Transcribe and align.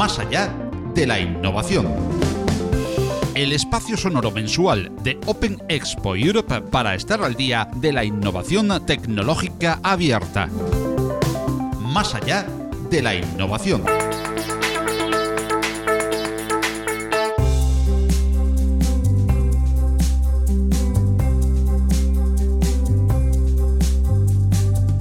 más 0.00 0.18
allá 0.18 0.50
de 0.94 1.06
la 1.06 1.20
innovación. 1.20 1.86
El 3.34 3.52
espacio 3.52 3.98
sonoro 3.98 4.30
mensual 4.30 4.90
de 5.02 5.20
Open 5.26 5.62
Expo 5.68 6.16
Europe 6.16 6.62
para 6.62 6.94
estar 6.94 7.22
al 7.22 7.34
día 7.34 7.68
de 7.74 7.92
la 7.92 8.02
innovación 8.02 8.86
tecnológica 8.86 9.78
abierta. 9.82 10.48
Más 11.80 12.14
allá 12.14 12.46
de 12.88 13.02
la 13.02 13.14
innovación. 13.14 13.84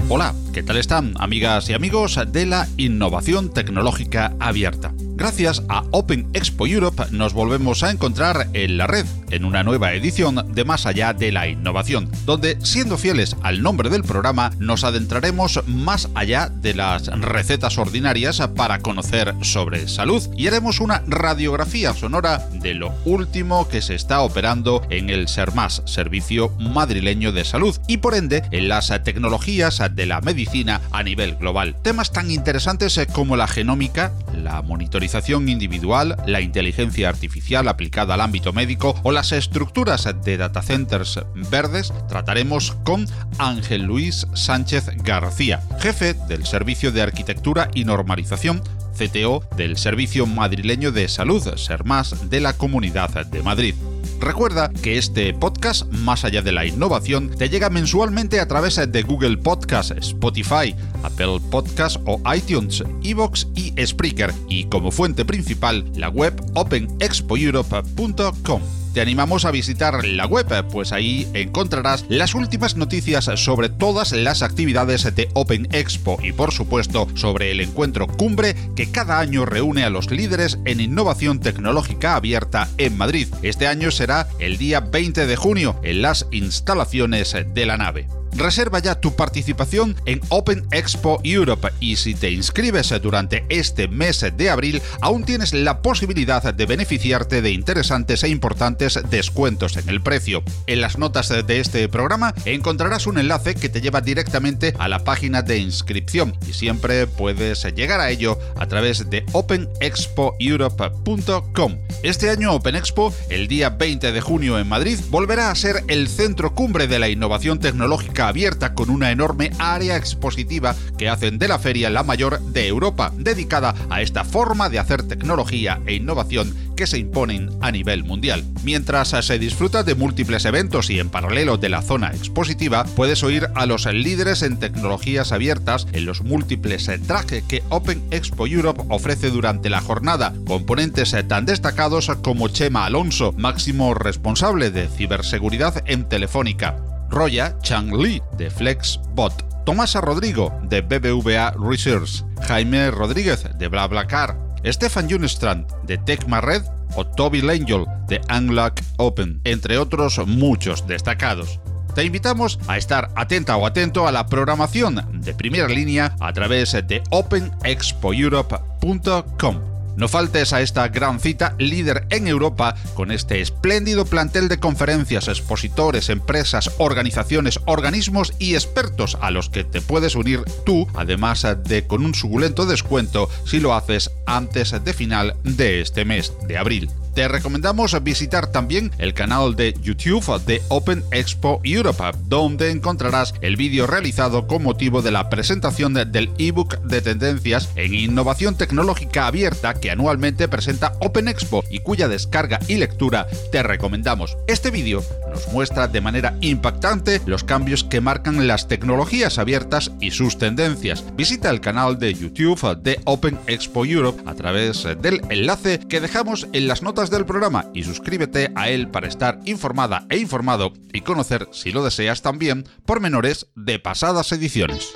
Hola, 0.09 0.36
¿qué 0.54 0.63
tal 0.63 0.77
están 0.77 1.13
amigas 1.18 1.70
y 1.70 1.73
amigos 1.73 2.20
de 2.31 2.45
la 2.45 2.67
innovación 2.77 3.53
tecnológica 3.53 4.34
abierta? 4.40 4.94
Gracias 5.16 5.63
a 5.70 5.84
Open 5.91 6.30
Expo 6.34 6.66
Europe 6.66 7.03
nos 7.12 7.34
volvemos 7.34 7.84
a 7.84 7.91
encontrar 7.91 8.48
en 8.54 8.77
la 8.77 8.88
red, 8.88 9.05
en 9.32 9.46
una 9.46 9.64
nueva 9.64 9.94
edición 9.94 10.54
de 10.54 10.66
Más 10.66 10.86
allá 10.86 11.14
de 11.14 11.32
la 11.32 11.48
innovación, 11.48 12.10
donde, 12.26 12.58
siendo 12.64 12.98
fieles 12.98 13.36
al 13.42 13.62
nombre 13.62 13.90
del 13.90 14.04
programa, 14.04 14.52
nos 14.60 14.84
adentraremos 14.84 15.62
más 15.68 16.10
allá 16.16 16.50
de 16.50 16.74
las 16.74 17.08
recetas 17.08 17.78
ordinarias 17.78 18.42
para 18.55 18.80
conocer 18.80 19.34
sobre 19.42 19.88
salud 19.88 20.22
y 20.38 20.48
haremos 20.48 20.80
una 20.80 21.04
radiografía 21.08 21.94
sonora 21.94 22.48
de 22.54 22.74
lo 22.74 22.94
último 23.05 23.68
que 23.68 23.82
se 23.82 23.96
está 23.96 24.22
operando 24.22 24.82
en 24.90 25.10
el 25.10 25.28
SERMAS, 25.28 25.84
Servicio 25.86 26.50
Madrileño 26.60 27.32
de 27.32 27.46
Salud, 27.46 27.76
y 27.88 27.98
por 27.98 28.16
ende 28.16 28.44
en 28.52 28.68
las 28.68 28.88
tecnologías 29.04 29.82
de 29.91 30.05
la 30.05 30.22
medicina 30.22 30.82
a 30.91 31.04
nivel 31.04 31.36
global. 31.36 31.76
Temas 31.82 32.12
tan 32.12 32.32
interesantes 32.32 33.00
como 33.14 33.38
la 33.38 33.48
genómica, 33.48 34.12
la 34.34 34.62
monitorización 34.62 35.49
individual, 35.49 36.16
la 36.26 36.41
inteligencia 36.41 37.10
artificial 37.10 37.68
aplicada 37.68 38.14
al 38.14 38.21
ámbito 38.21 38.54
médico 38.54 38.96
o 39.04 39.12
las 39.20 39.34
estructuras 39.34 40.07
de 40.23 40.37
data 40.37 40.62
centers 40.62 41.20
verdes, 41.51 41.91
trataremos 42.07 42.77
con 42.85 43.05
Ángel 43.37 43.84
Luis 43.84 44.25
Sánchez 44.34 44.85
García, 45.03 45.62
jefe 45.81 46.13
del 46.13 46.45
Servicio 46.45 46.93
de 46.93 47.01
Arquitectura 47.01 47.70
y 47.73 47.84
Normalización 47.84 48.62
CTO 48.97 49.43
del 49.57 49.75
Servicio 49.75 50.25
Madrileño 50.25 50.93
de 50.93 51.09
Salud, 51.09 51.45
SERMAS, 51.53 52.29
de 52.29 52.40
la 52.40 52.53
Comunidad 52.53 53.25
de 53.25 53.43
Madrid. 53.43 53.75
Recuerda 54.21 54.70
que 54.70 54.97
este 54.97 55.34
podcast, 55.34 55.91
más 55.91 56.23
allá 56.23 56.41
de 56.41 56.53
la 56.53 56.65
innovación, 56.65 57.29
te 57.29 57.49
llega 57.49 57.70
mensualmente 57.70 58.40
a 58.40 58.47
través 58.47 58.77
de 58.77 59.01
Google 59.01 59.35
Podcast, 59.35 59.91
Spotify, 59.97 60.73
Apple 61.03 61.41
Podcast 61.51 61.97
o 62.05 62.21
iTunes, 62.34 62.85
Evox 63.03 63.47
y 63.53 63.73
Spreaker, 63.85 64.34
y 64.47 64.63
como 64.69 64.91
fuente 64.91 65.25
principal, 65.25 65.91
la 65.94 66.07
web 66.07 66.41
openexpoeurope.com 66.53 68.78
te 68.94 69.01
animamos 69.01 69.45
a 69.45 69.51
visitar 69.51 70.06
la 70.06 70.25
web, 70.25 70.68
pues 70.72 70.91
ahí 70.91 71.28
encontrarás 71.34 72.06
las 72.09 72.35
últimas 72.35 72.75
noticias 72.75 73.29
sobre 73.35 73.69
todas 73.69 74.12
las 74.12 74.41
actividades 74.41 75.16
de 75.16 75.29
Open 75.34 75.68
Expo 75.72 76.18
y 76.22 76.31
por 76.31 76.51
supuesto 76.51 77.07
sobre 77.16 77.51
el 77.51 77.62
encuentro 77.62 78.07
cumbre 78.07 78.56
que 78.75 78.91
cada 78.91 79.19
año 79.19 79.46
reúne 79.46 79.84
a 79.84 79.90
los 79.90 80.12
líderes 80.12 80.59
en 80.66 80.79
innovación 80.79 81.40
tecnológica 81.40 82.16
abierta 82.16 82.69
en 82.78 82.97
Madrid. 82.97 83.28
Este 83.41 83.68
año 83.68 83.91
será 83.91 84.28
el 84.40 84.57
día 84.57 84.79
20 84.79 85.25
de 85.25 85.35
junio 85.35 85.79
en 85.84 86.01
las 86.01 86.28
instalaciones 86.31 87.35
de 87.53 87.66
la 87.66 87.78
nave. 87.78 88.19
Reserva 88.35 88.80
ya 88.80 88.96
tu 88.96 89.16
participación 89.16 89.96
en 90.06 90.19
Open 90.30 90.66
Expo 90.72 91.19
Europe 91.24 91.72
y 91.80 91.97
si 91.97 92.16
te 92.16 92.31
inscribes 92.31 92.94
durante 93.02 93.46
este 93.50 93.88
mes 93.88 94.25
de 94.36 94.50
abril 94.50 94.81
aún 95.02 95.24
tienes 95.24 95.53
la 95.53 95.81
posibilidad 95.81 96.53
de 96.53 96.66
beneficiarte 96.66 97.41
de 97.41 97.52
interesantes 97.52 98.24
e 98.24 98.30
importantes 98.30 99.00
descuentos 99.09 99.78
en 99.78 99.88
el 99.90 100.02
precio. 100.02 100.44
En 100.68 100.81
las 100.81 100.98
notas 100.98 101.30
de 101.30 101.59
este 101.59 101.88
programa 101.90 102.34
encontrarás 102.46 103.08
un 103.08 103.18
enlace 103.18 103.56
que 103.56 103.70
te 103.70 103.81
lleva 103.81 104.02
directamente 104.02 104.76
a 104.78 104.88
la 104.88 105.03
página 105.03 105.42
de 105.42 105.58
inscripción 105.58 106.38
y 106.48 106.53
siempre 106.53 107.08
puedes 107.08 107.64
llegar 107.76 108.00
a 108.00 108.09
ello 108.09 108.40
a 108.58 108.68
través 108.68 109.09
de 109.09 109.26
openexpoeurope.com. 109.32 111.78
Este 112.03 112.30
año 112.30 112.53
Open 112.53 112.76
Expo, 112.76 113.12
el 113.30 113.48
día 113.48 113.72
20 113.72 114.12
de 114.12 114.22
junio 114.22 114.59
en 114.59 114.70
Madrid, 114.70 115.00
volverá 115.09 115.50
a 115.52 115.56
ser 115.56 115.84
el 115.88 116.08
centro 116.08 116.53
cumbre 116.56 116.88
de 116.88 117.00
la 117.00 117.09
innovación 117.09 117.59
tecnológica 117.59 118.19
abierta 118.28 118.74
con 118.74 118.90
una 118.90 119.12
enorme 119.12 119.52
área 119.59 119.96
expositiva 119.96 120.75
que 120.97 121.09
hacen 121.09 121.40
de 121.40 121.47
la 121.47 121.59
feria 121.59 121.90
la 121.90 122.03
mayor 122.03 122.40
de 122.41 122.68
Europa, 122.68 123.12
dedicada 123.16 123.75
a 123.90 124.02
esta 124.02 124.24
forma 124.24 124.69
de 124.69 124.80
hacer 124.80 125.03
tecnología 125.03 125.81
e 125.85 125.96
innovación 125.96 126.53
que 126.75 126.88
se 126.88 126.97
imponen 126.97 127.50
a 127.62 127.72
nivel 127.72 128.03
mundial. 128.03 128.46
Mientras 128.63 129.09
se 129.09 129.40
disfruta 129.40 129.84
de 129.84 129.96
múltiples 129.96 130.46
eventos 130.46 130.90
y 130.90 131.00
en 131.00 131.09
paralelo 131.09 131.58
de 131.58 131.69
la 131.69 131.81
zona 131.81 132.12
expositiva, 132.12 132.85
puedes 132.96 133.22
oír 133.24 133.50
a 133.56 133.66
los 133.66 133.85
líderes 133.85 134.44
en 134.44 134.59
tecnologías 134.59 135.31
abiertas 135.31 135.88
en 135.91 136.06
los 136.06 136.22
múltiples 136.22 136.90
trajes 137.06 137.44
que 137.44 137.63
Open 137.69 138.02
Expo 138.12 138.47
Europe 138.47 138.84
ofrece 138.90 139.29
durante 139.29 139.69
la 139.69 139.81
jornada, 139.81 140.34
componentes 140.46 141.16
tan 141.28 141.46
destacados 141.46 142.09
como 142.24 142.47
Chema 142.47 142.85
Alonso, 142.85 143.34
máximo 143.38 143.94
responsable 143.94 144.72
de 144.72 144.88
ciberseguridad 144.88 145.84
en 145.85 146.08
Telefónica, 146.08 146.78
Roya 147.09 147.58
Chang 147.62 147.96
Li 147.96 148.22
de 148.38 148.50
FlexBot, 148.50 149.64
Tomasa 149.66 150.02
Rodrigo 150.02 150.52
de 150.64 150.81
BBVA 150.81 151.53
Research, 151.59 152.24
Jaime 152.47 152.90
Rodríguez 152.92 153.46
de 153.58 153.68
BlaBlaCar, 153.68 154.38
Stefan 154.66 155.09
Junstrand 155.09 155.66
de 155.84 155.97
Tecma 155.97 156.42
Red 156.42 156.64
o 156.96 157.06
Toby 157.06 157.42
Langell 157.42 157.86
de 158.08 158.20
Unlock 158.36 158.81
Open, 158.97 159.40
entre 159.44 159.78
otros 159.78 160.20
muchos 160.28 160.88
destacados. 160.88 161.59
Te 161.96 162.03
invitamos 162.03 162.59
a 162.68 162.78
estar 162.78 163.09
atenta 163.16 163.56
o 163.58 163.66
atento 163.66 164.08
a 164.08 164.12
la 164.12 164.28
programación 164.28 165.22
de 165.22 165.34
primera 165.34 165.68
línea 165.68 166.16
a 166.20 166.31
través 166.34 166.72
de 166.72 167.02
openexpoeurope.com. 167.09 169.78
No 170.00 170.08
faltes 170.08 170.54
a 170.54 170.62
esta 170.62 170.88
gran 170.88 171.20
cita 171.20 171.56
líder 171.60 172.08
en 172.10 172.30
Europa 172.30 172.74
con 172.94 173.12
este 173.12 173.42
espléndido 173.42 174.06
plantel 174.06 174.48
de 174.48 174.58
conferencias, 174.58 175.28
expositores, 175.28 176.08
empresas, 176.08 176.72
organizaciones, 176.78 177.60
organismos 177.66 178.32
y 178.40 178.54
expertos 178.54 179.18
a 179.20 179.30
los 179.30 179.50
que 179.50 179.66
te 179.66 179.82
puedes 179.82 180.16
unir 180.16 180.46
tú, 180.66 180.88
además 180.96 181.46
de 181.66 181.86
con 181.86 182.06
un 182.06 182.16
suculento 182.16 182.66
descuento 182.66 183.30
si 183.46 183.59
lo 183.59 183.76
haces 183.76 184.09
antes 184.26 184.72
de 184.72 184.94
final 184.94 185.36
de 185.44 185.82
este 185.82 186.06
mes 186.06 186.32
de 186.48 186.58
abril. 186.58 186.90
Te 187.14 187.28
recomendamos 187.28 188.02
visitar 188.03 188.47
también 188.47 188.92
el 188.97 189.14
canal 189.14 189.56
de 189.56 189.74
YouTube 189.81 190.42
de 190.46 190.62
Open 190.70 191.03
Expo 191.12 191.59
Europe, 191.64 192.18
donde 192.25 192.72
encontrarás 192.72 193.34
el 193.42 193.56
vídeo 193.56 193.88
realizado 193.88 194.47
con 194.47 194.64
motivo 194.64 195.02
de 195.02 195.12
la 195.12 195.30
presentación 195.30 195.94
del 195.94 196.31
ebook 196.38 196.80
de 196.81 197.02
tendencias 197.02 197.70
en 197.75 197.94
innovación 197.94 198.56
tecnológica 198.56 199.28
abierta 199.28 199.74
que 199.74 199.92
anualmente 199.92 200.47
presenta 200.47 200.94
Open 201.00 201.28
Expo 201.28 201.64
y 201.70 201.80
cuya 201.80 202.08
descarga 202.08 202.59
y 202.68 202.75
lectura 202.75 203.28
te 203.52 203.64
recomendamos. 203.64 204.38
Este 204.47 204.72
vídeo 204.72 205.03
nos 205.30 205.47
muestra 205.50 205.88
de 205.88 206.02
manera 206.02 206.38
impactante 206.41 207.22
los 207.26 207.44
cambios 207.44 207.84
que 207.84 208.02
marcan 208.02 208.47
las 208.47 208.68
tecnologías 208.68 209.40
abiertas 209.40 209.91
y 210.00 210.12
sus 210.12 210.38
tendencias. 210.38 211.03
Visita 211.16 211.50
el 211.50 211.62
canal 211.62 211.97
de 212.00 212.14
YouTube 212.14 212.78
de 212.78 213.00
Open 213.06 213.40
Expo 213.47 213.86
Europe 213.86 214.22
a 214.26 214.36
través 214.36 214.88
del 215.02 215.22
enlace 215.30 215.80
que 215.80 216.02
dejamos 216.02 216.47
en 216.53 216.68
las 216.68 216.81
notas 216.81 216.99
del 217.08 217.26
programa 217.26 217.68
y 217.74 217.84
suscríbete 217.84 218.52
a 218.56 218.68
él 218.68 218.90
para 218.90 219.08
estar 219.08 219.40
informada 219.46 220.06
e 220.10 220.18
informado 220.18 220.74
y 220.92 221.00
conocer, 221.00 221.48
si 221.54 221.72
lo 221.72 221.82
deseas 221.82 222.22
también, 222.22 222.66
pormenores 222.86 223.48
de 223.56 223.80
pasadas 223.80 224.34
ediciones. 224.34 224.90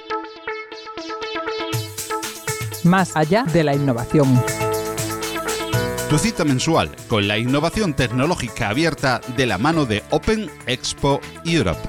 Más 2.83 3.15
allá 3.15 3.43
de 3.43 3.63
la 3.63 3.73
innovación. 3.73 4.43
Tu 6.09 6.17
cita 6.17 6.43
mensual 6.43 6.91
con 7.07 7.29
la 7.29 7.37
innovación 7.37 7.93
tecnológica 7.93 8.67
abierta 8.67 9.21
de 9.37 9.45
la 9.45 9.57
mano 9.57 9.85
de 9.85 10.03
Open 10.11 10.51
Expo 10.67 11.21
Europe. 11.45 11.79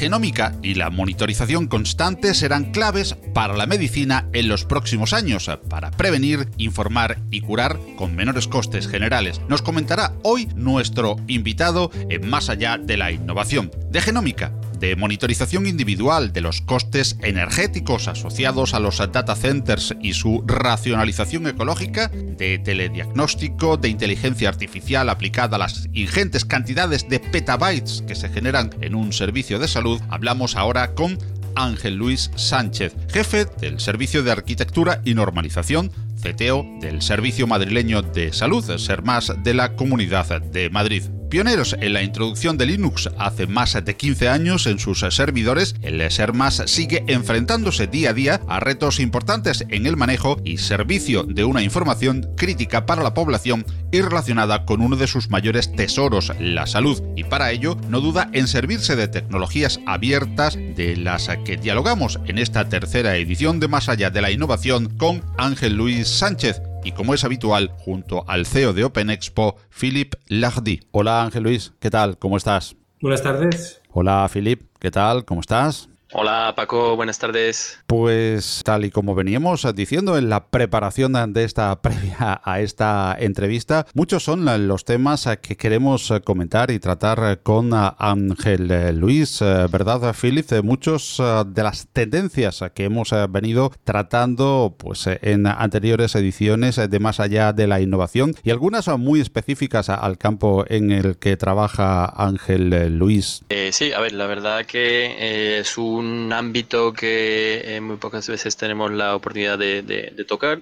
Genómica 0.00 0.54
y 0.62 0.76
la 0.76 0.88
monitorización 0.88 1.66
constante 1.66 2.32
serán 2.32 2.72
claves 2.72 3.16
para 3.34 3.54
la 3.54 3.66
medicina 3.66 4.30
en 4.32 4.48
los 4.48 4.64
próximos 4.64 5.12
años, 5.12 5.50
para 5.68 5.90
prevenir, 5.90 6.48
informar 6.56 7.18
y 7.30 7.42
curar 7.42 7.78
con 7.96 8.16
menores 8.16 8.48
costes 8.48 8.88
generales. 8.88 9.42
Nos 9.50 9.60
comentará 9.60 10.14
hoy 10.22 10.48
nuestro 10.54 11.16
invitado 11.26 11.90
en 12.08 12.30
Más 12.30 12.48
allá 12.48 12.78
de 12.78 12.96
la 12.96 13.12
innovación. 13.12 13.70
De 13.90 14.00
genómica 14.00 14.52
de 14.80 14.96
monitorización 14.96 15.66
individual 15.66 16.32
de 16.32 16.40
los 16.40 16.62
costes 16.62 17.16
energéticos 17.22 18.08
asociados 18.08 18.74
a 18.74 18.80
los 18.80 18.98
data 18.98 19.36
centers 19.36 19.94
y 20.00 20.14
su 20.14 20.42
racionalización 20.46 21.46
ecológica, 21.46 22.08
de 22.08 22.58
telediagnóstico, 22.58 23.76
de 23.76 23.90
inteligencia 23.90 24.48
artificial 24.48 25.08
aplicada 25.08 25.56
a 25.56 25.60
las 25.60 25.88
ingentes 25.92 26.44
cantidades 26.44 27.08
de 27.08 27.20
petabytes 27.20 28.02
que 28.08 28.14
se 28.14 28.28
generan 28.30 28.70
en 28.80 28.94
un 28.94 29.12
servicio 29.12 29.58
de 29.58 29.68
salud, 29.68 30.00
hablamos 30.08 30.56
ahora 30.56 30.94
con 30.94 31.18
Ángel 31.54 31.96
Luis 31.96 32.30
Sánchez, 32.36 32.94
jefe 33.12 33.44
del 33.44 33.80
Servicio 33.80 34.22
de 34.22 34.32
Arquitectura 34.32 35.02
y 35.04 35.14
Normalización 35.14 35.90
CTO 36.22 36.66
del 36.80 37.02
Servicio 37.02 37.46
Madrileño 37.46 38.02
de 38.02 38.32
Salud, 38.32 38.64
ser 38.78 39.02
más 39.02 39.32
de 39.42 39.54
la 39.54 39.74
Comunidad 39.74 40.40
de 40.40 40.70
Madrid. 40.70 41.04
Pioneros 41.30 41.76
en 41.80 41.92
la 41.92 42.02
introducción 42.02 42.58
de 42.58 42.66
Linux 42.66 43.08
hace 43.16 43.46
más 43.46 43.78
de 43.84 43.96
15 43.96 44.28
años 44.28 44.66
en 44.66 44.80
sus 44.80 44.98
servidores, 44.98 45.76
el 45.80 46.10
SERMAS 46.10 46.64
sigue 46.66 47.04
enfrentándose 47.06 47.86
día 47.86 48.10
a 48.10 48.12
día 48.12 48.40
a 48.48 48.58
retos 48.58 48.98
importantes 48.98 49.64
en 49.68 49.86
el 49.86 49.96
manejo 49.96 50.40
y 50.44 50.58
servicio 50.58 51.22
de 51.22 51.44
una 51.44 51.62
información 51.62 52.28
crítica 52.36 52.84
para 52.84 53.04
la 53.04 53.14
población 53.14 53.64
y 53.92 54.00
relacionada 54.00 54.66
con 54.66 54.80
uno 54.80 54.96
de 54.96 55.06
sus 55.06 55.30
mayores 55.30 55.72
tesoros, 55.72 56.32
la 56.40 56.66
salud, 56.66 57.00
y 57.14 57.22
para 57.22 57.52
ello 57.52 57.76
no 57.88 58.00
duda 58.00 58.28
en 58.32 58.48
servirse 58.48 58.96
de 58.96 59.06
tecnologías 59.06 59.78
abiertas 59.86 60.56
de 60.56 60.96
las 60.96 61.28
que 61.44 61.56
dialogamos 61.56 62.18
en 62.26 62.38
esta 62.38 62.68
tercera 62.68 63.16
edición 63.16 63.60
de 63.60 63.68
Más 63.68 63.88
allá 63.88 64.10
de 64.10 64.20
la 64.20 64.32
innovación 64.32 64.88
con 64.96 65.22
Ángel 65.38 65.76
Luis 65.76 66.08
Sánchez, 66.08 66.60
y 66.84 66.92
como 66.92 67.14
es 67.14 67.24
habitual, 67.24 67.72
junto 67.76 68.24
al 68.28 68.46
CEO 68.46 68.72
de 68.72 68.84
Open 68.84 69.10
Expo, 69.10 69.56
Philip 69.68 70.14
Lardy. 70.28 70.80
Hola 70.90 71.22
Ángel 71.22 71.42
Luis, 71.42 71.72
¿qué 71.80 71.90
tal? 71.90 72.18
¿Cómo 72.18 72.36
estás? 72.36 72.76
Buenas 73.00 73.22
tardes. 73.22 73.80
Hola 73.90 74.28
Philip, 74.32 74.62
¿qué 74.78 74.90
tal? 74.90 75.24
¿Cómo 75.24 75.40
estás? 75.40 75.89
Hola 76.12 76.54
Paco, 76.56 76.96
buenas 76.96 77.20
tardes. 77.20 77.78
Pues 77.86 78.62
tal 78.64 78.84
y 78.84 78.90
como 78.90 79.14
veníamos 79.14 79.64
diciendo 79.76 80.18
en 80.18 80.28
la 80.28 80.48
preparación 80.48 81.12
de 81.32 81.44
esta 81.44 81.80
previa 81.82 82.40
a 82.42 82.60
esta 82.60 83.16
entrevista, 83.16 83.86
muchos 83.94 84.24
son 84.24 84.44
los 84.66 84.84
temas 84.84 85.28
que 85.40 85.56
queremos 85.56 86.12
comentar 86.24 86.72
y 86.72 86.80
tratar 86.80 87.42
con 87.44 87.70
Ángel 87.72 88.98
Luis, 88.98 89.38
¿verdad 89.40 90.12
Philip? 90.20 90.50
Muchos 90.64 91.22
de 91.46 91.62
las 91.62 91.86
tendencias 91.92 92.64
que 92.74 92.84
hemos 92.86 93.10
venido 93.28 93.70
tratando 93.84 94.74
pues 94.76 95.06
en 95.06 95.46
anteriores 95.46 96.16
ediciones 96.16 96.74
de 96.90 96.98
más 96.98 97.20
allá 97.20 97.52
de 97.52 97.68
la 97.68 97.80
innovación 97.80 98.34
y 98.42 98.50
algunas 98.50 98.88
muy 98.98 99.20
específicas 99.20 99.88
al 99.88 100.18
campo 100.18 100.64
en 100.68 100.90
el 100.90 101.18
que 101.18 101.36
trabaja 101.36 102.06
Ángel 102.16 102.98
Luis. 102.98 103.42
Eh, 103.48 103.70
sí, 103.72 103.92
a 103.92 104.00
ver, 104.00 104.12
la 104.12 104.26
verdad 104.26 104.66
que 104.66 105.58
eh, 105.58 105.64
su 105.64 105.99
un 106.00 106.32
ámbito 106.32 106.92
que 106.92 107.76
eh, 107.76 107.80
muy 107.80 107.96
pocas 107.96 108.28
veces 108.28 108.56
tenemos 108.56 108.90
la 108.90 109.14
oportunidad 109.14 109.58
de 109.58 110.24
tocar 110.26 110.60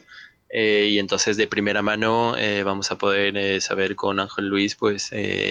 eh, 0.50 0.88
y 0.90 0.98
entonces 0.98 1.36
de 1.36 1.46
primera 1.46 1.82
mano 1.82 2.36
eh, 2.36 2.62
vamos 2.62 2.90
a 2.90 2.96
poder 2.96 3.36
eh, 3.36 3.60
saber 3.60 3.96
con 3.96 4.18
Ángel 4.18 4.48
Luis 4.48 4.74
pues 4.74 5.10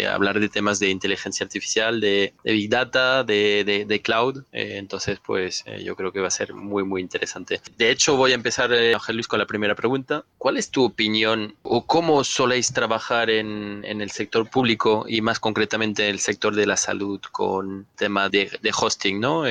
hablar 0.09 0.39
de 0.39 0.49
temas 0.49 0.79
de 0.79 0.89
inteligencia 0.89 1.43
artificial, 1.43 2.01
de, 2.01 2.33
Big 2.43 2.69
Data, 2.69 3.23
de, 3.23 3.85
de 3.87 4.01
cloud. 4.01 4.43
entonces 4.51 5.19
pues 5.23 5.63
yo 5.83 5.95
creo 5.95 6.11
que 6.11 6.19
va 6.19 6.27
a 6.27 6.31
ser 6.31 6.53
muy 6.53 6.83
muy 6.83 7.01
interesante. 7.01 7.61
De 7.77 7.91
hecho 7.91 8.15
voy 8.15 8.31
a 8.31 8.35
empezar 8.35 8.73
Ángel 8.73 9.15
Luis 9.15 9.27
con 9.27 9.39
la 9.39 9.45
primera 9.45 9.75
pregunta. 9.75 10.23
¿Cuál 10.37 10.57
es 10.57 10.71
tu 10.71 10.83
opinión 10.83 11.55
o 11.63 11.85
cómo 11.85 12.23
soléis 12.23 12.73
trabajar 12.73 13.29
en, 13.29 13.83
en 13.85 14.01
el 14.01 14.11
sector 14.11 14.49
público 14.49 15.05
y 15.07 15.21
más 15.21 15.39
concretamente 15.39 16.03
en 16.05 16.11
el 16.11 16.19
sector 16.19 16.55
de 16.55 16.65
la 16.65 16.77
salud 16.77 17.19
con 17.31 17.85
tema 17.95 18.29
de, 18.29 18.51
de 18.61 18.71
hosting, 18.75 19.19
¿no? 19.19 19.43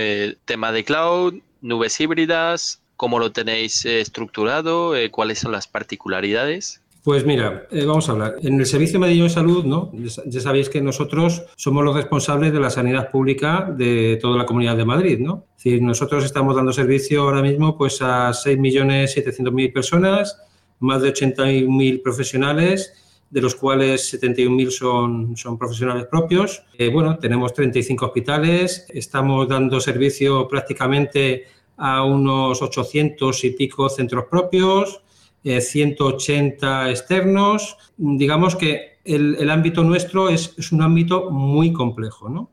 tema 0.45 0.73
de 0.73 0.85
cloud, 0.85 1.35
nubes 1.61 2.01
híbridas, 2.01 2.81
¿Cómo 2.97 3.19
lo 3.19 3.31
tenéis 3.31 3.85
eh, 3.85 4.01
estructurado? 4.01 4.97
Eh, 4.97 5.11
¿Cuáles 5.11 5.39
son 5.41 5.53
las 5.53 5.67
particularidades? 5.69 6.81
Pues 7.03 7.25
mira, 7.25 7.67
eh, 7.71 7.85
vamos 7.85 8.09
a 8.09 8.13
hablar. 8.13 8.37
En 8.43 8.59
el 8.59 8.67
Servicio 8.67 8.99
Medio 8.99 9.25
de 9.25 9.31
Salud, 9.31 9.65
¿no? 9.65 9.93
Ya 10.27 10.41
sabéis 10.41 10.69
que 10.69 10.81
nosotros 10.81 11.45
somos 11.55 11.85
los 11.85 11.95
responsables 11.95 12.53
de 12.53 12.59
la 12.59 12.71
sanidad 12.71 13.11
pública 13.11 13.71
de 13.71 14.19
toda 14.21 14.39
la 14.39 14.47
Comunidad 14.47 14.77
de 14.77 14.85
Madrid, 14.87 15.19
¿no? 15.21 15.45
Es 15.57 15.63
decir, 15.63 15.83
nosotros 15.83 16.25
estamos 16.25 16.57
dando 16.57 16.73
servicio 16.73 17.23
ahora 17.23 17.43
mismo 17.43 17.77
pues, 17.77 18.01
a 18.03 18.31
6.700.000 18.31 19.73
personas, 19.73 20.43
más 20.81 21.03
de 21.03 21.13
80.000 21.13 22.03
profesionales, 22.03 22.93
de 23.31 23.41
los 23.41 23.55
cuales 23.55 24.13
71.000 24.21 24.71
son, 24.71 25.37
son 25.37 25.59
profesionales 25.59 26.07
propios. 26.07 26.65
bueno, 26.93 27.19
tenemos 27.19 27.53
35 27.53 28.07
hospitales, 28.07 28.87
estamos 28.89 29.49
dando 29.49 29.81
servicio 29.81 30.49
prácticamente 30.49 31.45
a 31.77 32.05
unos 32.05 32.63
800 32.63 33.45
y 33.45 33.51
pico 33.51 33.89
centros 33.89 34.25
propios, 34.31 35.03
180 35.43 36.89
eh, 36.89 36.91
externos. 36.91 37.77
Digamos 37.97 38.57
que 38.57 38.99
el, 39.05 39.51
ámbito 39.51 39.85
nuestro 39.85 40.29
es, 40.29 40.73
un 40.73 40.83
ámbito 40.83 41.31
muy 41.31 41.73
complejo. 41.73 42.29
¿no? 42.29 42.51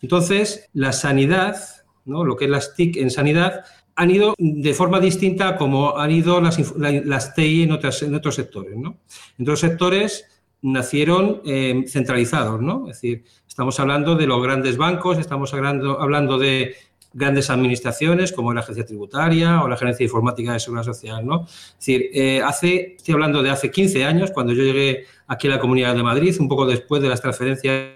Entonces, 0.00 0.68
la 0.72 0.92
sanidad, 0.92 1.56
¿no? 2.04 2.24
lo 2.24 2.36
que 2.36 2.46
es 2.46 2.50
las 2.50 2.74
TIC 2.74 2.96
en 2.96 3.10
sanidad, 3.10 3.64
han 3.94 4.10
ido 4.10 4.34
de 4.38 4.74
forma 4.74 5.00
distinta 5.00 5.56
como 5.56 5.98
han 5.98 6.10
ido 6.10 6.40
las, 6.40 6.58
las 6.76 7.34
TI 7.34 7.64
en, 7.64 7.70
en 7.70 8.14
otros 8.14 8.34
sectores. 8.34 8.76
¿no? 8.76 8.98
En 9.38 9.44
otros 9.44 9.60
sectores 9.60 10.26
nacieron 10.62 11.42
eh, 11.44 11.84
centralizados, 11.88 12.62
¿no? 12.62 12.88
Es 12.88 13.00
decir, 13.00 13.24
estamos 13.46 13.78
hablando 13.80 14.14
de 14.14 14.28
los 14.28 14.40
grandes 14.40 14.76
bancos, 14.76 15.18
estamos 15.18 15.52
hablando 15.52 16.38
de 16.38 16.76
grandes 17.12 17.50
administraciones 17.50 18.32
como 18.32 18.52
la 18.52 18.60
Agencia 18.60 18.84
Tributaria 18.84 19.62
o 19.62 19.68
la 19.68 19.74
Agencia 19.74 20.04
Informática 20.04 20.52
de 20.52 20.60
Seguridad 20.60 20.84
Social. 20.84 21.26
¿no? 21.26 21.44
Es 21.44 21.76
decir, 21.78 22.10
eh, 22.12 22.42
hace, 22.42 22.94
estoy 22.96 23.14
hablando 23.14 23.42
de 23.42 23.50
hace 23.50 23.70
15 23.70 24.04
años, 24.04 24.30
cuando 24.30 24.52
yo 24.52 24.62
llegué 24.62 25.06
aquí 25.26 25.48
a 25.48 25.52
la 25.52 25.58
Comunidad 25.58 25.94
de 25.94 26.02
Madrid, 26.02 26.34
un 26.40 26.48
poco 26.48 26.66
después 26.66 27.02
de 27.02 27.08
las 27.08 27.20
transferencias 27.20 27.94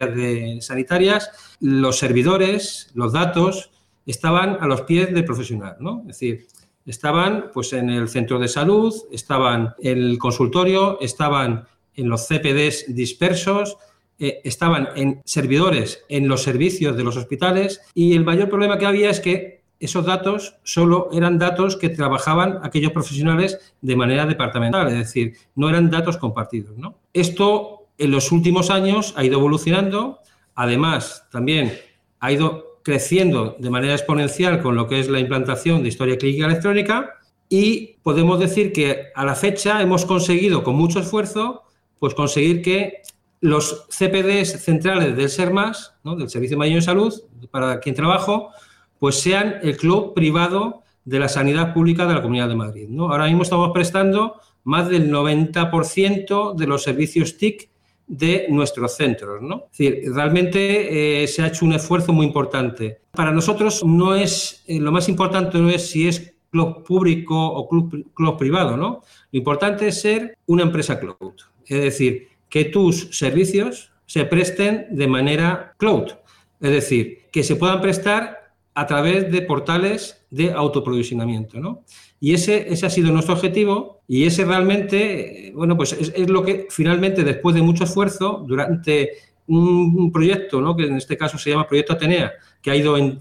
sanitarias, 0.60 1.56
los 1.60 1.98
servidores, 1.98 2.90
los 2.94 3.12
datos, 3.12 3.70
estaban 4.06 4.58
a 4.60 4.66
los 4.66 4.82
pies 4.82 5.12
del 5.12 5.24
profesional. 5.24 5.76
¿no? 5.80 6.00
Es 6.02 6.18
decir, 6.18 6.46
estaban 6.86 7.50
pues, 7.52 7.72
en 7.72 7.90
el 7.90 8.08
centro 8.08 8.38
de 8.38 8.48
salud, 8.48 8.94
estaban 9.10 9.74
en 9.80 9.98
el 9.98 10.18
consultorio, 10.18 10.98
estaban 11.00 11.66
en 11.94 12.08
los 12.08 12.26
CPDs 12.26 12.94
dispersos, 12.94 13.78
eh, 14.18 14.40
estaban 14.44 14.88
en 14.96 15.20
servidores 15.24 16.04
en 16.08 16.28
los 16.28 16.42
servicios 16.42 16.96
de 16.96 17.04
los 17.04 17.16
hospitales 17.16 17.82
y 17.94 18.14
el 18.14 18.24
mayor 18.24 18.48
problema 18.48 18.78
que 18.78 18.86
había 18.86 19.10
es 19.10 19.20
que 19.20 19.56
esos 19.78 20.06
datos 20.06 20.56
solo 20.62 21.10
eran 21.12 21.38
datos 21.38 21.76
que 21.76 21.90
trabajaban 21.90 22.60
aquellos 22.62 22.92
profesionales 22.92 23.74
de 23.82 23.96
manera 23.96 24.24
departamental, 24.24 24.88
es 24.88 24.98
decir, 24.98 25.34
no 25.54 25.68
eran 25.68 25.90
datos 25.90 26.16
compartidos. 26.16 26.74
Esto 27.12 27.88
en 27.98 28.10
los 28.10 28.32
últimos 28.32 28.70
años 28.70 29.12
ha 29.16 29.24
ido 29.24 29.38
evolucionando, 29.38 30.20
además 30.54 31.26
también 31.30 31.78
ha 32.20 32.32
ido 32.32 32.80
creciendo 32.82 33.56
de 33.58 33.68
manera 33.68 33.94
exponencial 33.94 34.62
con 34.62 34.76
lo 34.76 34.86
que 34.86 35.00
es 35.00 35.08
la 35.08 35.18
implantación 35.18 35.82
de 35.82 35.88
historia 35.88 36.16
clínica 36.16 36.46
electrónica 36.46 37.14
y 37.48 37.96
podemos 38.02 38.38
decir 38.38 38.72
que 38.72 39.08
a 39.14 39.24
la 39.24 39.34
fecha 39.34 39.82
hemos 39.82 40.06
conseguido 40.06 40.62
con 40.62 40.76
mucho 40.76 41.00
esfuerzo 41.00 41.64
pues 41.98 42.14
conseguir 42.14 42.62
que 42.62 43.02
los 43.40 43.86
CPDs 43.90 44.62
centrales 44.62 45.16
del 45.16 45.28
SERMAS, 45.28 45.94
del 46.04 46.28
Servicio 46.28 46.56
Mayor 46.56 46.76
de 46.76 46.82
Salud, 46.82 47.14
para 47.50 47.80
quien 47.80 47.94
trabajo, 47.94 48.50
pues 48.98 49.20
sean 49.20 49.56
el 49.62 49.76
club 49.76 50.14
privado 50.14 50.82
de 51.04 51.18
la 51.18 51.28
sanidad 51.28 51.72
pública 51.72 52.06
de 52.06 52.14
la 52.14 52.22
Comunidad 52.22 52.48
de 52.48 52.56
Madrid. 52.56 52.88
¿no? 52.88 53.10
Ahora 53.10 53.26
mismo 53.26 53.42
estamos 53.42 53.70
prestando 53.72 54.40
más 54.64 54.88
del 54.88 55.10
90% 55.10 56.54
de 56.54 56.66
los 56.66 56.82
servicios 56.82 57.36
TIC 57.36 57.70
de 58.06 58.46
nuestros 58.50 58.96
centros. 58.96 59.42
¿no? 59.42 59.66
Es 59.70 59.78
decir, 59.78 60.12
realmente 60.12 61.22
eh, 61.22 61.28
se 61.28 61.42
ha 61.42 61.48
hecho 61.48 61.64
un 61.64 61.74
esfuerzo 61.74 62.12
muy 62.12 62.26
importante. 62.26 63.00
Para 63.12 63.30
nosotros 63.30 63.84
no 63.84 64.14
es, 64.14 64.64
eh, 64.66 64.80
lo 64.80 64.90
más 64.90 65.08
importante 65.08 65.58
no 65.58 65.70
es 65.70 65.88
si 65.90 66.08
es 66.08 66.34
club 66.50 66.84
público 66.84 67.36
o 67.36 67.68
club, 67.68 68.12
club 68.14 68.38
privado, 68.38 68.76
¿no? 68.76 69.02
Lo 69.30 69.38
importante 69.38 69.88
es 69.88 70.00
ser 70.00 70.38
una 70.46 70.62
empresa 70.62 70.98
cloud. 70.98 71.34
Es 71.66 71.82
decir, 71.82 72.28
que 72.48 72.64
tus 72.64 73.08
servicios 73.16 73.92
se 74.06 74.24
presten 74.24 74.86
de 74.90 75.08
manera 75.08 75.74
cloud, 75.78 76.12
es 76.60 76.70
decir, 76.70 77.26
que 77.32 77.42
se 77.42 77.56
puedan 77.56 77.80
prestar 77.80 78.52
a 78.74 78.86
través 78.86 79.32
de 79.32 79.42
portales 79.42 80.24
de 80.30 80.52
autoprovisionamiento. 80.52 81.58
¿no? 81.58 81.82
Y 82.20 82.34
ese, 82.34 82.72
ese 82.72 82.86
ha 82.86 82.90
sido 82.90 83.10
nuestro 83.10 83.34
objetivo 83.34 84.02
y 84.06 84.24
ese 84.24 84.44
realmente, 84.44 85.50
bueno, 85.54 85.76
pues 85.76 85.92
es, 85.92 86.28
lo 86.28 86.44
que 86.44 86.66
finalmente, 86.70 87.24
después 87.24 87.54
de 87.54 87.62
mucho 87.62 87.84
esfuerzo, 87.84 88.44
durante 88.46 89.12
un, 89.46 90.12
proyecto, 90.12 90.60
¿no? 90.60 90.76
que 90.76 90.84
en 90.84 90.96
este 90.96 91.16
caso 91.16 91.38
se 91.38 91.50
llama 91.50 91.66
Proyecto 91.66 91.94
Atenea, 91.94 92.32
que 92.60 92.70
ha 92.70 92.76
ido 92.76 92.98
en, 92.98 93.18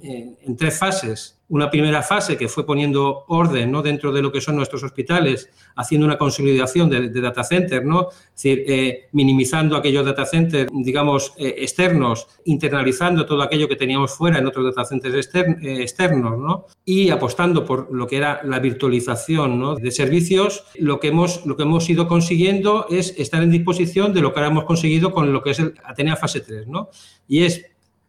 tres 0.57 0.77
fases 0.77 1.34
una 1.49 1.69
primera 1.69 2.01
fase 2.01 2.37
que 2.37 2.47
fue 2.47 2.65
poniendo 2.65 3.25
orden 3.27 3.71
¿no? 3.71 3.81
dentro 3.81 4.11
de 4.11 4.21
lo 4.21 4.31
que 4.31 4.41
son 4.41 4.55
nuestros 4.55 4.83
hospitales, 4.83 5.49
haciendo 5.75 6.07
una 6.07 6.17
consolidación 6.17 6.89
de, 6.89 7.09
data 7.09 7.43
centers, 7.43 7.85
¿no? 7.85 8.09
eh, 8.43 9.07
minimizando 9.11 9.75
aquellos 9.75 10.05
data 10.05 10.25
centers, 10.25 10.71
digamos, 10.73 11.33
eh, 11.37 11.55
externos, 11.59 12.27
internalizando 12.45 13.25
todo 13.25 13.43
aquello 13.43 13.67
que 13.67 13.75
teníamos 13.75 14.11
fuera 14.11 14.39
en 14.39 14.47
otros 14.47 14.65
data 14.65 14.85
centers 14.85 15.29
eh, 15.35 15.81
externos, 15.81 16.39
¿no? 16.39 16.65
y 16.83 17.09
apostando 17.09 17.63
por 17.63 17.93
lo 17.93 18.07
que 18.07 18.17
era 18.17 18.41
la 18.43 18.59
virtualización 18.59 19.59
¿no? 19.59 19.75
de 19.75 19.91
servicios, 19.91 20.65
lo 20.75 20.99
que, 20.99 21.09
hemos, 21.09 21.45
lo 21.45 21.55
que 21.55 21.63
hemos 21.63 21.87
ido 21.89 22.07
consiguiendo 22.07 22.87
es 22.89 23.13
estar 23.17 23.43
en 23.43 23.51
disposición 23.51 24.13
de 24.13 24.21
lo 24.21 24.33
que 24.33 24.39
ahora 24.39 24.51
hemos 24.51 24.65
conseguido 24.65 25.11
con 25.11 25.31
lo 25.31 25.43
que 25.43 25.51
es 25.51 25.59
el 25.59 25.75
Atenea 25.83 26.15
Fase 26.15 26.41
3, 26.41 26.67
¿no? 26.67 26.89
y 27.27 27.43
es 27.43 27.65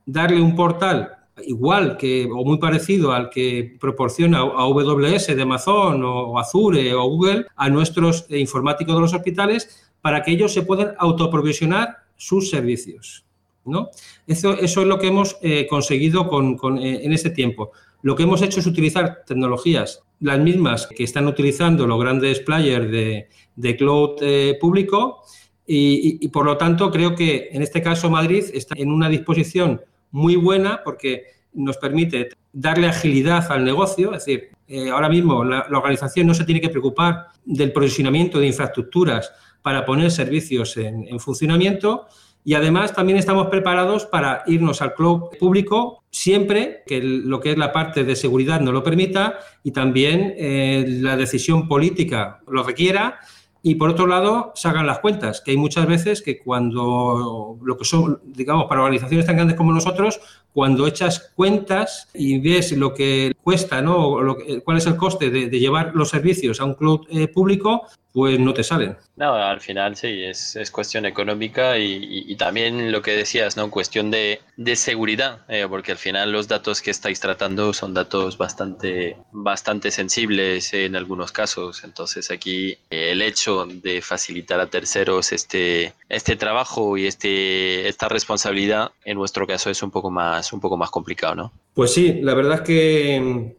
darle 0.07 0.41
un 0.41 0.55
portal 0.55 1.16
igual 1.45 1.97
que 1.97 2.29
o 2.31 2.45
muy 2.45 2.59
parecido 2.59 3.13
al 3.13 3.29
que 3.29 3.77
proporciona 3.79 4.39
AWS 4.39 5.29
de 5.29 5.43
Amazon 5.43 6.03
o 6.05 6.39
Azure 6.39 6.95
o 6.95 7.05
Google 7.09 7.47
a 7.57 7.69
nuestros 7.69 8.27
informáticos 8.31 8.95
de 8.95 9.01
los 9.01 9.15
hospitales 9.15 9.91
para 10.01 10.23
que 10.23 10.33
ellos 10.33 10.53
se 10.53 10.63
puedan 10.63 10.95
autoprovisionar 10.99 11.99
sus 12.17 12.49
servicios. 12.51 13.25
¿no? 13.65 13.91
Eso, 14.27 14.55
es 14.55 14.77
lo 14.77 14.99
que 14.99 15.09
hemos 15.09 15.37
eh, 15.43 15.67
conseguido 15.69 16.29
con, 16.29 16.79
eh, 16.79 17.01
en 17.05 17.13
este 17.13 17.31
tiempo. 17.31 17.73
Lo 18.03 18.15
que 18.15 18.23
hemos 18.23 18.41
hecho 18.41 18.61
es 18.61 18.67
utilizar 18.67 19.25
tecnologías, 19.27 20.05
las 20.21 20.39
mismas 20.39 20.87
que 20.87 21.03
están 21.03 21.27
utilizando 21.27 21.87
los 21.87 22.01
grandes 22.01 22.41
players 22.41 22.91
de, 22.91 23.77
cloud 23.77 24.19
eh, 24.21 24.57
público 24.61 25.23
y 25.69 26.29
por 26.29 26.47
lo 26.47 26.57
tanto 26.57 26.93
creo 26.93 27.17
que 27.17 27.49
en 27.51 27.61
este 27.61 27.83
caso 27.83 28.09
Madrid 28.09 28.45
está 28.55 28.77
en 28.79 28.93
una 28.93 29.09
disposición 29.09 29.81
muy 30.11 30.37
buena 30.37 30.81
porque 30.85 31.25
nos 31.53 31.77
permite 31.79 32.31
darle 32.53 32.89
agilidad 32.89 33.51
al 33.51 33.65
negocio, 33.65 34.15
es 34.15 34.25
decir, 34.25 34.51
eh, 34.69 34.91
ahora 34.91 35.09
mismo 35.09 35.45
la, 35.45 35.67
organización 35.71 36.27
no 36.27 36.35
se 36.35 36.45
tiene 36.45 36.61
que 36.61 36.69
preocupar 36.69 37.29
del 37.45 37.73
provisionamiento 37.73 38.39
de 38.39 38.49
infraestructuras 38.49 39.33
para 39.63 39.85
poner 39.85 40.11
servicios 40.11 40.77
en, 40.77 41.19
funcionamiento 41.21 42.07
y 42.45 42.55
además 42.55 42.93
también 42.93 43.19
estamos 43.19 43.49
preparados 43.49 44.07
para 44.07 44.43
irnos 44.47 44.83
al 44.83 44.95
cloud 44.95 45.37
público 45.39 46.05
siempre 46.11 46.83
que 46.87 47.01
lo 47.01 47.41
que 47.41 47.53
es 47.53 47.59
la 47.59 47.73
parte 47.73 48.05
de 48.05 48.17
seguridad 48.17 48.61
nos 48.61 48.75
lo 48.75 48.83
permita 48.83 49.39
y 49.63 49.71
también 49.71 50.35
eh, 50.37 50.85
la 51.01 51.17
decisión 51.17 51.69
política 51.69 52.41
lo 52.49 52.63
requiera 52.63 53.21
y 53.69 53.75
por 53.75 53.91
otro 53.91 54.07
lado, 54.07 54.53
se 54.55 54.69
hagan 54.69 54.87
las 54.87 55.01
cuentas, 55.01 55.41
que 55.41 55.51
hay 55.51 55.57
muchas 55.57 55.89
veces 55.89 56.23
que 56.23 56.39
cuando 56.39 57.59
lo 57.61 57.77
que 57.77 57.85
son, 57.85 58.21
digamos, 58.25 58.67
para 58.67 58.81
organizaciones 58.83 59.27
tan 59.27 59.35
grandes 59.35 59.57
como 59.57 59.73
nosotros, 59.73 60.21
cuando 60.57 60.87
echas 60.87 61.33
cuentas 61.37 62.09
y 62.15 62.39
ves 62.39 62.73
lo 62.73 62.95
que 62.95 63.35
cuesta, 63.43 63.83
¿no? 63.83 64.17
Cuál 64.65 64.79
es 64.79 64.87
el 64.87 64.97
coste 64.97 65.29
de, 65.29 65.51
llevar 65.51 65.93
los 65.95 66.09
servicios 66.09 66.63
a 66.63 66.65
un 66.65 66.73
cloud 66.73 67.07
eh, 67.11 67.29
público, 67.29 67.83
pues 68.17 68.41
no 68.41 68.55
te 68.55 68.65
salen. 68.65 68.97
No, 69.17 69.35
al 69.35 69.61
final 69.61 69.95
sí, 69.95 70.25
es, 70.25 70.57
es 70.57 70.71
cuestión 70.71 71.05
económica 71.05 71.77
y, 71.77 72.35
también 72.37 72.91
lo 72.91 73.03
que 73.03 73.11
decías, 73.11 73.59
¿no? 73.59 73.71
Cuestión 73.71 74.11
de, 74.11 74.41
de 74.57 74.75
seguridad, 74.77 75.41
eh, 75.49 75.67
porque 75.69 75.93
al 75.93 75.99
final 75.99 76.33
los 76.33 76.49
datos 76.49 76.81
que 76.81 76.91
estáis 76.91 77.21
tratando 77.21 77.75
son 77.75 77.93
datos 77.93 78.39
bastante, 78.39 79.19
bastante 79.33 79.91
sensibles 79.91 80.73
en 80.73 80.97
algunos 80.97 81.31
casos. 81.31 81.85
Entonces 81.85 82.31
aquí 82.31 82.79
eh, 82.89 83.11
el 83.13 83.21
hecho 83.21 83.67
de 83.67 84.01
facilitar 84.01 84.61
a 84.61 84.67
terceros 84.69 85.33
este, 85.33 85.93
este 86.09 86.37
trabajo 86.37 86.97
y 86.97 87.07
este, 87.07 87.87
esta 87.87 88.09
responsabilidad, 88.09 88.93
en 89.05 89.19
nuestro 89.19 89.47
caso 89.47 89.69
es 89.69 89.83
un 89.83 89.91
poco 89.91 90.11
más, 90.11 90.46
un 90.53 90.61
poco 90.61 90.77
más 90.77 90.91
complicado, 90.91 91.35
¿no? 91.35 91.53
Pues 91.75 91.93
sí, 91.93 92.21
la 92.23 92.35
verdad 92.35 92.57
es 92.57 92.61
que 92.63 93.57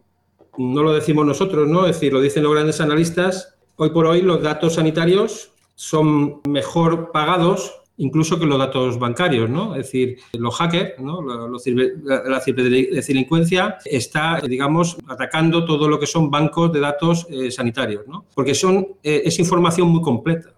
no 0.57 0.83
lo 0.83 0.93
decimos 0.93 1.25
nosotros, 1.25 1.67
¿no? 1.67 1.85
Es 1.85 1.95
decir, 1.95 2.13
lo 2.13 2.21
dicen 2.21 2.43
los 2.43 2.53
grandes 2.53 2.81
analistas 2.81 3.57
Hoy 3.79 3.91
por 3.91 4.07
hoy 4.07 4.23
los 4.23 4.41
datos 4.41 4.73
sanitarios 4.73 5.51
son 5.75 6.41
mejor 6.47 7.11
pagados 7.11 7.75
incluso 7.97 8.39
que 8.39 8.45
los 8.45 8.57
datos 8.57 8.97
bancarios, 8.99 9.49
¿no? 9.49 9.75
Es 9.75 9.85
decir, 9.85 10.17
los 10.33 10.55
hackers, 10.55 10.99
¿no? 10.99 11.19
la, 11.23 12.39
ciberdelincuencia 12.41 13.77
está, 13.85 14.39
digamos, 14.41 14.97
atacando 15.07 15.65
todo 15.65 15.87
lo 15.87 15.99
que 15.99 16.05
son 16.05 16.29
bancos 16.29 16.71
de 16.71 16.79
datos 16.79 17.25
eh, 17.29 17.49
sanitarios, 17.49 18.07
¿no? 18.07 18.25
Porque 18.35 18.53
son, 18.53 18.87
eh, 19.01 19.23
es 19.25 19.39
información 19.39 19.89
muy 19.89 20.01
completa. 20.01 20.53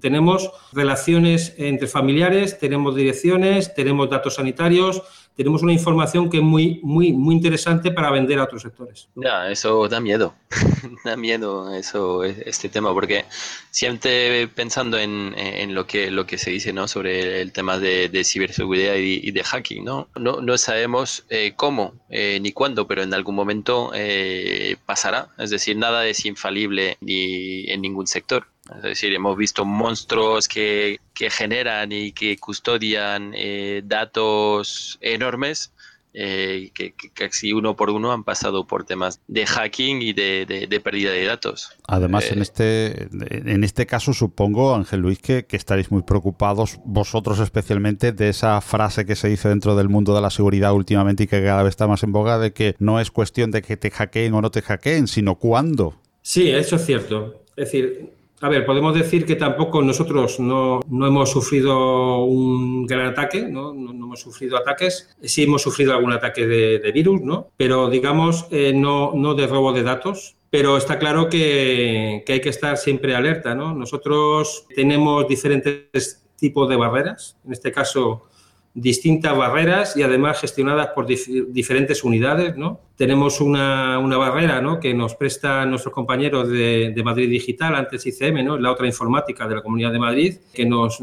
Tenemos 0.00 0.50
relaciones 0.72 1.54
entre 1.56 1.86
familiares, 1.86 2.58
tenemos 2.58 2.94
direcciones, 2.94 3.74
tenemos 3.74 4.08
datos 4.10 4.34
sanitarios, 4.34 5.02
tenemos 5.36 5.62
una 5.62 5.72
información 5.72 6.30
que 6.30 6.38
es 6.38 6.42
muy, 6.42 6.80
muy, 6.82 7.12
muy 7.12 7.34
interesante 7.34 7.90
para 7.90 8.10
vender 8.10 8.38
a 8.38 8.44
otros 8.44 8.62
sectores. 8.62 9.08
Ya, 9.16 9.50
eso 9.50 9.88
da 9.88 10.00
miedo, 10.00 10.34
da 11.04 11.16
miedo 11.16 11.74
eso, 11.74 12.24
este 12.24 12.68
tema, 12.68 12.92
porque 12.92 13.24
siempre 13.70 14.46
pensando 14.48 14.98
en, 14.98 15.34
en, 15.36 15.74
lo, 15.74 15.86
que, 15.86 16.10
lo 16.10 16.26
que 16.26 16.38
se 16.38 16.50
dice 16.50 16.72
¿no? 16.72 16.86
sobre 16.86 17.40
el 17.40 17.52
tema 17.52 17.78
de, 17.78 18.08
de 18.08 18.24
ciberseguridad 18.24 18.94
y, 18.96 19.30
de 19.30 19.42
hacking, 19.42 19.84
¿no? 19.84 20.08
No, 20.16 20.40
no 20.40 20.56
sabemos 20.58 21.24
eh, 21.28 21.54
cómo 21.56 21.94
eh, 22.08 22.38
ni 22.40 22.52
cuándo, 22.52 22.86
pero 22.86 23.02
en 23.02 23.12
algún 23.12 23.34
momento 23.34 23.90
eh, 23.94 24.76
pasará. 24.86 25.28
Es 25.38 25.50
decir, 25.50 25.76
nada 25.76 26.06
es 26.06 26.24
infalible 26.24 26.96
ni 27.00 27.68
en 27.70 27.82
ningún 27.82 28.06
sector. 28.06 28.46
Es 28.76 28.82
decir, 28.82 29.12
hemos 29.12 29.36
visto 29.36 29.64
monstruos 29.64 30.48
que, 30.48 30.98
que 31.12 31.28
generan 31.28 31.92
y 31.92 32.12
que 32.12 32.36
custodian 32.38 33.32
eh, 33.36 33.82
datos 33.84 34.98
enormes 35.02 35.72
eh, 36.16 36.70
que, 36.72 36.94
casi 37.12 37.52
uno 37.52 37.74
por 37.74 37.90
uno 37.90 38.12
han 38.12 38.22
pasado 38.22 38.68
por 38.68 38.84
temas 38.84 39.20
de 39.26 39.46
hacking 39.46 40.00
y 40.00 40.12
de, 40.12 40.80
pérdida 40.82 41.10
de 41.10 41.24
datos. 41.24 41.70
Además, 41.88 42.30
en, 42.30 42.38
eh, 42.38 42.42
este, 42.42 43.08
en 43.50 43.64
este 43.64 43.84
caso 43.86 44.12
supongo, 44.12 44.76
Ángel 44.76 45.00
Luis, 45.00 45.18
que, 45.18 45.44
que, 45.44 45.56
estaréis 45.56 45.90
muy 45.90 46.02
preocupados, 46.02 46.78
vosotros 46.84 47.40
especialmente, 47.40 48.12
de 48.12 48.28
esa 48.28 48.60
frase 48.60 49.04
que 49.04 49.16
se 49.16 49.28
dice 49.28 49.48
dentro 49.48 49.74
del 49.74 49.88
mundo 49.88 50.14
de 50.14 50.20
la 50.20 50.30
seguridad 50.30 50.72
últimamente 50.72 51.24
y 51.24 51.26
que 51.26 51.42
cada 51.42 51.64
vez 51.64 51.70
está 51.70 51.88
más 51.88 52.04
en 52.04 52.12
boga, 52.12 52.38
de 52.38 52.52
que 52.52 52.76
no 52.78 53.00
es 53.00 53.10
cuestión 53.10 53.50
de 53.50 53.62
que 53.62 53.76
te 53.76 53.90
hackeen 53.90 54.34
o 54.34 54.40
no 54.40 54.52
te 54.52 54.62
hackeen, 54.62 55.08
sino 55.08 55.34
cuándo. 55.34 56.00
Sí, 56.22 56.48
eso 56.48 56.76
es 56.76 56.86
cierto. 56.86 57.42
Es 57.56 57.72
decir, 57.72 58.12
a 58.40 58.48
ver, 58.48 58.66
podemos 58.66 58.94
decir 58.94 59.24
que 59.24 59.36
tampoco 59.36 59.80
nosotros 59.80 60.38
no, 60.38 60.80
hemos 60.90 61.30
sufrido 61.30 62.24
un 62.24 62.86
gran 62.86 63.06
ataque, 63.06 63.42
¿no? 63.48 63.72
No, 63.72 63.90
hemos 63.90 64.20
sufrido 64.20 64.56
ataques. 64.56 65.16
Sí 65.22 65.44
hemos 65.44 65.62
sufrido 65.62 65.94
algún 65.94 66.12
ataque 66.12 66.46
de, 66.46 66.92
virus, 66.92 67.22
¿no? 67.22 67.48
Pero 67.56 67.88
digamos, 67.88 68.46
eh, 68.50 68.72
no, 68.74 69.12
no 69.14 69.34
de 69.34 69.46
robo 69.46 69.72
de 69.72 69.82
datos. 69.82 70.36
Pero 70.50 70.76
está 70.76 70.98
claro 70.98 71.28
que, 71.28 72.22
que 72.26 72.34
hay 72.34 72.40
que 72.40 72.50
estar 72.50 72.76
siempre 72.76 73.16
alerta, 73.16 73.54
¿no? 73.54 73.74
Nosotros 73.74 74.66
tenemos 74.74 75.26
diferentes 75.26 76.22
tipos 76.36 76.68
de 76.68 76.76
barreras. 76.76 77.36
En 77.44 77.52
este 77.52 77.72
caso, 77.72 78.28
distintas 78.74 79.36
barreras 79.36 79.96
y 79.96 80.02
además 80.02 80.40
gestionadas 80.40 80.88
por 80.88 81.06
diferentes 81.06 82.02
unidades. 82.02 82.56
¿no? 82.56 82.80
Tenemos 82.96 83.40
una, 83.40 84.00
una 84.00 84.16
barrera 84.16 84.60
que 84.80 84.92
nos 84.92 85.14
presta 85.14 85.64
nuestros 85.64 85.94
compañeros 85.94 86.48
de, 86.48 87.00
Madrid 87.04 87.30
Digital, 87.30 87.76
antes 87.76 88.04
ICM, 88.04 88.60
la 88.60 88.72
otra 88.72 88.86
informática 88.86 89.46
de 89.46 89.54
la 89.54 89.62
Comunidad 89.62 89.92
de 89.92 89.98
Madrid, 90.00 90.36
que 90.52 90.66
nos 90.66 90.98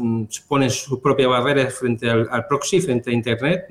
ponen 0.46 0.68
sus 0.70 0.98
propias 1.00 1.30
barreras 1.30 1.74
frente 1.74 2.10
al, 2.10 2.46
proxy, 2.46 2.80
frente 2.82 3.10
a 3.10 3.14
Internet. 3.14 3.66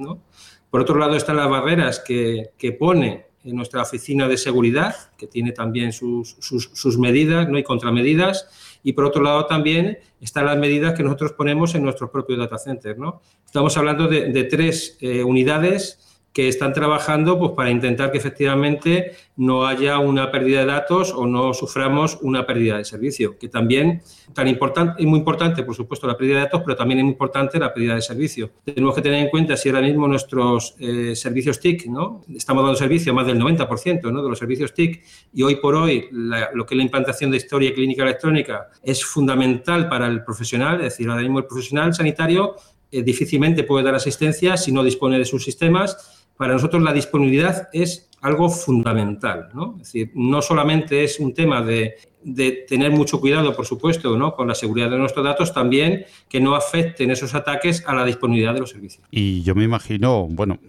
Por 0.70 0.82
otro 0.82 0.98
lado 0.98 1.16
están 1.16 1.38
las 1.38 1.50
barreras 1.50 2.00
que, 2.00 2.52
que 2.58 2.72
pone 2.72 3.26
en 3.44 3.56
nuestra 3.56 3.82
oficina 3.82 4.28
de 4.28 4.38
seguridad, 4.38 4.96
que 5.18 5.28
tiene 5.28 5.52
también 5.52 5.94
sus, 5.94 6.38
sus, 6.40 6.72
sus 6.74 6.98
medidas 6.98 7.48
¿no? 7.50 7.58
y 7.58 7.64
contramedidas 7.64 8.71
y 8.84 8.94
por 8.94 9.06
otro 9.06 9.22
lado 9.22 9.46
también 9.46 10.00
están 10.20 10.46
las 10.46 10.58
medidas 10.58 10.94
que 10.94 11.04
nosotros 11.04 11.34
ponemos 11.34 11.76
en 11.76 11.84
nuestros 11.84 12.10
propios 12.10 12.40
data 12.40 12.58
centers. 12.58 12.98
¿no? 12.98 13.22
Estamos 13.46 13.76
hablando 13.78 14.08
de, 14.08 14.44
tres 14.46 14.98
eh, 15.02 15.24
unidades 15.24 16.11
que 16.34 16.48
están 16.48 16.74
trabajando 16.74 17.38
pues, 17.38 17.52
para 17.52 17.70
intentar 17.70 18.12
que 18.12 18.18
efectivamente 18.18 19.14
no 19.36 19.66
haya 19.66 20.00
una 20.00 20.32
pérdida 20.32 20.62
de 20.62 20.66
datos 20.66 21.12
o 21.14 21.26
no 21.26 21.54
suframos 21.54 22.20
una 22.22 22.46
pérdida 22.46 22.78
de 22.78 22.86
servicio, 22.86 23.38
que 23.38 23.50
también 23.50 24.02
tan 24.34 24.48
importante, 24.48 25.02
es 25.02 25.08
muy 25.08 25.20
importante, 25.20 25.64
por 25.64 25.76
supuesto, 25.76 26.08
la 26.08 26.16
pérdida 26.16 26.36
de 26.36 26.42
datos, 26.44 26.62
pero 26.64 26.78
también 26.78 27.00
es 27.00 27.04
muy 27.04 27.12
importante 27.12 27.60
la 27.60 27.74
pérdida 27.74 27.96
de 27.96 28.02
servicio. 28.02 28.52
Tenemos 28.64 28.96
que 28.96 29.02
tener 29.02 29.20
en 29.20 29.30
cuenta 29.30 29.58
si 29.58 29.70
ahora 29.70 29.82
mismo 29.82 30.08
nuestros 30.08 30.76
eh, 30.80 31.16
servicios 31.16 31.60
TIC, 31.60 31.88
¿no? 31.88 32.24
estamos 32.34 32.64
dando 32.64 32.78
servicio 32.78 33.12
a 33.12 33.16
más 33.16 33.28
del 33.28 33.40
90% 33.40 34.12
¿no? 34.12 34.24
de 34.24 34.30
los 34.30 34.40
servicios 34.40 34.74
TIC 34.74 35.04
y 35.34 35.44
hoy 35.44 35.56
por 35.56 35.76
hoy 35.76 36.08
lo 36.12 36.66
que 36.66 36.76
es 36.76 36.78
la 36.78 36.84
implantación 36.84 37.32
de 37.32 37.38
historia 37.38 37.74
clínica 37.74 38.04
electrónica 38.04 38.70
es 38.84 39.04
fundamental 39.04 39.90
para 39.90 40.08
el 40.08 40.24
profesional, 40.24 40.76
es 40.78 40.94
decir, 40.94 41.10
ahora 41.10 41.22
mismo 41.22 41.40
el 41.40 41.46
profesional 41.46 41.94
sanitario 41.94 42.56
eh, 42.92 43.04
difícilmente 43.04 43.64
puede 43.64 43.86
dar 43.86 43.96
asistencia 43.96 44.58
si 44.58 44.72
no 44.72 44.84
dispone 44.84 45.18
de 45.18 45.26
sus 45.26 45.44
sistemas 45.44 46.21
para 46.42 46.54
nosotros 46.54 46.82
la 46.82 46.92
disponibilidad 46.92 47.70
es 47.72 48.10
algo 48.22 48.50
fundamental. 48.50 49.50
¿no? 49.54 49.74
Es 49.82 49.94
decir, 49.94 50.12
no 50.16 50.42
solamente 50.42 51.04
es 51.04 51.20
un 51.20 51.34
tema 51.34 51.62
de 51.62 51.96
de 52.24 52.66
tener 52.68 52.92
mucho 52.92 53.20
cuidado, 53.20 53.56
por 53.56 53.66
supuesto, 53.66 54.18
¿no? 54.18 54.34
con 54.36 54.48
la 54.48 54.56
seguridad 54.56 54.90
de 54.90 54.98
nuestros 54.98 55.26
datos, 55.26 55.54
también 55.54 56.06
que 56.30 56.40
no 56.40 56.56
afecten 56.56 57.12
esos 57.12 57.34
ataques 57.36 57.84
a 57.88 57.94
la 57.94 58.06
disponibilidad 58.06 58.54
de 58.54 58.60
los 58.60 58.70
servicios. 58.70 59.06
Y 59.12 59.42
yo 59.44 59.56
me 59.56 59.64
imagino, 59.64 60.28
bueno, 60.30 60.60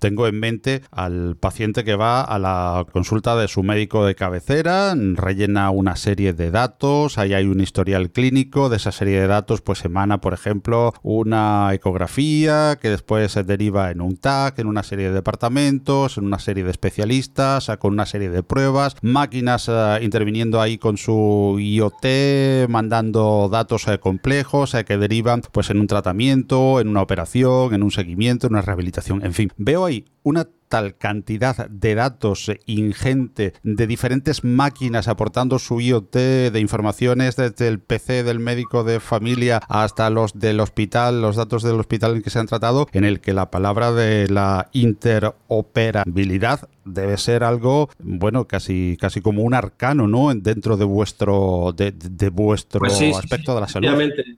tengo 0.00 0.26
en 0.26 0.40
mente 0.40 0.82
al 0.90 1.36
paciente 1.36 1.84
que 1.84 1.94
va 1.94 2.22
a 2.22 2.38
la 2.38 2.86
consulta 2.92 3.36
de 3.36 3.48
su 3.48 3.62
médico 3.62 4.06
de 4.06 4.14
cabecera, 4.14 4.94
rellena 4.96 5.70
una 5.70 5.96
serie 5.96 6.32
de 6.32 6.50
datos, 6.50 7.18
ahí 7.18 7.34
hay 7.34 7.44
un 7.44 7.60
historial 7.60 8.10
clínico, 8.10 8.68
de 8.68 8.76
esa 8.76 8.92
serie 8.92 9.20
de 9.20 9.26
datos 9.26 9.60
pues 9.60 9.84
emana, 9.84 10.20
por 10.20 10.32
ejemplo, 10.32 10.94
una 11.02 11.70
ecografía 11.74 12.78
que 12.80 12.90
después 12.90 13.32
se 13.32 13.42
deriva 13.44 13.90
en 13.90 14.00
un 14.00 14.16
TAC, 14.16 14.58
en 14.58 14.66
una 14.66 14.82
serie 14.82 15.08
de 15.08 15.14
departamentos, 15.14 16.16
en 16.18 16.24
una 16.24 16.38
serie 16.38 16.64
de 16.64 16.70
especialistas, 16.70 17.01
con 17.78 17.92
una 17.92 18.06
serie 18.06 18.30
de 18.30 18.42
pruebas, 18.42 18.96
máquinas 19.02 19.68
uh, 19.68 20.02
interviniendo 20.02 20.60
ahí 20.60 20.78
con 20.78 20.96
su 20.96 21.56
IoT 21.58 22.68
mandando 22.68 23.48
datos 23.50 23.88
eh, 23.88 23.98
complejos 23.98 24.74
eh, 24.74 24.84
que 24.84 24.98
derivan 24.98 25.42
pues 25.52 25.70
en 25.70 25.80
un 25.80 25.86
tratamiento, 25.86 26.80
en 26.80 26.88
una 26.88 27.02
operación, 27.02 27.74
en 27.74 27.82
un 27.82 27.90
seguimiento, 27.90 28.46
en 28.46 28.54
una 28.54 28.62
rehabilitación, 28.62 29.24
en 29.24 29.32
fin. 29.32 29.52
Veo 29.56 29.84
ahí 29.84 30.04
una 30.22 30.48
tal 30.72 30.96
cantidad 30.96 31.68
de 31.68 31.94
datos 31.94 32.50
ingente 32.64 33.52
de 33.62 33.86
diferentes 33.86 34.42
máquinas 34.42 35.06
aportando 35.06 35.58
su 35.58 35.82
IoT 35.82 36.14
de 36.14 36.60
informaciones 36.60 37.36
desde 37.36 37.68
el 37.68 37.78
PC 37.78 38.22
del 38.22 38.38
médico 38.38 38.82
de 38.82 38.98
familia 38.98 39.60
hasta 39.68 40.08
los 40.08 40.32
del 40.38 40.60
hospital, 40.60 41.20
los 41.20 41.36
datos 41.36 41.62
del 41.62 41.78
hospital 41.78 42.16
en 42.16 42.22
que 42.22 42.30
se 42.30 42.38
han 42.38 42.46
tratado, 42.46 42.88
en 42.94 43.04
el 43.04 43.20
que 43.20 43.34
la 43.34 43.50
palabra 43.50 43.92
de 43.92 44.28
la 44.30 44.70
interoperabilidad 44.72 46.70
debe 46.86 47.18
ser 47.18 47.44
algo, 47.44 47.90
bueno, 47.98 48.48
casi, 48.48 48.96
casi 48.98 49.20
como 49.20 49.42
un 49.42 49.52
arcano, 49.52 50.08
¿no? 50.08 50.34
Dentro 50.34 50.78
de 50.78 50.86
vuestro, 50.86 51.74
de, 51.76 52.30
vuestro 52.30 52.80
pues 52.80 52.98
aspecto 53.14 53.54
de 53.54 53.60
la 53.60 53.68
salud. 53.68 53.88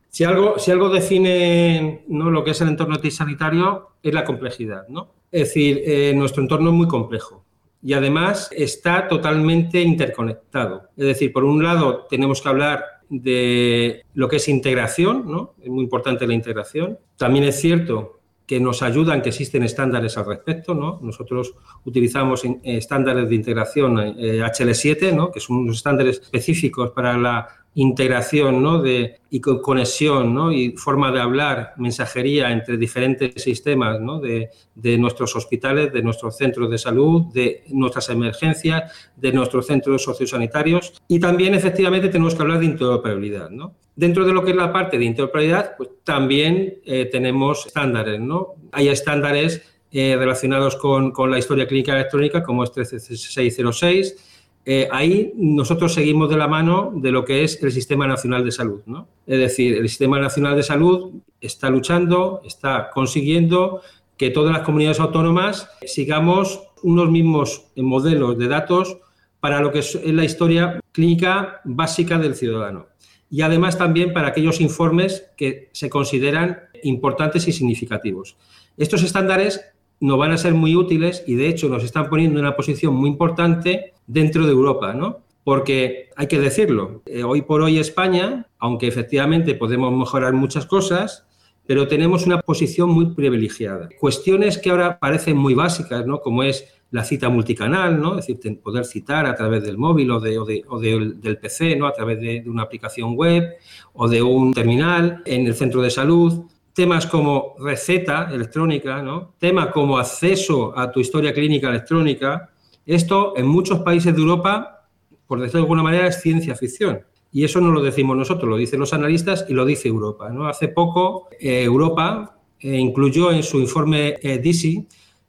Si 0.09 0.25
algo, 0.25 0.59
si 0.59 0.73
algo 0.73 0.88
define 0.88 2.03
¿no? 2.09 2.29
lo 2.31 2.43
que 2.43 2.50
es 2.50 2.61
el 2.61 2.71
entorno 2.71 2.99
sanitario 3.09 3.91
es 4.03 4.12
la 4.12 4.25
complejidad, 4.25 4.88
¿no? 4.88 5.11
Es 5.35 5.49
decir, 5.49 5.83
eh, 5.85 6.12
nuestro 6.14 6.43
entorno 6.45 6.71
es 6.71 6.76
muy 6.76 6.87
complejo 6.87 7.45
y 7.83 7.93
además 7.93 8.50
está 8.53 9.09
totalmente 9.09 9.83
interconectado. 9.83 10.91
Es 10.97 11.07
decir, 11.07 11.33
por 11.33 11.43
un 11.43 11.61
lado 11.61 12.07
tenemos 12.09 12.41
que 12.41 12.49
hablar 12.49 12.85
de 13.09 14.05
lo 14.14 14.29
que 14.29 14.37
es 14.37 14.47
integración, 14.47 15.25
¿no? 15.29 15.57
Es 15.61 15.69
muy 15.69 15.83
importante 15.83 16.25
la 16.25 16.35
integración. 16.35 17.00
También 17.17 17.47
es 17.47 17.57
cierto 17.57 18.21
que 18.47 18.61
nos 18.61 18.81
ayudan, 18.83 19.23
que 19.23 19.31
existen 19.31 19.64
estándares 19.64 20.17
al 20.19 20.26
respecto, 20.26 20.73
¿no? 20.73 21.00
Nosotros 21.03 21.53
utilizamos 21.85 22.43
estándares 22.62 23.29
de 23.29 23.35
integración 23.35 23.97
HL7, 23.97 25.03
eh, 25.03 25.12
¿no? 25.12 25.33
Que 25.33 25.41
son 25.41 25.57
unos 25.57 25.79
estándares 25.79 26.21
específicos 26.21 26.93
para 26.93 27.19
la 27.19 27.49
integración 27.75 28.62
¿no? 28.62 28.81
de, 28.81 29.21
y 29.31 29.40
conexión 29.40 30.33
¿no? 30.33 30.52
y 30.52 30.73
forma 30.73 31.11
de 31.11 31.21
hablar, 31.21 31.75
mensajería 31.76 32.52
entre 32.52 32.76
diferentes 32.76 33.43
sistemas 33.43 34.00
¿no? 34.00 34.21
de, 34.21 34.50
de, 34.75 34.97
nuestros 34.97 35.35
hospitales, 35.35 35.93
de 35.93 36.02
nuestros 36.02 36.37
centros 36.37 36.71
de 36.71 36.78
salud, 36.78 37.25
de 37.33 37.64
nuestras 37.69 38.09
emergencias, 38.11 38.93
de 39.16 39.33
nuestros 39.33 39.66
centros 39.66 40.02
sociosanitarios. 40.02 41.02
Y 41.09 41.19
también, 41.19 41.54
efectivamente, 41.54 42.09
tenemos 42.09 42.35
que 42.35 42.43
hablar 42.43 42.61
de 42.61 42.66
interoperabilidad. 42.66 43.50
¿no? 43.50 43.75
Dentro 43.97 44.25
de 44.25 44.33
lo 44.33 44.45
que 44.45 44.52
es 44.52 44.57
la 44.57 44.73
parte 44.73 44.97
de 44.97 45.04
interoperabilidad, 45.04 45.76
pues 45.76 45.90
también 46.04 46.78
eh, 46.85 47.09
tenemos 47.11 47.66
estándares. 47.66 48.21
¿no? 48.21 48.54
Hay 48.71 48.88
estándares 48.88 49.62
eh, 49.90 50.14
relacionados 50.16 50.76
con, 50.76 51.11
con, 51.11 51.31
la 51.31 51.38
historia 51.38 51.66
clínica 51.66 51.93
electrónica, 51.93 52.43
como 52.43 52.62
es 52.62 52.73
13606 52.73 54.34
eh, 54.66 54.88
ahí 54.90 55.33
nosotros 55.37 55.92
seguimos 55.92 56.30
de 56.30 56.37
la 56.37 56.49
mano 56.49 56.92
de 56.94 57.12
lo 57.12 57.25
que 57.25 57.44
es 57.44 57.62
el 57.62 57.71
Sistema 57.71 58.06
Nacional 58.06 58.44
de 58.44 58.50
Salud. 58.50 58.80
¿no? 58.87 59.09
Es 59.26 59.38
decir, 59.38 59.76
el 59.76 59.88
Sistema 59.88 60.18
Nacional 60.18 60.56
de 60.56 60.62
Salud 60.62 61.12
está 61.40 61.68
luchando, 61.68 62.40
está 62.44 62.90
consiguiendo 62.90 63.83
que 64.16 64.30
todas 64.30 64.52
las 64.52 64.62
comunidades 64.62 65.00
autónomas 65.00 65.68
sigamos 65.87 66.62
unos 66.83 67.11
mismos 67.11 67.66
modelos 67.76 68.38
de 68.38 68.49
datos 68.49 68.99
para 69.40 69.61
lo 69.61 69.71
que 69.71 69.80
es 69.80 70.00
la 70.04 70.25
historia 70.25 70.80
clínica 70.92 71.61
básica 71.64 72.18
del 72.18 72.35
ciudadano. 72.35 72.87
Y 73.28 73.42
además 73.42 73.76
también 73.76 74.12
para 74.12 74.28
aquellos 74.28 74.61
informes 74.61 75.26
que 75.37 75.68
se 75.73 75.90
consideran 75.90 76.61
importantes 76.83 77.49
y 77.49 77.52
significativos. 77.52 78.37
Estos 78.76 79.02
estándares 79.02 79.61
nos 80.01 80.19
van 80.19 80.33
a 80.33 80.39
ser 80.39 80.55
muy 80.55 80.77
útiles 80.77 81.25
y 81.27 81.35
de 81.35 81.49
hecho 81.49 81.69
nos 81.69 81.85
están 81.85 82.09
poniendo 82.09 82.39
en 82.39 82.47
una 82.47 82.57
posición 82.57 82.95
muy 82.95 83.09
importante 83.09 83.95
dentro 84.07 84.45
de 84.45 84.53
Europa, 84.53 84.93
¿no? 84.93 85.21
Porque 85.45 86.11
hay 86.17 86.27
que 86.27 86.39
decirlo, 86.39 87.03
eh, 87.07 87.23
hoy 87.23 87.43
por 87.43 87.63
hoy 87.63 87.79
España, 87.79 88.47
aunque 88.59 88.87
efectivamente 88.87 89.55
podemos 89.55 89.92
mejorar 89.92 90.33
muchas 90.33 90.66
cosas, 90.66 91.27
pero 91.66 91.88
tenemos 91.88 92.27
una 92.27 92.40
posición 92.40 92.90
muy 92.90 93.14
privilegiada. 93.14 93.88
Cuestiones 93.99 94.59
que 94.59 94.71
ahora 94.71 94.99
parecen 94.99 95.37
muy 95.37 95.55
básicas, 95.55 96.07
¿no? 96.07 96.21
Como 96.21 96.42
es 96.42 96.66
la 96.90 97.05
cita 97.05 97.29
multicanal, 97.29 98.01
¿no? 98.01 98.18
Es 98.18 98.27
decir, 98.27 98.61
poder 98.61 98.85
citar 98.85 99.27
a 99.27 99.35
través 99.35 99.64
del 99.64 99.79
móvil 99.79 100.11
o, 100.11 100.21
de, 100.21 100.38
o, 100.38 100.81
del 100.81 101.38
PC, 101.38 101.77
¿no? 101.77 101.87
A 101.87 101.92
través 101.92 102.21
de, 102.21 102.42
de 102.42 102.51
una 102.51 102.62
aplicación 102.62 103.16
web 103.16 103.55
o 103.95 104.09
de 104.09 104.23
un 104.23 104.53
terminal 104.53 105.23
en 105.25 105.47
el 105.47 105.55
centro 105.55 105.83
de 105.83 105.90
salud 105.90 106.45
temas 106.75 107.07
como 107.07 107.55
receta 107.59 108.29
electrónica, 108.31 109.01
¿no? 109.01 109.35
temas 109.39 109.69
como 109.69 109.97
acceso 109.97 110.77
a 110.77 110.91
tu 110.91 111.01
historia 111.01 111.33
clínica 111.33 111.71
electrónica. 111.71 112.51
Esto 112.85 113.35
en 113.37 113.47
muchos 113.47 113.79
países 113.81 114.15
de 114.15 114.21
Europa, 114.21 114.89
por 115.27 115.41
decirlo 115.41 115.61
de 115.61 115.65
alguna 115.65 115.83
manera, 115.85 116.09
es 116.09 116.21
ciencia 116.21 116.57
ficción. 116.57 117.01
Y 117.33 117.45
eso 117.45 117.61
no 117.61 117.71
lo 117.71 117.81
decimos 117.81 118.17
nosotros, 118.17 118.49
lo 118.49 118.57
dicen 118.57 118.81
los 118.81 118.93
analistas 118.93 119.47
y 119.49 119.55
lo 119.55 119.65
dice 119.65 119.89
Europa. 119.89 120.33
Hace 120.49 120.69
poco 120.69 121.29
eh, 121.41 121.63
Europa 121.63 122.39
eh, 122.61 122.77
incluyó 122.77 123.31
en 123.31 123.43
su 123.43 123.61
informe 123.61 124.17
eh, 124.23 124.39
DISI, 124.39 124.87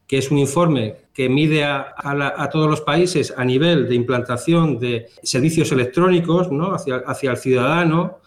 que 0.07 0.17
es 0.17 0.29
un 0.29 0.39
informe 0.39 0.95
que 1.13 1.29
mide 1.29 1.63
a, 1.63 2.49
todos 2.51 2.69
los 2.69 2.81
países 2.81 3.33
a 3.35 3.43
nivel 3.45 3.87
de 3.87 3.95
implantación 3.95 4.77
de 4.77 5.07
servicios 5.23 5.71
electrónicos 5.71 6.49
hacia, 6.73 6.97
hacia 6.97 7.31
el 7.31 7.37
ciudadano, 7.37 8.19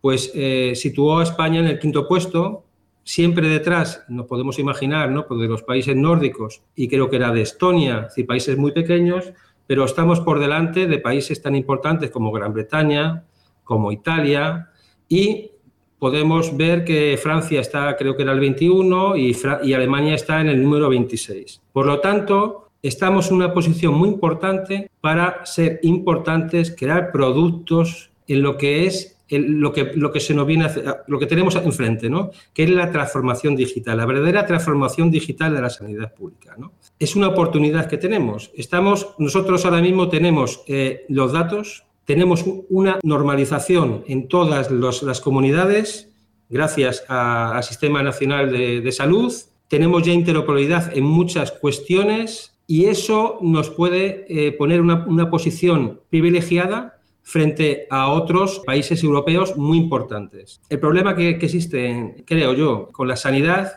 pues 0.00 0.32
situó 0.74 1.18
a 1.18 1.24
España 1.24 1.58
en 1.60 1.66
el 1.66 1.78
quinto 1.78 2.06
puesto 2.06 2.65
Siempre 3.06 3.48
detrás, 3.48 4.02
nos 4.08 4.26
podemos 4.26 4.58
imaginar, 4.58 5.12
¿no? 5.12 5.28
Pues 5.28 5.40
de 5.40 5.46
los 5.46 5.62
países 5.62 5.94
nórdicos, 5.94 6.64
y 6.74 6.88
creo 6.88 7.08
que 7.08 7.14
era 7.14 7.30
de 7.30 7.42
Estonia, 7.42 8.08
países 8.26 8.58
muy 8.58 8.72
pequeños, 8.72 9.32
pero 9.68 9.84
estamos 9.84 10.18
por 10.18 10.40
delante 10.40 10.88
de 10.88 10.98
países 10.98 11.40
tan 11.40 11.54
importantes 11.54 12.10
como 12.10 12.32
Gran 12.32 12.52
Bretaña, 12.52 13.22
como 13.62 13.92
Italia, 13.92 14.70
y 15.08 15.52
podemos 16.00 16.56
ver 16.56 16.84
que 16.84 17.16
Francia 17.16 17.60
está, 17.60 17.96
creo 17.96 18.16
que 18.16 18.24
era 18.24 18.32
el 18.32 18.40
21, 18.40 19.16
y, 19.16 19.36
y 19.62 19.72
Alemania 19.72 20.16
está 20.16 20.40
en 20.40 20.48
el 20.48 20.60
número 20.60 20.88
26. 20.88 21.62
Por 21.72 21.86
lo 21.86 22.00
tanto, 22.00 22.70
estamos 22.82 23.30
en 23.30 23.36
una 23.36 23.54
posición 23.54 23.94
muy 23.94 24.08
importante 24.08 24.90
para 25.00 25.46
ser 25.46 25.78
importantes, 25.84 26.74
crear 26.76 27.12
productos 27.12 28.10
en 28.26 28.42
lo 28.42 28.56
que 28.56 28.86
es 28.86 29.15
lo, 29.28 29.72
que, 29.72 29.92
lo 29.94 30.12
que 30.12 30.20
se 30.20 30.34
nos 30.34 30.46
viene 30.46 30.68
lo 31.06 31.18
que 31.18 31.26
tenemos 31.26 31.56
enfrente, 31.56 32.08
¿no? 32.08 32.30
que 32.54 32.64
es 32.64 32.70
la 32.70 32.90
transformación 32.92 33.56
digital, 33.56 33.96
la 33.96 34.06
verdadera 34.06 34.46
transformación 34.46 35.10
digital 35.10 35.54
de 35.54 35.60
la 35.60 35.70
sanidad 35.70 36.14
pública. 36.14 36.54
¿no? 36.58 36.72
Es 36.98 37.16
una 37.16 37.28
oportunidad 37.28 37.88
que 37.88 37.98
tenemos. 37.98 38.50
Estamos, 38.54 39.14
nosotros 39.18 39.64
ahora 39.64 39.80
mismo 39.80 40.08
tenemos 40.08 40.62
eh, 40.68 41.04
los 41.08 41.32
datos, 41.32 41.84
tenemos 42.04 42.44
una 42.68 42.98
normalización 43.02 44.04
en 44.06 44.28
todas 44.28 44.70
las 44.70 45.20
comunidades 45.20 46.10
gracias 46.48 47.04
al 47.08 47.62
Sistema 47.64 48.02
Nacional 48.02 48.52
de, 48.52 48.92
Salud, 48.92 49.32
tenemos 49.68 50.04
ya 50.04 50.12
interoperabilidad 50.12 50.96
en 50.96 51.04
muchas 51.04 51.52
cuestiones 51.52 52.56
y 52.66 52.86
eso 52.86 53.38
nos 53.40 53.70
puede 53.70 54.26
eh, 54.28 54.52
poner 54.52 54.80
una, 54.80 55.04
una 55.06 55.30
posición 55.30 56.00
privilegiada 56.08 56.95
frente 57.26 57.88
a 57.90 58.12
otros 58.12 58.62
países 58.64 59.02
europeos 59.02 59.56
muy 59.56 59.78
importantes. 59.78 60.60
El 60.68 60.78
problema 60.78 61.16
que, 61.16 61.30
existe, 61.30 62.22
creo 62.24 62.54
yo, 62.54 62.88
con 62.92 63.08
la 63.08 63.16
sanidad 63.16 63.72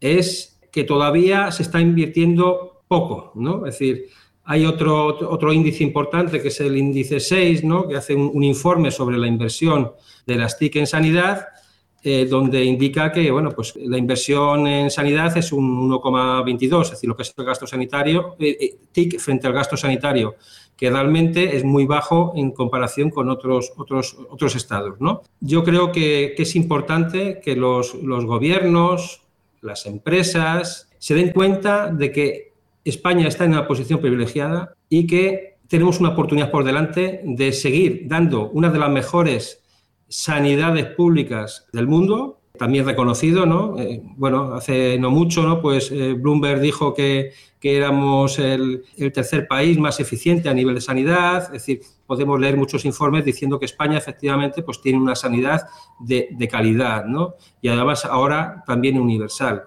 es 0.00 0.58
que 0.72 0.82
todavía 0.82 1.52
se 1.52 1.62
está 1.62 1.80
invirtiendo 1.80 2.82
poco, 2.88 3.30
¿no? 3.36 3.66
Es 3.66 3.78
decir, 3.78 4.08
hay 4.42 4.66
otro, 4.66 5.06
otro 5.30 5.52
índice 5.52 5.84
importante 5.84 6.42
que 6.42 6.48
es 6.48 6.60
el 6.60 6.76
índice 6.76 7.20
6, 7.20 7.62
¿no? 7.62 7.86
que 7.86 7.94
hace 7.94 8.16
un, 8.16 8.42
informe 8.42 8.90
sobre 8.90 9.16
la 9.16 9.28
inversión 9.28 9.92
de 10.26 10.34
las 10.34 10.58
TIC 10.58 10.74
en 10.74 10.88
sanidad, 10.88 11.46
eh, 12.02 12.26
donde 12.28 12.64
indica 12.64 13.12
que 13.12 13.30
bueno, 13.30 13.52
pues 13.52 13.76
la 13.76 13.96
inversión 13.96 14.66
en 14.66 14.90
sanidad 14.90 15.36
es 15.36 15.52
un 15.52 15.88
1,22, 15.88 16.82
es 16.82 16.90
decir, 16.90 17.08
lo 17.08 17.16
que 17.16 17.22
es 17.22 17.32
el 17.38 17.44
gasto 17.44 17.64
sanitario, 17.64 18.34
eh, 18.40 18.56
eh, 18.60 18.74
TIC 18.90 19.20
frente 19.20 19.46
al 19.46 19.52
gasto 19.52 19.76
sanitario 19.76 20.34
que 20.76 20.90
realmente 20.90 21.56
es 21.56 21.64
muy 21.64 21.86
bajo 21.86 22.32
en 22.34 22.50
comparación 22.50 23.10
con 23.10 23.28
otros, 23.28 23.72
otros, 23.76 24.16
otros 24.30 24.56
estados. 24.56 25.00
¿no? 25.00 25.22
Yo 25.40 25.62
creo 25.64 25.92
que, 25.92 26.34
es 26.36 26.56
importante 26.56 27.40
que 27.40 27.54
los, 27.56 27.94
los, 27.94 28.24
gobiernos, 28.24 29.22
las 29.60 29.86
empresas, 29.86 30.88
se 30.98 31.14
den 31.14 31.32
cuenta 31.32 31.88
de 31.88 32.10
que 32.10 32.52
España 32.84 33.28
está 33.28 33.44
en 33.44 33.52
una 33.52 33.66
posición 33.66 34.00
privilegiada 34.00 34.74
y 34.88 35.06
que 35.06 35.58
tenemos 35.68 36.00
una 36.00 36.10
oportunidad 36.10 36.50
por 36.50 36.64
delante 36.64 37.22
de 37.24 37.52
seguir 37.52 38.02
dando 38.06 38.50
una 38.50 38.68
de 38.70 38.78
las 38.78 38.90
mejores 38.90 39.62
sanidades 40.08 40.86
públicas 40.86 41.66
del 41.72 41.86
mundo, 41.86 42.41
también 42.58 42.84
reconocido, 42.84 43.46
¿no? 43.46 43.78
Eh, 43.78 44.02
bueno, 44.16 44.54
hace 44.54 44.98
no 44.98 45.10
mucho, 45.10 45.42
¿no? 45.42 45.60
Pues 45.60 45.90
eh, 45.90 46.14
Bloomberg 46.14 46.60
dijo 46.60 46.94
que, 46.94 47.32
éramos 47.64 48.40
el, 48.40 48.84
tercer 49.14 49.46
país 49.46 49.78
más 49.78 50.00
eficiente 50.00 50.48
a 50.48 50.54
nivel 50.54 50.74
de 50.74 50.80
sanidad, 50.80 51.44
es 51.44 51.52
decir, 51.52 51.80
podemos 52.06 52.40
leer 52.40 52.56
muchos 52.56 52.84
informes 52.84 53.24
diciendo 53.24 53.60
que 53.60 53.66
España 53.66 53.96
efectivamente 53.96 54.64
pues 54.64 54.80
tiene 54.80 54.98
una 54.98 55.14
sanidad 55.14 55.68
de, 56.00 56.28
de 56.32 56.48
calidad, 56.48 57.04
¿no? 57.04 57.34
Y 57.60 57.68
además 57.68 58.04
ahora 58.04 58.64
también 58.66 58.98
universal 58.98 59.62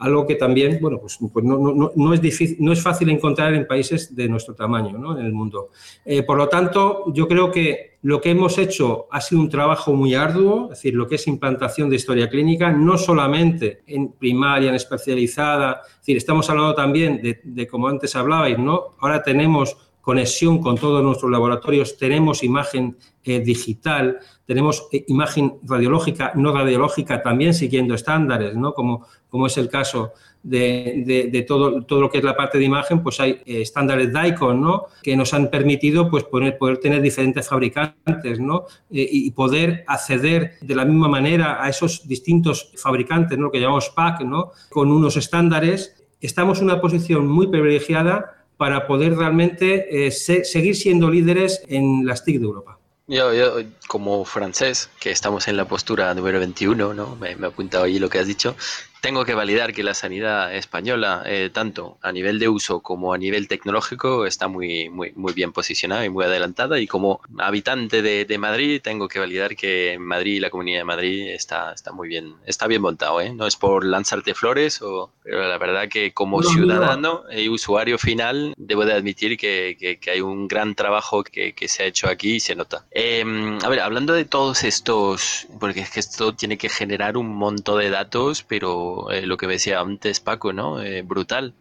algo 0.00 0.26
que 0.26 0.34
también, 0.34 0.78
bueno, 0.80 0.98
pues, 0.98 1.18
pues 1.32 1.44
no, 1.44 2.14
es 2.14 2.20
difícil, 2.22 2.56
no 2.60 2.72
es 2.72 2.82
fácil 2.82 3.10
encontrar 3.10 3.52
en 3.54 3.66
países 3.66 4.16
de 4.16 4.28
nuestro 4.28 4.54
tamaño 4.54 4.96
¿no? 4.98 5.18
en 5.18 5.26
el 5.26 5.32
mundo. 5.32 5.68
Eh, 6.04 6.22
por 6.22 6.38
lo 6.38 6.48
tanto, 6.48 7.04
yo 7.12 7.28
creo 7.28 7.50
que 7.50 7.98
lo 8.02 8.18
que 8.18 8.30
hemos 8.30 8.56
hecho 8.56 9.08
ha 9.10 9.20
sido 9.20 9.42
un 9.42 9.50
trabajo 9.50 9.92
muy 9.92 10.14
arduo, 10.14 10.64
es 10.64 10.78
decir, 10.78 10.94
lo 10.94 11.06
que 11.06 11.16
es 11.16 11.26
implantación 11.26 11.90
de 11.90 11.96
historia 11.96 12.30
clínica, 12.30 12.72
no 12.72 12.96
solamente 12.96 13.82
en 13.86 14.12
primaria, 14.12 14.70
en 14.70 14.76
especializada, 14.76 15.82
es 15.84 15.98
decir, 15.98 16.16
estamos 16.16 16.48
hablando 16.48 16.74
también 16.74 17.20
de, 17.20 17.40
de 17.44 17.66
como 17.66 17.86
antes 17.86 18.16
hablabais, 18.16 18.58
¿no? 18.58 18.96
Ahora 19.00 19.22
tenemos 19.22 19.76
conexión 20.00 20.58
con 20.60 20.76
todos 20.76 21.02
nuestros 21.02 21.30
laboratorios, 21.30 21.96
tenemos 21.96 22.42
imagen 22.42 22.96
eh, 23.22 23.40
digital, 23.40 24.18
tenemos 24.46 24.88
eh, 24.92 25.04
imagen 25.08 25.58
radiológica, 25.62 26.32
no 26.34 26.52
radiológica, 26.52 27.22
también 27.22 27.52
siguiendo 27.52 27.94
estándares, 27.94 28.56
¿no? 28.56 28.72
como, 28.72 29.06
como 29.28 29.46
es 29.46 29.58
el 29.58 29.68
caso 29.68 30.12
de, 30.42 31.44
todo, 31.46 31.82
todo, 31.82 32.00
lo 32.00 32.10
que 32.10 32.16
es 32.16 32.24
la 32.24 32.34
parte 32.34 32.56
de 32.56 32.64
imagen, 32.64 33.02
pues 33.02 33.20
hay 33.20 33.42
eh, 33.44 33.60
estándares 33.60 34.10
DICON, 34.10 34.58
¿no? 34.58 34.86
que 35.02 35.14
nos 35.16 35.34
han 35.34 35.50
permitido 35.50 36.10
pues, 36.10 36.24
poder, 36.24 36.56
poder 36.56 36.78
tener 36.78 37.02
diferentes 37.02 37.46
fabricantes 37.46 38.40
¿no? 38.40 38.64
y 38.88 39.30
poder 39.32 39.84
acceder 39.86 40.54
de 40.62 40.74
la 40.74 40.86
misma 40.86 41.08
manera 41.08 41.62
a 41.62 41.68
esos 41.68 42.08
distintos 42.08 42.72
fabricantes, 42.76 43.36
¿no? 43.36 43.44
lo 43.44 43.52
que 43.52 43.60
llamamos 43.60 43.90
PAC, 43.90 44.22
¿no? 44.22 44.52
con 44.70 44.90
unos 44.90 45.18
estándares. 45.18 45.94
Estamos 46.22 46.58
en 46.60 46.64
una 46.64 46.80
posición 46.80 47.28
muy 47.28 47.48
privilegiada 47.48 48.39
para 48.60 48.86
poder 48.86 49.16
realmente 49.16 50.06
eh, 50.06 50.10
seguir 50.10 50.76
siendo 50.76 51.08
líderes 51.08 51.62
en 51.68 52.04
las 52.04 52.26
TIC 52.26 52.40
de 52.40 52.44
Europa. 52.44 52.78
Yo, 53.06 53.32
yo, 53.32 53.54
como 53.88 54.22
francés, 54.26 54.90
que 55.00 55.10
estamos 55.10 55.48
en 55.48 55.56
la 55.56 55.64
postura 55.64 56.12
número 56.12 56.38
21, 56.40 56.92
¿no? 56.92 57.16
me, 57.16 57.34
me 57.36 57.46
he 57.46 57.48
apuntado 57.48 57.84
ahí 57.84 57.98
lo 57.98 58.10
que 58.10 58.18
has 58.18 58.26
dicho, 58.26 58.54
tengo 59.00 59.24
que 59.24 59.34
validar 59.34 59.72
que 59.72 59.82
la 59.82 59.94
sanidad 59.94 60.54
española, 60.54 61.22
eh, 61.26 61.50
tanto 61.52 61.98
a 62.02 62.12
nivel 62.12 62.38
de 62.38 62.48
uso 62.48 62.80
como 62.80 63.12
a 63.12 63.18
nivel 63.18 63.48
tecnológico, 63.48 64.26
está 64.26 64.48
muy, 64.48 64.88
muy, 64.88 65.12
muy 65.16 65.32
bien 65.32 65.52
posicionada 65.52 66.04
y 66.04 66.10
muy 66.10 66.24
adelantada. 66.24 66.78
Y 66.78 66.86
como 66.86 67.20
habitante 67.38 68.02
de, 68.02 68.24
de, 68.24 68.38
Madrid, 68.38 68.80
tengo 68.82 69.08
que 69.08 69.18
validar 69.18 69.56
que 69.56 69.96
Madrid 69.98 70.34
y 70.34 70.40
la 70.40 70.50
Comunidad 70.50 70.80
de 70.80 70.84
Madrid 70.84 71.28
está, 71.28 71.72
está 71.72 71.92
muy 71.92 72.08
bien, 72.08 72.34
está 72.46 72.66
bien 72.66 72.82
montado. 72.82 73.20
¿eh? 73.20 73.32
No 73.32 73.46
es 73.46 73.56
por 73.56 73.84
lanzarte 73.84 74.34
flores, 74.34 74.82
o, 74.82 75.10
pero 75.22 75.48
la 75.48 75.58
verdad 75.58 75.88
que 75.88 76.12
como 76.12 76.42
ciudadano 76.42 77.24
y 77.30 77.48
usuario 77.48 77.98
final, 77.98 78.54
debo 78.56 78.84
de 78.84 78.92
admitir 78.92 79.36
que, 79.36 79.76
que, 79.78 79.98
que 79.98 80.10
hay 80.10 80.20
un 80.20 80.48
gran 80.48 80.74
trabajo 80.74 81.24
que, 81.24 81.54
que, 81.54 81.68
se 81.68 81.84
ha 81.84 81.86
hecho 81.86 82.08
aquí 82.08 82.34
y 82.34 82.40
se 82.40 82.54
nota. 82.54 82.84
Em, 82.90 83.58
a 83.62 83.68
ver, 83.68 83.80
hablando 83.80 84.12
de 84.12 84.24
todos 84.24 84.64
estos, 84.64 85.46
porque 85.58 85.80
es 85.80 85.90
que 85.90 86.00
esto 86.00 86.34
tiene 86.34 86.58
que 86.58 86.68
generar 86.68 87.16
un 87.16 87.28
montón 87.28 87.80
de 87.80 87.90
datos, 87.90 88.42
pero 88.42 88.89
eh, 89.10 89.26
lo 89.26 89.36
que 89.36 89.46
decía 89.46 89.80
antes 89.80 90.20
Paco, 90.20 90.52
¿no? 90.52 90.82
Eh, 90.82 91.02
brutal. 91.02 91.54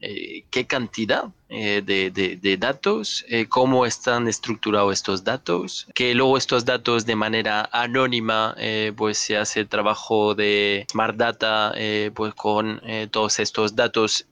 Eh, 0.00 0.44
¿Qué 0.50 0.66
cantidad 0.66 1.30
de, 1.48 2.56
datos? 2.58 3.24
¿Cómo 3.48 3.86
están 3.86 4.28
estructurados 4.28 4.92
estos 4.92 5.24
datos? 5.24 5.86
Que 5.94 6.14
luego 6.14 6.36
estos 6.36 6.64
datos 6.64 7.06
de 7.06 7.16
manera 7.16 7.68
anónima, 7.72 8.56
pues 8.96 9.18
se 9.18 9.36
hace 9.36 9.60
el 9.60 9.68
trabajo 9.68 10.34
de 10.34 10.86
Smart 10.90 11.16
Data, 11.16 11.74
pues 12.14 12.34
con 12.34 12.80
todos 13.10 13.38
estos 13.38 13.76
datos 13.76 14.26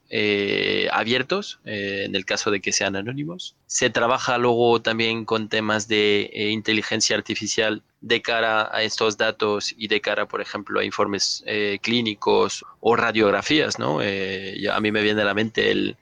abiertos, 0.92 1.60
en 1.64 2.14
el 2.14 2.24
caso 2.24 2.50
de 2.50 2.60
que 2.60 2.72
sean 2.72 2.96
anónimos. 2.96 3.56
Se 3.66 3.90
trabaja 3.90 4.38
luego 4.38 4.80
también 4.82 5.24
con 5.24 5.48
temas 5.48 5.88
de 5.88 6.30
inteligencia 6.52 7.16
artificial 7.16 7.82
de 8.04 8.20
cara 8.20 8.68
a 8.70 8.82
estos 8.82 9.16
datos 9.16 9.74
y 9.78 9.88
de 9.88 10.02
cara, 10.02 10.26
por 10.26 10.42
ejemplo, 10.42 10.78
a 10.78 10.84
informes 10.84 11.42
eh, 11.46 11.78
clínicos 11.80 12.62
o 12.80 12.96
radiografías, 12.96 13.78
¿no? 13.78 14.02
Eh, 14.02 14.62
a 14.70 14.78
mí 14.80 14.92
me 14.92 15.00
viene 15.00 15.22
a 15.22 15.24
la 15.24 15.32
mente 15.32 15.70
el, 15.70 15.96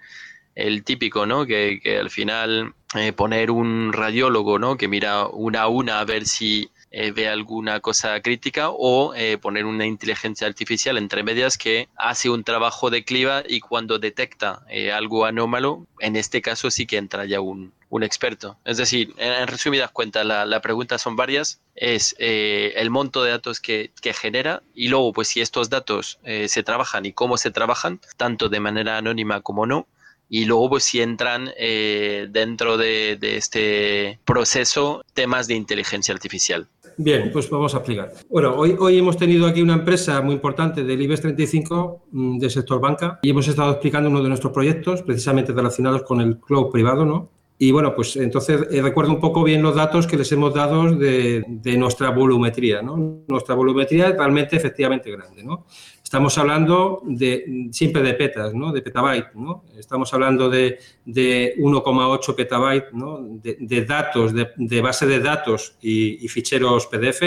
típico, 0.85 1.27
¿no? 1.27 1.47
Que, 1.47 1.81
al 2.01 2.11
final 2.11 2.75
eh, 2.95 3.13
poner 3.13 3.51
un 3.51 3.93
radiólogo, 3.93 4.59
¿no? 4.59 4.77
Que 4.77 4.89
mira 4.89 5.27
una 5.27 5.63
a 5.63 5.69
una 5.69 6.01
a 6.01 6.05
ver 6.05 6.27
si 6.27 6.71
ve 7.15 7.27
alguna 7.27 7.81
cosa 7.81 8.21
crítica 8.21 8.69
o 8.69 9.15
poner 9.41 9.65
una 9.65 9.87
inteligencia 9.87 10.47
artificial 10.47 10.99
entre 10.99 11.23
medias 11.23 11.57
que 11.57 11.89
hace 11.97 12.29
un 12.29 12.45
trabajo 12.45 12.91
de 12.91 13.03
cliva 13.03 13.43
y 13.49 13.61
cuando 13.61 13.99
detecta 13.99 14.63
algo 14.95 15.25
anómalo, 15.25 15.87
en 16.01 16.17
este 16.17 16.43
caso 16.43 16.71
sí 16.71 16.87
que 16.87 16.99
entra 16.99 17.25
ya 17.25 17.41
un, 17.41 17.73
un 17.93 18.03
experto. 18.03 18.57
Es 18.65 18.79
decir, 18.79 19.13
en, 19.19 19.47
resumidas 19.47 19.91
cuentas, 19.91 20.25
la, 20.25 20.47
la, 20.47 20.63
pregunta 20.63 20.97
son 20.97 21.15
varias. 21.15 21.61
Es 21.75 22.17
eh, 22.19 22.73
el 22.77 22.89
monto 22.89 23.23
de 23.23 23.33
datos 23.33 23.61
que, 23.61 23.93
que, 24.01 24.15
genera 24.15 24.63
y 24.75 24.89
luego, 24.89 25.13
pues 25.13 25.29
si 25.29 25.43
estos 25.43 25.69
datos 25.69 26.19
eh, 26.25 26.49
se 26.49 26.63
trabajan 26.63 27.05
y 27.05 27.13
cómo 27.13 27.37
se 27.37 27.51
trabajan, 27.51 28.01
tanto 28.17 28.49
de 28.49 28.61
manera 28.61 28.97
anónima 28.97 29.43
como 29.43 29.67
no. 29.67 29.87
Y 30.35 30.47
luego, 30.47 30.71
pues 30.71 30.85
si 30.85 31.03
entran 31.03 31.51
eh, 31.59 32.27
dentro 32.31 32.79
de, 32.79 33.19
de, 33.21 33.37
este 33.37 34.19
proceso 34.25 35.05
temas 35.13 35.47
de 35.47 35.57
inteligencia 35.57 36.15
artificial. 36.15 36.69
Bien, 36.97 37.29
pues 37.31 37.51
vamos 37.51 37.75
a 37.75 37.79
explicar. 37.79 38.15
Bueno, 38.31 38.55
hoy, 38.57 38.75
hoy 38.81 38.99
hemos 38.99 39.19
tenido 39.19 39.47
aquí 39.47 39.61
una 39.61 39.75
empresa 39.75 40.23
muy 40.23 40.37
importante 40.37 40.85
del 40.85 41.03
IBEX 41.03 41.21
35 41.21 42.05
mm, 42.13 42.39
del 42.39 42.51
sector 42.51 42.81
banca 42.81 43.19
y 43.21 43.29
hemos 43.29 43.47
estado 43.47 43.73
explicando 43.73 44.09
uno 44.09 44.23
de 44.23 44.31
nuestros 44.31 44.55
proyectos 44.55 45.03
precisamente 45.03 45.53
relacionados 45.53 46.03
con 46.03 46.23
el 46.23 46.39
cloud 46.39 46.71
privado, 46.71 47.05
¿no? 47.05 47.29
Y 47.63 47.71
bueno, 47.71 47.95
pues 47.95 48.17
entonces 48.17 48.67
eh, 48.73 48.83
recuerdo 48.83 49.13
un 49.13 49.21
poco 49.21 49.45
bien 49.45 49.63
los 49.63 49.77
datos 49.77 50.09
que 50.09 50.17
les 50.17 50.33
hemos 50.33 50.53
dado 50.53 50.97
de, 50.97 51.45
nuestra 51.79 52.11
volumetría. 52.11 52.83
¿no? 52.83 53.23
Nuestra 53.29 53.55
volumetría 53.55 54.09
es 54.09 54.17
realmente 54.17 54.57
efectivamente 54.57 55.13
grande. 55.13 55.45
¿no? 55.45 55.67
Estamos 56.13 56.37
hablando 56.37 57.01
de, 57.07 57.71
siempre 57.71 58.03
de 58.03 58.13
petas, 58.13 58.53
¿no? 58.53 58.71
de 58.71 58.83
petabyte. 58.83 59.33
¿no? 59.33 59.65
Estamos 59.79 60.13
hablando 60.13 60.51
de, 60.51 60.79
de 61.07 61.55
1,8 61.57 62.35
petabyte 62.35 62.93
¿no? 62.93 63.21
de, 63.23 63.85
datos, 63.87 64.35
de, 64.35 64.81
base 64.83 65.07
de 65.07 65.21
datos 65.21 65.79
y, 65.81 66.29
ficheros 66.29 66.87
PDF. 66.89 67.23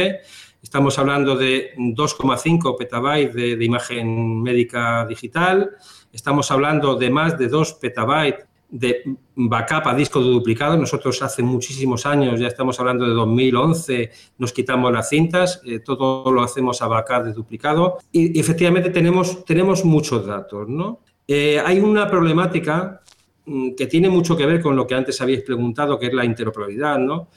Estamos 0.61 0.99
hablando 0.99 1.35
de 1.35 1.73
2,5 1.75 2.77
petabytes 2.77 3.33
de, 3.33 3.65
imagen 3.65 4.43
médica 4.43 5.03
digital. 5.07 5.71
Estamos 6.13 6.51
hablando 6.51 6.95
de 6.95 7.09
más 7.09 7.39
de 7.39 7.47
2 7.47 7.73
petabytes 7.81 8.45
de 8.69 9.17
backup 9.35 9.87
a 9.87 9.95
disco 9.95 10.19
duplicado. 10.19 10.77
Nosotros 10.77 11.21
hace 11.21 11.43
muchísimos 11.43 12.05
años, 12.05 12.39
ya 12.39 12.47
estamos 12.47 12.79
hablando 12.79 13.05
de 13.05 13.13
2011, 13.13 14.11
nos 14.37 14.53
quitamos 14.53 14.91
las 14.91 15.09
cintas, 15.09 15.61
eh, 15.65 15.79
todo 15.79 16.31
lo 16.31 16.41
hacemos 16.41 16.81
a 16.81 16.87
backup 16.87 17.25
de 17.25 17.33
duplicado 17.33 17.97
y, 18.11 18.39
efectivamente 18.39 18.89
tenemos, 18.89 19.45
tenemos 19.45 19.85
muchos 19.85 20.25
datos. 20.25 20.67
¿no? 20.67 20.99
Eh, 21.27 21.61
hay 21.63 21.79
una 21.79 22.09
problemática 22.09 23.01
mm, 23.45 23.75
que 23.75 23.87
tiene 23.87 24.09
mucho 24.09 24.35
que 24.35 24.45
ver 24.45 24.61
con 24.61 24.75
lo 24.75 24.87
que 24.87 24.95
antes 24.95 25.19
habéis 25.21 25.41
preguntado, 25.41 25.99
que 25.99 26.07
es 26.07 26.13
la 26.13 26.25
interoperabilidad, 26.25 26.97
¿no? 26.99 27.27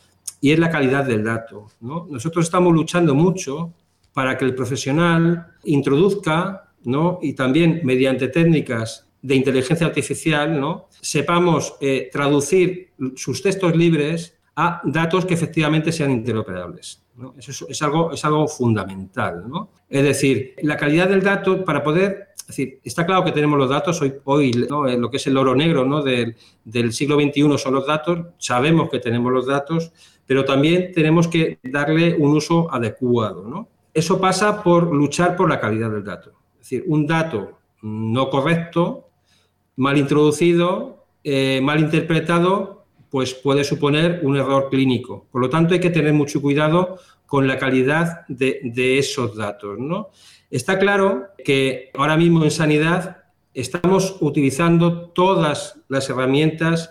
y 0.40 0.52
es 0.52 0.58
la 0.58 0.70
calidad 0.70 1.04
del 1.04 1.24
dato. 1.24 1.66
¿no? 1.80 2.06
Nosotros 2.08 2.44
estamos 2.44 2.72
luchando 2.72 3.14
mucho 3.14 3.72
para 4.12 4.36
que 4.36 4.44
el 4.44 4.54
profesional 4.54 5.48
introduzca 5.64 6.70
¿no? 6.84 7.18
y 7.22 7.34
también 7.34 7.80
mediante 7.84 8.28
técnicas 8.28 9.08
de 9.20 9.35
inteligencia 9.35 9.87
artificial, 9.87 10.61
¿no? 10.61 10.88
sepamos 11.00 11.74
eh, 11.81 12.09
traducir 12.12 12.92
sus 13.16 13.42
textos 13.42 13.76
libres 13.76 14.37
a 14.57 14.81
datos 14.85 15.24
que 15.24 15.35
efectivamente 15.35 15.92
sean 15.92 16.11
interoperables. 16.11 17.02
Eso 17.37 17.66
es, 17.68 17.83
algo, 17.83 18.12
es 18.12 18.24
algo 18.24 18.46
fundamental. 18.46 19.44
¿no? 19.48 19.70
Es 19.88 20.02
decir, 20.04 20.54
la 20.62 20.76
calidad 20.76 21.09
del 21.09 21.22
dato 21.22 21.64
para 21.64 21.83
poder... 21.83 22.28
Decir, 22.46 22.81
está 22.83 23.04
claro 23.04 23.24
que 23.24 23.33
tenemos 23.33 23.59
los 23.59 23.68
datos 23.68 24.00
hoy, 24.00 24.14
hoy 24.24 24.52
lo 24.52 25.11
que 25.11 25.18
es 25.18 25.26
el 25.26 25.37
oro 25.37 25.54
negro 25.54 25.85
¿no? 25.85 26.00
del, 26.02 26.35
del 26.64 26.94
siglo 26.94 27.20
XXI 27.20 27.59
son 27.59 27.74
los 27.74 27.87
datos, 27.87 28.20
sabemos 28.38 28.88
que 28.88 29.00
tenemos 29.00 29.31
los 29.31 29.46
datos, 29.46 29.92
pero 30.24 30.46
también 30.46 30.90
tenemos 30.92 31.28
que 31.28 31.59
darle 31.62 32.14
un 32.14 32.35
uso 32.35 32.72
adecuado. 32.72 33.46
¿no? 33.46 33.68
Eso 33.92 34.18
pasa 34.18 34.62
por 34.62 34.94
luchar 34.94 35.37
por 35.37 35.48
la 35.48 35.61
calidad 35.61 35.90
del 35.90 36.04
dato. 36.04 36.31
Es 36.54 36.70
decir, 36.70 36.85
un 36.87 37.07
dato 37.07 37.59
no 37.83 38.31
correcto 38.31 39.08
mal 39.78 39.96
introducido, 39.96 41.06
eh, 41.22 41.60
mal 41.62 41.78
interpretado, 41.78 42.84
pues 43.10 43.32
puede 43.32 43.62
suponer 43.64 44.20
un 44.24 44.36
error 44.36 44.68
clínico. 44.70 45.26
Por 45.30 45.40
lo 45.40 45.48
tanto, 45.48 45.72
hay 45.72 45.80
que 45.80 45.90
tener 45.90 46.12
mucho 46.12 46.42
cuidado 46.42 46.98
con 47.26 47.46
la 47.46 47.58
calidad 47.58 48.26
de, 48.28 48.98
esos 48.98 49.36
datos. 49.36 49.78
¿no? 49.78 50.10
Está 50.50 50.78
claro 50.78 51.28
que 51.44 51.90
ahora 51.94 52.16
mismo 52.16 52.42
en 52.44 52.50
sanidad 52.50 53.18
estamos 53.54 54.16
utilizando 54.20 55.10
todas 55.10 55.80
las 55.88 56.10
herramientas 56.10 56.90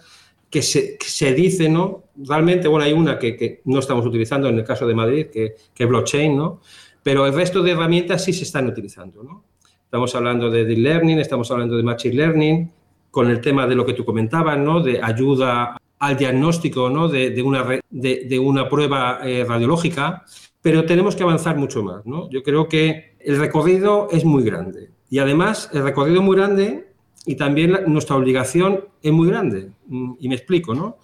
que 0.50 0.62
se, 0.62 0.98
se 1.02 1.34
dice, 1.34 1.68
¿no? 1.68 2.06
Realmente, 2.16 2.70
bueno, 2.70 2.86
hay 2.86 2.94
una 2.94 3.20
que, 3.20 3.62
no 3.66 3.80
estamos 3.80 4.06
utilizando 4.06 4.48
en 4.48 4.58
el 4.58 4.64
caso 4.64 4.88
de 4.88 4.96
Madrid, 4.96 5.28
que, 5.28 5.56
que, 5.74 5.84
es 5.84 5.90
blockchain, 5.90 6.38
¿no? 6.38 6.62
Pero 7.04 7.26
el 7.26 7.34
resto 7.34 7.62
de 7.62 7.72
herramientas 7.72 8.24
sí 8.24 8.32
se 8.32 8.44
están 8.44 8.66
utilizando, 8.68 9.24
¿no? 9.24 9.44
Estamos 9.88 10.14
hablando 10.16 10.52
de 10.52 10.66
deep 10.66 10.80
learning, 10.80 11.20
estamos 11.20 11.50
hablando 11.50 11.78
de 11.78 11.84
machine 11.84 12.14
learning, 12.14 12.70
con 13.10 13.30
el 13.30 13.40
tema 13.40 13.66
de 13.66 13.74
lo 13.74 13.86
que 13.86 13.94
tú 13.94 14.04
comentabas, 14.04 14.60
¿no? 14.60 14.82
De 14.82 15.02
ayuda 15.02 15.78
al 16.00 16.18
diagnóstico, 16.18 16.90
¿no? 16.90 17.08
De, 17.08 17.42
una, 17.42 17.66
de, 17.90 18.26
de, 18.30 18.38
una 18.38 18.68
prueba 18.68 19.22
eh, 19.24 19.46
radiológica, 19.48 20.26
pero 20.62 20.84
tenemos 20.84 21.16
que 21.16 21.24
avanzar 21.24 21.56
mucho 21.56 21.84
más, 21.84 22.06
¿no? 22.06 22.30
Yo 22.30 22.44
creo 22.44 22.68
que 22.68 23.16
el 23.22 23.40
recorrido 23.40 24.10
es 24.12 24.26
muy 24.26 24.44
grande 24.44 24.92
y 25.10 25.20
además 25.20 25.70
el 25.72 25.84
recorrido 25.84 26.18
es 26.18 26.26
muy 26.26 26.36
grande 26.36 26.92
y 27.26 27.36
también 27.36 27.80
nuestra 27.88 28.18
obligación 28.18 28.84
es 29.02 29.14
muy 29.14 29.30
grande. 29.30 29.72
Mm, 29.88 30.16
y 30.20 30.28
me 30.28 30.36
explico, 30.36 30.76
¿no? 30.76 30.98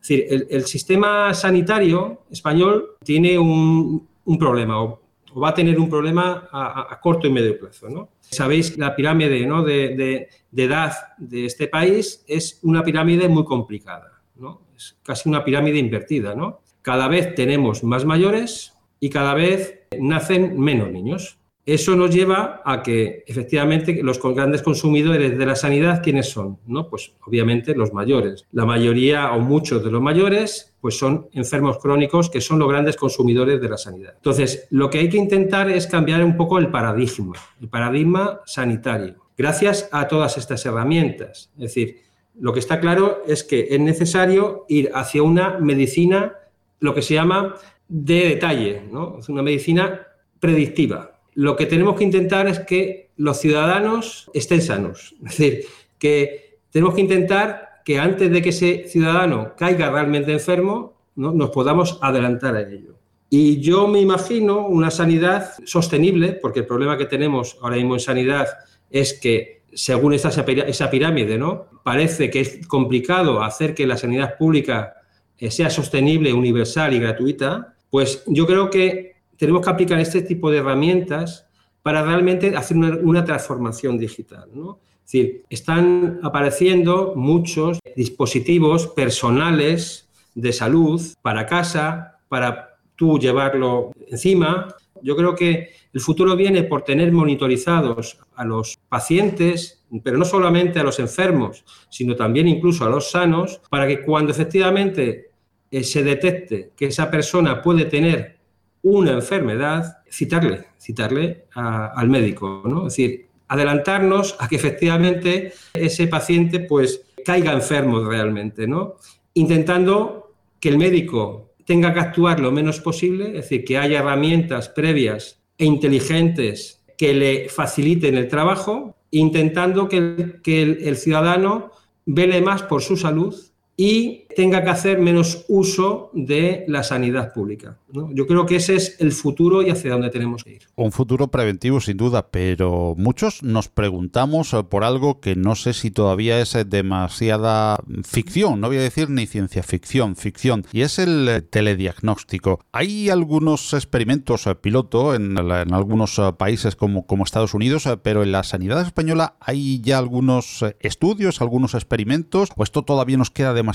Es 0.00 0.08
decir, 0.08 0.46
el, 0.48 0.64
sistema 0.64 1.34
sanitario 1.34 2.22
español 2.30 2.96
tiene 3.04 3.38
un, 3.38 4.08
un 4.24 4.38
problema, 4.38 4.82
o, 4.82 4.99
va 5.36 5.50
a 5.50 5.54
tener 5.54 5.78
un 5.78 5.88
problema 5.88 6.48
a, 6.52 6.98
corto 7.00 7.26
y 7.26 7.30
medio 7.30 7.58
plazo, 7.58 7.88
¿no? 7.88 8.08
Sabéis, 8.20 8.78
la 8.78 8.94
pirámide 8.94 9.44
¿no? 9.46 9.62
de, 9.62 9.94
de, 9.96 10.28
de, 10.50 10.64
edad 10.64 10.92
de 11.18 11.46
este 11.46 11.68
país 11.68 12.24
es 12.26 12.60
una 12.62 12.82
pirámide 12.82 13.28
muy 13.28 13.44
complicada, 13.44 14.22
¿no? 14.36 14.62
Es 14.76 14.96
casi 15.02 15.28
una 15.28 15.44
pirámide 15.44 15.78
invertida, 15.78 16.34
¿no? 16.34 16.60
Cada 16.82 17.08
vez 17.08 17.34
tenemos 17.34 17.84
más 17.84 18.04
mayores, 18.04 18.74
y 19.00 19.08
cada 19.08 19.34
vez 19.34 19.80
nacen 19.98 20.60
menos 20.60 20.92
niños. 20.92 21.38
Eso 21.66 21.94
nos 21.94 22.12
lleva 22.12 22.62
a 22.64 22.82
que 22.82 23.22
efectivamente 23.26 24.02
los 24.02 24.20
grandes 24.20 24.62
consumidores 24.62 25.36
de 25.36 25.46
la 25.46 25.54
sanidad, 25.54 26.02
¿quiénes 26.02 26.28
son? 26.30 26.58
¿No? 26.66 26.88
Pues 26.88 27.12
obviamente 27.26 27.74
los 27.74 27.92
mayores. 27.92 28.46
La 28.52 28.64
mayoría 28.64 29.32
o 29.32 29.40
muchos 29.40 29.84
de 29.84 29.90
los 29.90 30.00
mayores 30.00 30.74
pues 30.80 30.98
son 30.98 31.28
enfermos 31.32 31.78
crónicos 31.78 32.30
que 32.30 32.40
son 32.40 32.58
los 32.58 32.68
grandes 32.68 32.96
consumidores 32.96 33.60
de 33.60 33.68
la 33.68 33.76
sanidad. 33.76 34.14
Entonces, 34.16 34.66
lo 34.70 34.88
que 34.88 34.98
hay 34.98 35.08
que 35.10 35.18
intentar 35.18 35.68
es 35.70 35.86
cambiar 35.86 36.24
un 36.24 36.36
poco 36.36 36.58
el 36.58 36.70
paradigma, 36.70 37.36
el 37.60 37.68
paradigma 37.68 38.40
sanitario, 38.46 39.16
gracias 39.36 39.88
a 39.92 40.08
todas 40.08 40.38
estas 40.38 40.64
herramientas. 40.64 41.50
Es 41.56 41.62
decir, 41.62 41.98
lo 42.38 42.54
que 42.54 42.60
está 42.60 42.80
claro 42.80 43.22
es 43.26 43.44
que 43.44 43.68
es 43.70 43.80
necesario 43.80 44.64
ir 44.68 44.90
hacia 44.94 45.22
una 45.22 45.58
medicina, 45.58 46.34
lo 46.78 46.94
que 46.94 47.02
se 47.02 47.14
llama 47.14 47.54
de 47.88 48.28
detalle, 48.28 48.82
¿no? 48.90 49.18
Es 49.18 49.28
una 49.28 49.42
medicina 49.42 50.06
predictiva. 50.38 51.09
Lo 51.34 51.56
que 51.56 51.66
tenemos 51.66 51.96
que 51.96 52.04
intentar 52.04 52.48
es 52.48 52.60
que 52.60 53.10
los 53.16 53.38
ciudadanos 53.38 54.30
estén 54.34 54.62
sanos. 54.62 55.14
Es 55.24 55.38
decir, 55.38 55.64
que 55.98 56.58
tenemos 56.70 56.94
que 56.94 57.02
intentar 57.02 57.82
que 57.84 57.98
antes 57.98 58.30
de 58.30 58.42
que 58.42 58.50
ese 58.50 58.84
ciudadano 58.88 59.54
caiga 59.56 59.90
realmente 59.90 60.32
enfermo, 60.32 60.94
¿no? 61.16 61.32
nos 61.32 61.50
podamos 61.50 61.98
adelantar 62.02 62.56
a 62.56 62.62
ello. 62.62 62.94
Y 63.28 63.60
yo 63.60 63.86
me 63.86 64.00
imagino 64.00 64.66
una 64.66 64.90
sanidad 64.90 65.52
sostenible, 65.64 66.32
porque 66.32 66.60
el 66.60 66.66
problema 66.66 66.98
que 66.98 67.06
tenemos 67.06 67.56
ahora 67.62 67.76
mismo 67.76 67.94
en 67.94 68.00
sanidad 68.00 68.48
es 68.90 69.14
que, 69.14 69.62
según 69.72 70.14
esta, 70.14 70.30
esa 70.30 70.90
pirámide, 70.90 71.38
¿no? 71.38 71.66
parece 71.84 72.28
que 72.28 72.40
es 72.40 72.66
complicado 72.66 73.42
hacer 73.42 73.74
que 73.74 73.86
la 73.86 73.96
sanidad 73.96 74.36
pública 74.36 74.94
eh, 75.38 75.50
sea 75.50 75.70
sostenible, 75.70 76.32
universal 76.32 76.92
y 76.92 76.98
gratuita, 76.98 77.76
pues 77.88 78.24
yo 78.26 78.46
creo 78.46 78.68
que 78.68 79.16
tenemos 79.40 79.64
que 79.64 79.70
aplicar 79.70 79.98
este 79.98 80.20
tipo 80.20 80.50
de 80.50 80.58
herramientas 80.58 81.46
para 81.82 82.02
realmente 82.02 82.54
hacer 82.54 82.76
una, 82.76 83.24
transformación 83.24 83.96
digital. 83.96 84.50
Es 84.52 85.12
decir, 85.12 85.44
están 85.48 86.20
apareciendo 86.22 87.14
muchos 87.16 87.78
dispositivos 87.96 88.88
personales 88.88 90.10
de 90.34 90.52
salud 90.52 91.00
para 91.22 91.46
casa, 91.46 92.18
para 92.28 92.76
tú 92.94 93.18
llevarlo 93.18 93.92
encima. 94.08 94.74
Yo 95.00 95.16
creo 95.16 95.34
que 95.34 95.70
el 95.90 96.00
futuro 96.02 96.36
viene 96.36 96.64
por 96.64 96.82
tener 96.82 97.10
monitorizados 97.10 98.18
a 98.36 98.44
los 98.44 98.78
pacientes, 98.90 99.86
pero 100.04 100.18
no 100.18 100.26
solamente 100.26 100.80
a 100.80 100.84
los 100.84 100.98
enfermos, 100.98 101.64
sino 101.88 102.14
también 102.14 102.46
incluso 102.46 102.84
a 102.84 102.90
los 102.90 103.10
sanos, 103.10 103.62
para 103.70 103.86
que 103.88 104.02
cuando 104.02 104.32
efectivamente 104.32 105.30
eh, 105.70 105.82
se 105.82 106.02
detecte 106.02 106.72
que 106.76 106.86
esa 106.86 107.10
persona 107.10 107.62
puede 107.62 107.86
tener 107.86 108.39
una 108.82 109.12
enfermedad, 109.12 109.98
citarle, 110.10 110.66
citarle 110.80 111.46
al 111.54 112.08
médico, 112.08 112.62
¿no? 112.64 112.86
Es 112.86 112.96
decir, 112.96 113.26
adelantarnos 113.48 114.36
a 114.38 114.48
que 114.48 114.56
efectivamente 114.56 115.52
ese 115.74 116.06
paciente 116.06 116.60
pues 116.60 117.02
caiga 117.24 117.52
enfermo 117.52 118.00
realmente, 118.04 118.66
¿no? 118.66 118.96
Intentando 119.34 120.34
que 120.58 120.68
el 120.68 120.78
médico 120.78 121.54
tenga 121.64 121.92
que 121.92 122.00
actuar 122.00 122.40
lo 122.40 122.52
menos 122.52 122.80
posible, 122.80 123.26
es 123.26 123.34
decir, 123.34 123.64
que 123.64 123.78
haya 123.78 124.00
herramientas 124.00 124.68
previas 124.68 125.40
e 125.58 125.64
inteligentes 125.64 126.82
que 126.96 127.14
le 127.14 127.48
faciliten 127.48 128.16
el 128.16 128.28
trabajo, 128.28 128.96
intentando 129.10 129.88
que, 129.88 130.40
que 130.42 130.62
el, 130.62 130.78
el 130.82 130.96
ciudadano 130.96 131.70
vele 132.06 132.40
más 132.40 132.62
por 132.62 132.82
su 132.82 132.96
salud 132.96 133.34
y 133.82 134.26
tenga 134.36 134.62
que 134.62 134.68
hacer 134.68 134.98
menos 134.98 135.46
uso 135.48 136.10
de 136.12 136.64
la 136.68 136.82
sanidad 136.82 137.32
pública. 137.32 137.78
Yo 138.12 138.26
creo 138.26 138.44
que 138.44 138.56
ese 138.56 138.76
es 138.76 138.96
el 139.00 139.10
futuro 139.10 139.62
y 139.62 139.70
hacia 139.70 139.92
dónde 139.92 140.10
tenemos 140.10 140.44
que 140.44 140.52
ir. 140.52 140.62
Un 140.76 140.92
futuro 140.92 141.28
preventivo 141.28 141.80
sin 141.80 141.96
duda, 141.96 142.28
pero 142.30 142.94
muchos 142.98 143.42
nos 143.42 143.68
preguntamos 143.68 144.52
eh, 144.52 144.62
por 144.64 144.84
algo 144.84 145.20
que 145.20 145.34
no 145.34 145.54
sé 145.54 145.72
si 145.72 145.90
todavía 145.90 146.40
es 146.40 146.54
eh, 146.54 146.64
demasiada 146.64 147.78
ficción, 148.04 148.60
no 148.60 148.68
voy 148.68 148.76
a 148.76 148.82
decir 148.82 149.08
ni 149.08 149.26
ciencia 149.26 149.62
ficción, 149.62 150.14
ficción, 150.14 150.66
y 150.72 150.82
es 150.82 150.98
el 150.98 151.26
eh, 151.28 151.42
telediagnóstico. 151.42 152.60
Hay 152.72 153.08
algunos 153.08 153.72
experimentos 153.72 154.48
piloto 154.60 155.14
en, 155.14 155.38
algunos 155.38 156.20
países 156.36 156.76
como, 156.76 157.06
como 157.06 157.24
Estados 157.24 157.54
Unidos, 157.54 157.88
pero 158.02 158.22
en 158.22 158.32
la 158.32 158.42
sanidad 158.42 158.82
española 158.82 159.36
hay 159.40 159.80
ya 159.80 159.98
algunos 159.98 160.64
estudios, 160.80 161.40
algunos 161.40 161.74
experimentos, 161.74 162.50
o 162.56 162.62
esto 162.62 162.82
todavía 162.82 163.16
nos 163.16 163.30
queda 163.30 163.54
demasiado 163.54 163.69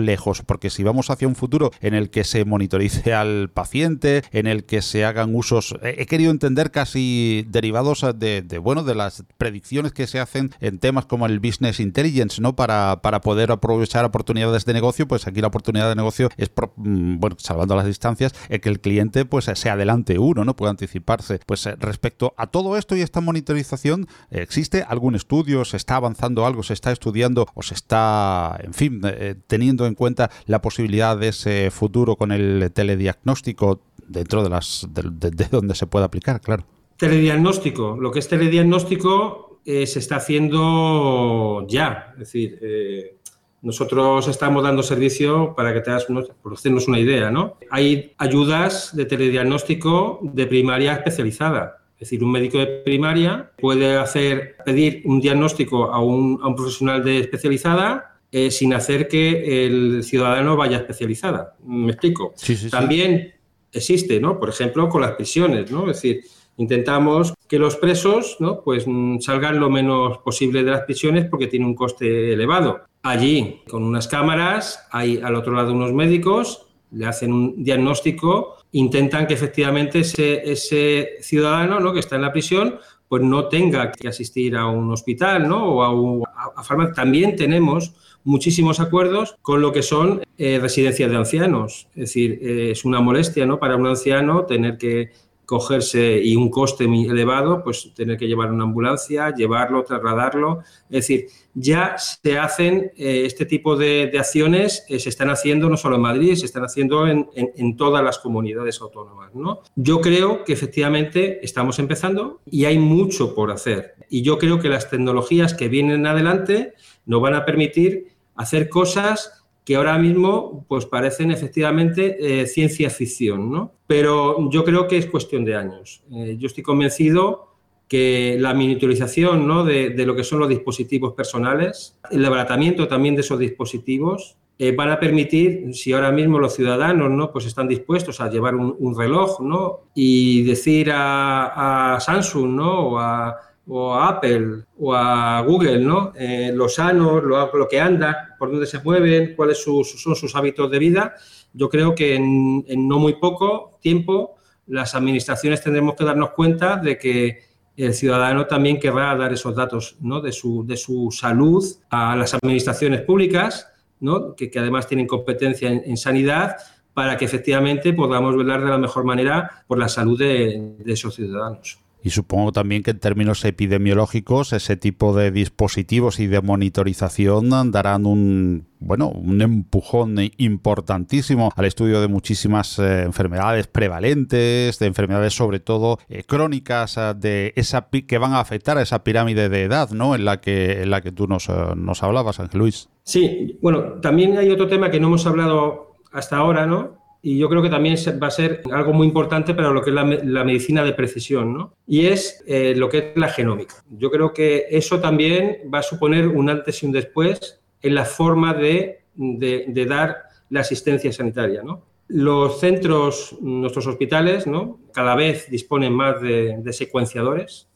lejos, 0.00 0.42
porque 0.42 0.70
si 0.70 0.82
vamos 0.82 1.10
hacia 1.10 1.28
un 1.28 1.34
futuro 1.34 1.70
en 1.80 1.94
el 1.94 2.10
que 2.10 2.24
se 2.24 2.44
monitorice 2.44 3.14
al 3.14 3.50
paciente, 3.50 4.22
en 4.32 4.46
el 4.46 4.64
que 4.64 4.82
se 4.82 5.04
hagan 5.04 5.34
usos, 5.34 5.74
he 5.82 6.06
querido 6.06 6.30
entender 6.30 6.70
casi 6.70 7.44
derivados 7.48 8.04
de, 8.14 8.58
bueno, 8.62 8.84
de 8.84 8.94
las 8.94 9.24
predicciones 9.38 9.92
que 9.92 10.06
se 10.06 10.20
hacen 10.20 10.50
en 10.60 10.78
temas 10.78 11.06
como 11.06 11.26
el 11.26 11.40
business 11.40 11.80
intelligence, 11.80 12.40
¿no? 12.40 12.56
Para, 12.56 13.00
para 13.02 13.20
poder 13.20 13.50
aprovechar 13.52 14.04
oportunidades 14.04 14.64
de 14.64 14.72
negocio, 14.72 15.08
pues 15.08 15.26
aquí 15.26 15.40
la 15.40 15.48
oportunidad 15.48 15.88
de 15.88 15.96
negocio 15.96 16.28
es, 16.36 16.50
mm, 16.76 17.18
bueno, 17.18 17.36
salvando 17.38 17.76
las 17.76 17.86
distancias, 17.86 18.32
el 18.48 18.60
que 18.60 18.68
el 18.68 18.80
cliente 18.80 19.24
pues 19.24 19.50
se 19.52 19.70
adelante 19.70 20.18
uno, 20.18 20.44
¿no? 20.44 20.56
Puede 20.56 20.70
anticiparse. 20.70 21.40
Pues 21.46 21.66
eh, 21.66 21.76
respecto 21.78 22.34
a 22.36 22.46
todo 22.46 22.76
esto 22.76 22.96
y 22.96 23.00
esta 23.00 23.20
monitorización, 23.20 24.06
¿existe 24.30 24.84
algún 24.86 25.14
estudio? 25.14 25.64
¿Se 25.64 25.76
está 25.76 25.96
avanzando 25.96 26.46
algo? 26.46 26.62
¿Se 26.62 26.74
está 26.74 26.92
estudiando? 26.92 27.46
¿O 27.54 27.62
se 27.62 27.74
está, 27.74 28.58
en 28.62 28.74
fin, 28.74 29.00
eh, 29.24 29.36
teniendo 29.46 29.86
en 29.86 29.94
cuenta 29.94 30.32
la 30.46 30.60
posibilidad 30.60 31.16
de 31.16 31.28
ese 31.28 31.70
futuro 31.70 32.16
con 32.16 32.32
el 32.32 32.72
telediagnóstico 32.74 33.80
dentro 34.08 34.42
de 34.42 34.50
las 34.50 34.88
de, 34.90 35.30
donde 35.48 35.76
se 35.76 35.86
puede 35.86 36.04
aplicar, 36.04 36.40
claro. 36.40 36.66
Telediagnóstico, 36.96 37.96
lo 38.00 38.10
que 38.10 38.18
es 38.18 38.26
telediagnóstico 38.26 39.60
eh, 39.64 39.86
se 39.86 40.00
está 40.00 40.16
haciendo 40.16 41.64
ya, 41.68 42.14
es 42.14 42.18
decir, 42.18 42.58
eh, 42.62 43.18
nosotros 43.62 44.26
estamos 44.26 44.64
dando 44.64 44.82
servicio 44.82 45.54
para 45.54 45.72
que 45.72 45.82
te 45.82 45.90
hagas 45.90 46.06
por 46.42 46.54
hacernos 46.54 46.88
una 46.88 46.98
idea, 46.98 47.30
¿no? 47.30 47.58
Hay 47.70 48.14
ayudas 48.18 48.90
de 48.96 49.04
telediagnóstico 49.04 50.18
de 50.22 50.48
primaria 50.48 50.94
especializada. 50.94 51.78
Es 51.94 52.08
decir, 52.08 52.24
un 52.24 52.32
médico 52.32 52.58
de 52.58 52.66
primaria 52.66 53.52
puede 53.60 53.96
hacer, 53.96 54.56
pedir 54.64 55.02
un 55.04 55.20
diagnóstico 55.20 55.92
a 55.92 56.02
un, 56.02 56.40
a 56.42 56.48
un 56.48 56.56
profesional 56.56 57.04
de 57.04 57.20
especializada 57.20 58.11
eh, 58.32 58.50
sin 58.50 58.72
hacer 58.72 59.08
que 59.08 59.66
el 59.66 60.02
ciudadano 60.02 60.56
vaya 60.56 60.78
especializada. 60.78 61.54
¿Me 61.64 61.92
explico? 61.92 62.32
También 62.70 63.34
existe, 63.70 64.18
¿no? 64.20 64.40
Por 64.40 64.48
ejemplo, 64.48 64.88
con 64.88 65.02
las 65.02 65.12
prisiones, 65.12 65.70
¿no? 65.70 65.90
Es 65.90 65.98
decir, 65.98 66.24
intentamos 66.56 67.34
que 67.48 67.58
los 67.58 67.76
presos 67.76 68.36
¿no? 68.40 68.62
pues, 68.62 68.84
mm, 68.86 69.18
salgan 69.20 69.60
lo 69.60 69.68
menos 69.68 70.18
posible 70.18 70.64
de 70.64 70.70
las 70.70 70.82
prisiones 70.82 71.26
porque 71.26 71.46
tiene 71.46 71.66
un 71.66 71.74
coste 71.74 72.32
elevado. 72.32 72.80
Allí, 73.02 73.62
con 73.68 73.82
unas 73.82 74.08
cámaras, 74.08 74.86
hay 74.90 75.20
al 75.22 75.34
otro 75.34 75.52
lado 75.52 75.72
unos 75.72 75.92
médicos, 75.92 76.66
le 76.92 77.06
hacen 77.06 77.32
un 77.32 77.64
diagnóstico, 77.64 78.56
intentan 78.72 79.26
que 79.26 79.34
efectivamente 79.34 80.00
ese, 80.00 80.50
ese 80.50 81.16
ciudadano 81.20 81.80
¿no? 81.80 81.92
que 81.92 82.00
está 82.00 82.16
en 82.16 82.22
la 82.22 82.32
prisión 82.32 82.78
pues 83.08 83.22
no 83.22 83.48
tenga 83.48 83.92
que 83.92 84.08
asistir 84.08 84.56
a 84.56 84.66
un 84.66 84.90
hospital 84.90 85.46
¿no? 85.46 85.66
o 85.66 85.82
a, 85.82 85.92
un, 85.92 86.22
a, 86.24 86.92
También 86.94 87.36
tenemos 87.36 87.92
muchísimos 88.24 88.80
acuerdos 88.80 89.36
con 89.42 89.60
lo 89.60 89.72
que 89.72 89.82
son 89.82 90.22
eh, 90.38 90.58
residencias 90.60 91.10
de 91.10 91.16
ancianos. 91.16 91.88
Es 91.94 92.00
decir, 92.00 92.38
eh, 92.42 92.70
es 92.72 92.84
una 92.84 93.00
molestia 93.00 93.46
¿no? 93.46 93.58
para 93.58 93.76
un 93.76 93.86
anciano 93.86 94.44
tener 94.46 94.78
que 94.78 95.10
cogerse 95.44 96.18
y 96.22 96.34
un 96.34 96.48
coste 96.48 96.86
muy 96.86 97.06
elevado, 97.06 97.62
pues 97.62 97.92
tener 97.94 98.16
que 98.16 98.26
llevar 98.26 98.50
una 98.50 98.64
ambulancia, 98.64 99.34
llevarlo, 99.34 99.82
trasladarlo. 99.82 100.60
Es 100.88 101.06
decir, 101.06 101.26
ya 101.52 101.96
se 101.98 102.38
hacen 102.38 102.92
eh, 102.96 103.24
este 103.26 103.44
tipo 103.44 103.76
de, 103.76 104.10
acciones, 104.18 104.84
se 104.88 105.08
están 105.08 105.28
haciendo 105.28 105.68
no 105.68 105.76
solo 105.76 105.96
en 105.96 106.02
Madrid, 106.02 106.36
se 106.36 106.46
están 106.46 106.64
haciendo 106.64 107.06
en, 107.06 107.28
en, 107.34 107.76
todas 107.76 108.02
las 108.02 108.18
comunidades 108.18 108.80
autónomas. 108.80 109.34
¿no? 109.34 109.60
Yo 109.76 110.00
creo 110.00 110.44
que 110.44 110.54
efectivamente 110.54 111.44
estamos 111.44 111.78
empezando 111.78 112.40
y 112.50 112.64
hay 112.64 112.78
mucho 112.78 113.34
por 113.34 113.50
hacer. 113.50 113.96
Y 114.08 114.22
yo 114.22 114.38
creo 114.38 114.58
que 114.58 114.70
las 114.70 114.88
tecnologías 114.88 115.52
que 115.52 115.68
vienen 115.68 116.06
adelante 116.06 116.72
nos 117.04 117.20
van 117.20 117.34
a 117.34 117.44
permitir 117.44 118.11
hacer 118.34 118.68
cosas 118.68 119.42
que 119.64 119.76
ahora 119.76 119.96
mismo 119.98 120.64
pues 120.68 120.86
parecen 120.86 121.30
efectivamente 121.30 122.16
eh, 122.42 122.46
ciencia 122.46 122.90
ficción, 122.90 123.50
¿no? 123.50 123.72
Pero 123.86 124.50
yo 124.50 124.64
creo 124.64 124.88
que 124.88 124.98
es 124.98 125.06
cuestión 125.06 125.44
de 125.44 125.54
años. 125.54 126.02
Eh, 126.12 126.36
yo 126.38 126.46
estoy 126.46 126.62
convencido 126.62 127.52
que 127.92 128.38
la 128.40 128.54
miniaturización 128.54 129.46
¿no? 129.46 129.64
de, 129.64 129.92
lo 130.06 130.16
que 130.16 130.24
son 130.24 130.38
los 130.38 130.48
dispositivos 130.48 131.12
personales, 131.12 131.98
el 132.10 132.24
abaratamiento 132.24 132.88
también 132.88 133.14
de 133.14 133.20
esos 133.20 133.38
dispositivos, 133.38 134.38
eh, 134.58 134.74
van 134.74 134.90
a 134.90 134.98
permitir, 134.98 135.74
si 135.74 135.92
ahora 135.92 136.10
mismo 136.10 136.38
los 136.38 136.54
ciudadanos 136.54 137.10
¿no? 137.10 137.30
pues 137.30 137.44
están 137.44 137.68
dispuestos 137.68 138.18
a 138.22 138.30
llevar 138.30 138.54
un, 138.54 138.96
reloj 138.96 139.40
¿no? 139.40 139.80
y 139.94 140.42
decir 140.44 140.90
a, 140.90 141.96
a 141.96 142.00
Samsung 142.00 142.54
¿no? 142.54 142.80
o 142.80 142.98
a 142.98 143.36
o 143.66 143.94
a 143.94 144.08
Apple 144.08 144.64
o 144.78 144.94
a 144.94 145.40
Google, 145.42 145.78
¿no? 145.78 146.12
Eh, 146.16 146.52
los 146.54 146.74
sanos, 146.74 147.22
lo, 147.22 147.68
que 147.68 147.80
anda, 147.80 148.34
por 148.38 148.50
dónde 148.50 148.66
se 148.66 148.80
mueven, 148.80 149.34
cuáles 149.36 149.62
son 149.62 149.84
sus 150.16 150.36
hábitos 150.36 150.70
de 150.70 150.78
vida. 150.78 151.14
Yo 151.52 151.68
creo 151.68 151.94
que 151.94 152.14
en, 152.14 152.64
no 152.88 152.98
muy 152.98 153.14
poco 153.14 153.78
tiempo 153.80 154.36
las 154.66 154.94
administraciones 154.94 155.62
tendremos 155.62 155.94
que 155.94 156.04
darnos 156.04 156.30
cuenta 156.30 156.76
de 156.76 156.98
que 156.98 157.40
el 157.76 157.94
ciudadano 157.94 158.46
también 158.46 158.78
querrá 158.78 159.14
dar 159.16 159.32
esos 159.32 159.54
datos 159.54 159.96
¿no? 160.00 160.20
de, 160.20 160.32
su, 160.32 160.64
de 160.66 160.76
su 160.76 161.10
salud 161.10 161.64
a 161.90 162.16
las 162.16 162.34
administraciones 162.34 163.02
públicas, 163.02 163.68
¿no? 164.00 164.34
que, 164.34 164.50
además 164.56 164.86
tienen 164.86 165.06
competencia 165.06 165.70
en, 165.70 165.96
sanidad, 165.96 166.56
para 166.94 167.16
que 167.16 167.24
efectivamente 167.24 167.92
podamos 167.94 168.36
velar 168.36 168.62
de 168.62 168.68
la 168.68 168.78
mejor 168.78 169.04
manera 169.04 169.64
por 169.66 169.78
la 169.78 169.88
salud 169.88 170.18
de 170.18 170.76
esos 170.84 171.14
ciudadanos. 171.14 171.81
Y 172.02 172.10
supongo 172.10 172.52
también 172.52 172.82
que 172.82 172.90
en 172.92 172.98
términos 172.98 173.44
epidemiológicos 173.44 174.52
ese 174.52 174.76
tipo 174.76 175.14
de 175.14 175.30
dispositivos 175.30 176.20
y 176.20 176.26
de 176.26 176.40
monitorización 176.40 177.70
darán 177.70 178.06
un 178.06 178.66
bueno, 178.84 179.08
un 179.10 179.40
empujón 179.40 180.16
importantísimo 180.38 181.52
al 181.54 181.64
estudio 181.64 182.00
de 182.00 182.08
muchísimas 182.08 182.78
eh, 182.78 183.02
enfermedades 183.02 183.68
prevalentes, 183.68 184.78
de 184.78 184.86
enfermedades 184.86 185.34
sobre 185.34 185.60
todo 185.60 185.98
eh, 186.08 186.24
crónicas, 186.24 186.96
eh, 186.96 187.14
de 187.16 187.52
esa 187.56 187.88
que 187.90 188.18
van 188.18 188.32
a 188.32 188.40
afectar 188.40 188.78
a 188.78 188.82
esa 188.82 189.04
pirámide 189.04 189.48
de 189.48 189.62
edad, 189.62 189.90
¿no? 189.90 190.14
En 190.14 190.24
la 190.24 190.40
que 190.40 190.82
en 190.82 190.90
la 190.90 191.00
que 191.00 191.12
tú 191.12 191.26
nos, 191.26 191.48
nos 191.76 192.02
hablabas, 192.02 192.40
Ángel 192.40 192.60
Luis. 192.60 192.88
Sí, 193.04 193.58
bueno, 193.62 194.00
también 194.00 194.36
hay 194.36 194.50
otro 194.50 194.66
tema 194.66 194.90
que 194.90 195.00
no 195.00 195.08
hemos 195.08 195.26
hablado 195.26 195.96
hasta 196.12 196.36
ahora, 196.36 196.66
¿no? 196.66 197.01
Y 197.24 197.38
yo 197.38 197.48
creo 197.48 197.62
que 197.62 197.70
también 197.70 197.96
va 198.20 198.26
a 198.26 198.32
ser 198.32 198.62
algo 198.72 198.92
muy 198.92 199.06
importante 199.06 199.54
para 199.54 199.70
lo 199.70 199.80
que 199.80 199.90
es 199.90 199.94
la, 199.96 200.44
medicina 200.44 200.82
de 200.82 200.92
precisión, 200.92 201.54
¿no? 201.54 201.72
Y 201.86 202.06
es 202.06 202.42
eh, 202.48 202.74
lo 202.76 202.88
que 202.88 202.98
es 202.98 203.04
la 203.14 203.28
genómica. 203.28 203.76
Yo 203.90 204.10
creo 204.10 204.32
que 204.34 204.66
eso 204.70 205.00
también 205.00 205.58
va 205.72 205.78
a 205.78 205.82
suponer 205.84 206.26
un 206.26 206.50
antes 206.50 206.82
y 206.82 206.86
un 206.86 206.92
después 206.92 207.60
en 207.80 207.94
la 207.94 208.04
forma 208.04 208.54
de, 208.54 209.04
de, 209.14 209.86
dar 209.86 210.24
la 210.50 210.60
asistencia 210.60 211.12
sanitaria. 211.12 211.62
Los 212.08 212.58
centros, 212.58 213.36
nuestros 213.40 213.86
hospitales. 213.86 214.44
Cada 214.92 215.14
vez 215.14 215.48
disponen 215.48 215.92
más 215.92 216.20
de, 216.20 216.72
secuenciadores, 216.72 217.68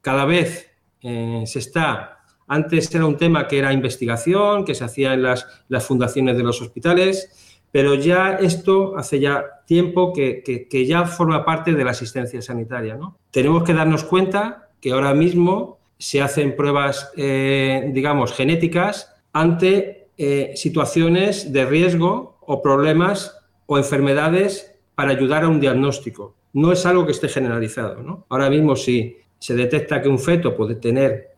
cada 0.00 0.24
vez 0.24 0.70
eh, 1.02 1.42
se 1.44 1.58
está 1.58 2.16
antes 2.52 2.92
era 2.92 3.06
un 3.06 3.16
tema 3.16 3.46
que 3.46 3.60
era 3.60 3.72
investigación, 3.72 4.64
que 4.64 4.74
se 4.74 4.82
hacía 4.82 5.14
en 5.14 5.22
las, 5.22 5.46
las 5.68 5.86
fundaciones 5.86 6.36
de 6.36 6.42
los 6.42 6.60
hospitales, 6.60 7.49
pero 7.72 7.94
ya 7.94 8.36
esto 8.40 8.96
hace 8.96 9.20
ya 9.20 9.44
tiempo 9.66 10.12
que, 10.12 10.86
ya 10.86 11.04
forma 11.06 11.44
parte 11.44 11.72
de 11.72 11.84
la 11.84 11.92
asistencia 11.92 12.42
sanitaria. 12.42 12.96
¿no? 12.96 13.16
Tenemos 13.30 13.62
que 13.62 13.74
darnos 13.74 14.04
cuenta 14.04 14.70
que 14.80 14.92
ahora 14.92 15.14
mismo 15.14 15.78
se 15.98 16.22
hacen 16.22 16.56
pruebas, 16.56 17.12
eh, 17.16 17.90
digamos, 17.92 18.32
genéticas 18.32 19.14
ante 19.32 20.08
eh, 20.16 20.52
situaciones 20.56 21.52
de 21.52 21.66
riesgo 21.66 22.38
o 22.40 22.62
problemas 22.62 23.38
o 23.66 23.78
enfermedades 23.78 24.74
para 24.94 25.12
ayudar 25.12 25.44
a 25.44 25.48
un 25.48 25.60
diagnóstico. 25.60 26.34
No 26.52 26.72
es 26.72 26.84
algo 26.84 27.06
que 27.06 27.12
esté 27.12 27.28
generalizado. 27.28 28.02
¿no? 28.02 28.26
Ahora 28.28 28.50
mismo, 28.50 28.74
si 28.74 29.16
se 29.38 29.54
detecta 29.54 30.02
que 30.02 30.08
un 30.08 30.18
feto 30.18 30.56
puede 30.56 30.74
tener 30.74 31.30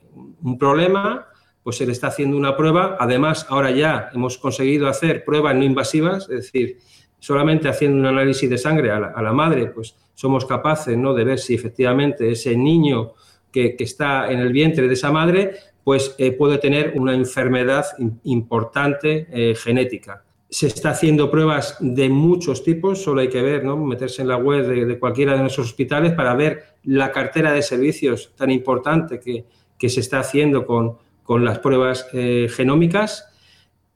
un 0.42 0.58
problema, 0.58 1.28
pues 1.62 1.76
se 1.76 1.86
le 1.86 1.92
está 1.92 2.08
haciendo 2.08 2.36
una 2.36 2.56
prueba. 2.56 2.96
Además, 2.98 3.46
ahora 3.48 3.70
ya 3.70 4.10
hemos 4.14 4.38
conseguido 4.38 4.88
hacer 4.88 5.24
pruebas 5.24 5.54
no 5.54 5.64
invasivas, 5.64 6.24
es 6.24 6.52
decir, 6.52 6.78
solamente 7.22 7.68
haciendo 7.68 7.98
un 7.98 8.06
análisis 8.06 8.50
de 8.50 8.58
sangre 8.58 8.90
a 8.90 8.98
la, 8.98 9.32
madre, 9.32 9.66
pues 9.66 9.96
somos 10.14 10.44
capaces 10.44 10.96
¿no? 10.98 11.14
de 11.14 11.22
ver 11.22 11.38
si 11.38 11.54
efectivamente 11.54 12.32
ese 12.32 12.56
niño 12.56 13.12
que, 13.52 13.76
está 13.78 14.30
en 14.30 14.40
el 14.40 14.52
vientre 14.52 14.88
de 14.88 14.94
esa 14.94 15.12
madre, 15.12 15.52
pues 15.84 16.16
eh, 16.18 16.32
puede 16.32 16.58
tener 16.58 16.94
una 16.96 17.14
enfermedad 17.14 17.86
importante 18.24 19.28
eh, 19.30 19.54
genética. 19.54 20.24
Se 20.48 20.66
está 20.66 20.90
haciendo 20.90 21.30
pruebas 21.30 21.76
de 21.78 22.08
muchos 22.08 22.64
tipos, 22.64 23.00
solo 23.00 23.20
hay 23.20 23.28
que 23.28 23.40
ver, 23.40 23.64
¿no? 23.64 23.76
meterse 23.76 24.22
en 24.22 24.28
la 24.28 24.36
web 24.36 24.66
de, 24.66 24.98
cualquiera 24.98 25.34
de 25.34 25.40
nuestros 25.42 25.68
hospitales 25.68 26.14
para 26.14 26.34
ver 26.34 26.64
la 26.82 27.12
cartera 27.12 27.52
de 27.52 27.62
servicios 27.62 28.32
tan 28.34 28.50
importante 28.50 29.20
que, 29.20 29.44
que 29.78 29.88
se 29.88 30.00
está 30.00 30.18
haciendo 30.18 30.66
con, 30.66 30.98
con 31.32 31.46
las 31.46 31.60
pruebas 31.60 32.06
eh, 32.12 32.46
genómicas 32.54 33.26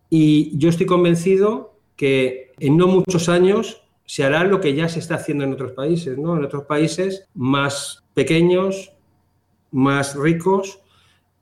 y 0.08 0.56
yo 0.56 0.70
estoy 0.70 0.86
convencido 0.86 1.78
que 1.94 2.52
en 2.58 2.78
no 2.78 2.86
muchos 2.86 3.28
años 3.28 3.82
se 4.06 4.24
hará 4.24 4.42
lo 4.44 4.58
que 4.58 4.74
ya 4.74 4.88
se 4.88 5.00
está 5.00 5.16
haciendo 5.16 5.44
en 5.44 5.52
otros 5.52 5.72
países, 5.72 6.16
¿no? 6.16 6.34
En 6.34 6.46
otros 6.46 6.64
países 6.64 7.28
más 7.34 8.04
pequeños, 8.14 8.94
más 9.70 10.16
ricos, 10.16 10.80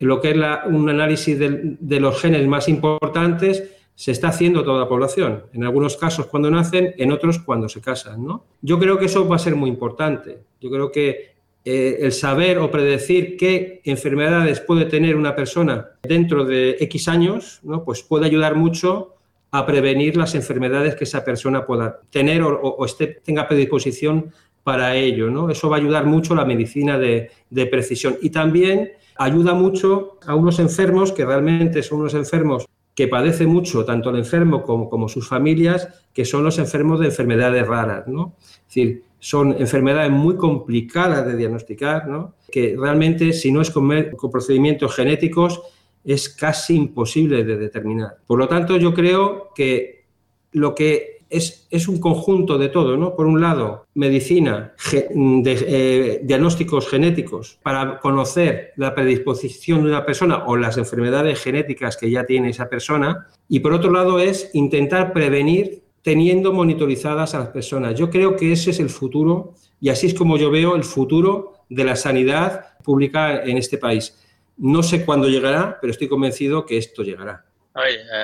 lo 0.01 0.21
que 0.21 0.33
es 0.33 0.37
un 0.67 0.91
análisis 0.91 1.39
de, 1.39 2.01
los 2.01 2.21
genes 2.21 2.45
más 2.49 2.69
importantes 2.69 3.71
se 3.95 4.11
está 4.11 4.31
haciendo 4.31 4.65
toda 4.65 4.81
la 4.81 4.89
población. 4.89 5.45
En 5.53 5.63
algunos 5.63 5.97
casos 5.97 6.27
cuando 6.27 6.51
nacen, 6.51 6.93
en 6.99 7.13
otros 7.13 7.39
cuando 7.39 7.69
se 7.69 7.81
casan, 7.81 8.25
¿no? 8.25 8.47
Yo 8.63 8.81
creo 8.81 8.99
que 8.99 9.05
eso 9.05 9.29
va 9.29 9.37
a 9.37 9.39
ser 9.39 9.55
muy 9.55 9.71
importante. 9.71 10.41
Yo 10.61 10.71
creo 10.71 10.91
que 10.91 11.34
eh, 11.67 11.99
el 12.01 12.13
saber 12.13 12.59
o 12.59 12.71
predecir 12.71 13.39
qué 13.39 13.81
enfermedades 13.85 14.61
puede 14.61 14.85
tener 14.85 15.17
una 15.17 15.35
persona 15.35 15.93
dentro 16.03 16.45
de 16.45 16.77
X 16.81 17.09
años, 17.09 17.61
¿no? 17.63 17.85
pues 17.85 18.03
puede 18.03 18.27
ayudar 18.27 18.55
mucho 18.55 19.15
a 19.51 19.65
prevenir 19.65 20.17
las 20.17 20.35
enfermedades 20.35 20.95
que 20.95 21.05
esa 21.05 21.25
persona 21.25 21.65
pueda 21.65 22.01
tener 22.11 22.43
o, 22.43 22.87
tenga 23.25 23.49
predisposición 23.49 24.31
para 24.63 24.95
ello. 24.97 25.31
¿no? 25.31 25.49
Eso 25.49 25.71
va 25.71 25.77
a 25.77 25.81
ayudar 25.81 26.05
mucho 26.05 26.35
a 26.35 26.37
la 26.37 26.45
medicina 26.45 26.99
de, 26.99 27.31
precisión 27.71 28.19
y 28.21 28.29
también 28.29 28.93
ayuda 29.17 29.55
mucho 29.55 30.19
a 30.27 30.35
unos 30.35 30.59
enfermos 30.59 31.13
que 31.13 31.25
realmente 31.25 31.83
son 31.83 32.01
unos 32.01 32.13
enfermos 32.13 32.67
que 32.95 33.09
padecen 33.09 33.49
mucho, 33.49 33.87
tanto 33.87 34.11
el 34.11 34.17
enfermo 34.17 34.63
como, 34.63 34.91
como 34.91 35.09
sus 35.09 35.27
familias, 35.29 35.89
que 36.13 36.27
son 36.27 36.45
los 36.45 36.59
enfermos 36.59 37.01
de 37.01 37.07
enfermedades 37.07 37.67
raras. 37.67 38.07
¿no? 38.07 38.35
Es 38.41 38.67
decir, 38.67 39.03
son 39.25 39.57
enfermedades 39.59 40.11
muy 40.11 40.37
complicadas 40.37 41.27
de 41.27 41.35
diagnosticar, 41.35 42.07
¿no? 42.07 42.35
que 42.53 42.77
realmente 42.79 43.33
si 43.33 43.51
no 43.51 43.63
es 43.63 43.71
con, 43.71 43.91
procedimientos 44.31 44.95
genéticos 44.95 45.63
es 46.05 46.29
casi 46.29 46.75
imposible 46.75 47.43
de 47.43 47.57
determinar. 47.57 48.19
Por 48.27 48.39
lo 48.39 48.47
tanto, 48.49 48.77
yo 48.77 48.93
creo 48.93 49.49
que 49.55 50.05
lo 50.53 50.75
que 50.75 51.21
es, 51.31 51.67
es 51.71 51.89
un 51.89 52.01
conjunto 52.01 52.59
de 52.59 52.69
todo, 52.69 52.99
¿no? 52.99 53.17
Por 53.17 53.25
un 53.25 53.41
lado, 53.41 53.87
medicina, 53.95 54.75
eh, 54.93 56.21
diagnósticos 56.23 56.87
genéticos 56.87 57.59
para 57.63 58.01
conocer 58.01 58.73
la 58.77 58.95
predisposición 58.95 59.85
de 59.85 59.89
una 59.89 60.05
persona 60.05 60.45
o 60.45 60.59
las 60.59 60.77
enfermedades 60.77 61.41
genéticas 61.41 61.97
que 61.97 62.11
ya 62.11 62.27
tiene 62.27 62.51
esa 62.51 62.69
persona. 62.69 63.29
Y 63.49 63.61
por 63.61 63.73
otro 63.73 63.91
lado, 63.91 64.19
es 64.21 64.51
intentar 64.53 65.15
prevenir 65.15 65.84
teniendo 66.05 66.53
monitorizadas 66.53 67.35
a 67.35 67.39
las 67.39 67.49
personas. 67.49 67.99
Yo 67.99 68.11
creo 68.11 68.37
que 68.37 68.53
ese 68.53 68.71
es 68.71 68.79
el 68.79 68.91
futuro 68.91 69.55
y 69.81 69.89
así 69.89 70.07
es 70.07 70.15
como 70.15 70.37
yo 70.37 70.51
veo 70.51 70.77
el 70.77 70.85
futuro 70.85 71.55
de 71.71 71.83
la 71.83 71.97
sanidad 71.97 72.77
pública 72.85 73.43
en 73.43 73.57
este 73.57 73.79
país. 73.79 74.15
No 74.59 74.83
sé 74.83 75.05
cuándo 75.07 75.29
llegará, 75.29 75.79
pero 75.81 75.91
estoy 75.91 76.07
convencido 76.07 76.67
que 76.67 76.77
esto 76.77 77.03
llegará. 77.03 77.47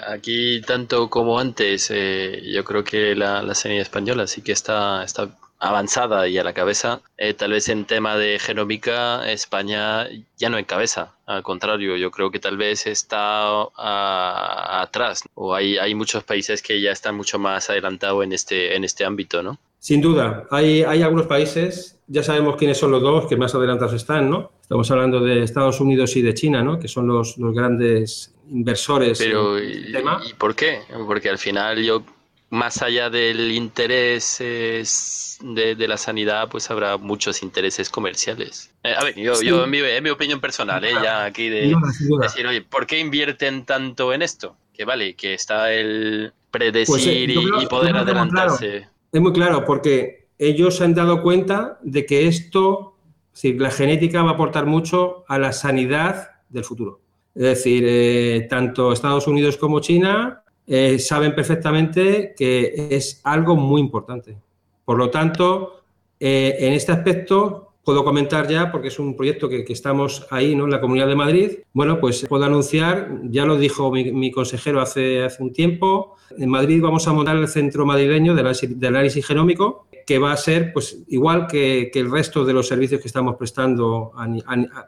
aquí, 0.06 0.60
tanto 0.60 1.08
como 1.08 1.38
antes, 1.38 1.90
eh, 1.90 2.42
yo 2.52 2.62
creo 2.64 2.84
que 2.84 3.16
la, 3.16 3.54
sanidad 3.54 3.82
española 3.82 4.26
sí 4.26 4.42
que 4.42 4.52
está, 4.52 5.02
está 5.02 5.34
avanzada 5.60 6.26
y 6.26 6.38
a 6.38 6.44
la 6.44 6.52
cabeza. 6.52 7.02
Eh, 7.18 7.34
tal 7.34 7.52
vez 7.52 7.68
en 7.68 7.84
tema 7.84 8.16
de 8.16 8.38
genómica, 8.38 9.30
España 9.30 10.08
ya 10.36 10.48
no 10.48 10.58
encabeza. 10.58 11.14
Al 11.26 11.42
contrario, 11.42 11.96
yo 11.96 12.10
creo 12.10 12.30
que 12.30 12.40
tal 12.40 12.56
vez 12.56 12.86
está 12.86 13.68
atrás. 13.76 15.22
O 15.34 15.54
hay, 15.54 15.78
hay 15.78 15.94
muchos 15.94 16.24
países 16.24 16.62
que 16.62 16.80
ya 16.80 16.90
están 16.90 17.14
mucho 17.14 17.38
más 17.38 17.70
adelantados 17.70 18.24
en 18.24 18.32
este, 18.32 18.74
en 18.74 18.84
este 18.84 19.04
ámbito, 19.04 19.42
¿no? 19.42 19.58
Sin 19.78 20.02
duda, 20.02 20.46
hay, 20.50 20.82
hay 20.82 21.02
algunos 21.02 21.26
países, 21.26 21.98
ya 22.06 22.22
sabemos 22.22 22.56
quiénes 22.56 22.76
son 22.76 22.90
los 22.90 23.00
dos 23.00 23.26
que 23.26 23.36
más 23.36 23.54
adelantados 23.54 23.94
están, 23.94 24.28
¿no? 24.28 24.52
Estamos 24.60 24.90
hablando 24.90 25.20
de 25.20 25.42
Estados 25.42 25.80
Unidos 25.80 26.16
y 26.16 26.22
de 26.22 26.34
China, 26.34 26.62
¿no? 26.62 26.78
Que 26.78 26.86
son 26.86 27.06
los, 27.06 27.38
los 27.38 27.54
grandes 27.54 28.34
inversores. 28.50 29.18
Pero, 29.18 29.58
y, 29.58 29.90
tema. 29.90 30.20
¿y 30.28 30.34
por 30.34 30.54
qué? 30.54 30.80
Porque 31.06 31.30
al 31.30 31.38
final 31.38 31.82
yo, 31.82 32.02
más 32.50 32.82
allá 32.82 33.08
del 33.08 33.52
interés 33.52 34.38
de, 34.38 35.74
de, 35.76 35.88
la 35.88 35.96
sanidad, 35.96 36.48
pues 36.48 36.68
habrá 36.70 36.96
muchos 36.96 37.42
intereses 37.42 37.88
comerciales. 37.88 38.72
Eh, 38.82 38.92
a 38.92 39.04
ver, 39.04 39.14
yo, 39.14 39.36
sí. 39.36 39.46
yo 39.46 39.64
en, 39.64 39.70
mi, 39.70 39.78
en, 39.78 40.02
mi, 40.02 40.10
opinión 40.10 40.40
personal, 40.40 40.84
¿eh? 40.84 40.92
ya 41.02 41.24
aquí 41.24 41.48
de 41.48 41.74
decir, 42.20 42.46
oye, 42.46 42.62
¿por 42.62 42.86
qué 42.86 42.98
invierten 42.98 43.64
tanto 43.64 44.12
en 44.12 44.22
esto? 44.22 44.56
Que 44.74 44.84
vale, 44.84 45.14
que 45.14 45.34
está 45.34 45.72
el 45.72 46.32
predecir 46.50 46.92
pues, 46.92 47.06
eh, 47.06 47.20
y, 47.20 47.26
creo, 47.26 47.62
y, 47.62 47.66
poder 47.66 47.96
adelantarse. 47.96 48.68
Claro. 48.68 48.92
Es 49.12 49.20
muy 49.20 49.32
claro, 49.32 49.64
porque 49.64 50.28
ellos 50.38 50.76
se 50.76 50.84
han 50.84 50.94
dado 50.94 51.22
cuenta 51.22 51.78
de 51.82 52.04
que 52.04 52.26
esto, 52.26 52.96
es 53.32 53.42
decir, 53.42 53.60
la 53.60 53.70
genética 53.70 54.22
va 54.22 54.30
a 54.30 54.34
aportar 54.34 54.66
mucho 54.66 55.24
a 55.28 55.38
la 55.38 55.52
sanidad 55.52 56.30
del 56.48 56.64
futuro. 56.64 57.00
Es 57.32 57.42
decir, 57.42 57.84
eh, 57.86 58.46
tanto 58.50 58.92
Estados 58.92 59.28
Unidos 59.28 59.56
como 59.56 59.78
China 59.78 60.39
eh, 60.66 60.98
saben 60.98 61.34
perfectamente 61.34 62.34
que 62.36 62.88
es 62.90 63.20
algo 63.24 63.56
muy 63.56 63.80
importante. 63.80 64.36
Por 64.84 64.98
lo 64.98 65.10
tanto, 65.10 65.82
eh, 66.18 66.56
en 66.60 66.72
este 66.72 66.92
aspecto 66.92 67.70
puedo 67.84 68.04
comentar 68.04 68.46
ya, 68.46 68.70
porque 68.70 68.88
es 68.88 68.98
un 68.98 69.16
proyecto 69.16 69.48
que, 69.48 69.64
que, 69.64 69.72
estamos 69.72 70.26
ahí 70.30 70.54
¿no? 70.54 70.64
en 70.64 70.70
la 70.70 70.80
Comunidad 70.80 71.08
de 71.08 71.16
Madrid, 71.16 71.50
bueno, 71.72 71.98
pues 71.98 72.26
puedo 72.28 72.44
anunciar, 72.44 73.10
ya 73.24 73.44
lo 73.44 73.56
dijo 73.56 73.90
mi, 73.90 74.30
consejero 74.30 74.80
hace, 74.80 75.24
hace, 75.24 75.42
un 75.42 75.52
tiempo, 75.52 76.16
en 76.36 76.50
Madrid 76.50 76.82
vamos 76.82 77.08
a 77.08 77.12
montar 77.12 77.36
el 77.36 77.48
Centro 77.48 77.86
Madrileño 77.86 78.34
de 78.34 78.40
análisis, 78.40 78.78
de 78.78 78.86
análisis 78.86 79.26
genómico, 79.26 79.86
que 80.10 80.18
va 80.18 80.32
a 80.32 80.36
ser 80.36 80.72
pues 80.72 81.04
igual 81.06 81.46
que, 81.46 81.88
el 81.94 82.10
resto 82.10 82.44
de 82.44 82.52
los 82.52 82.66
servicios 82.66 83.00
que 83.00 83.06
estamos 83.06 83.36
prestando 83.36 84.10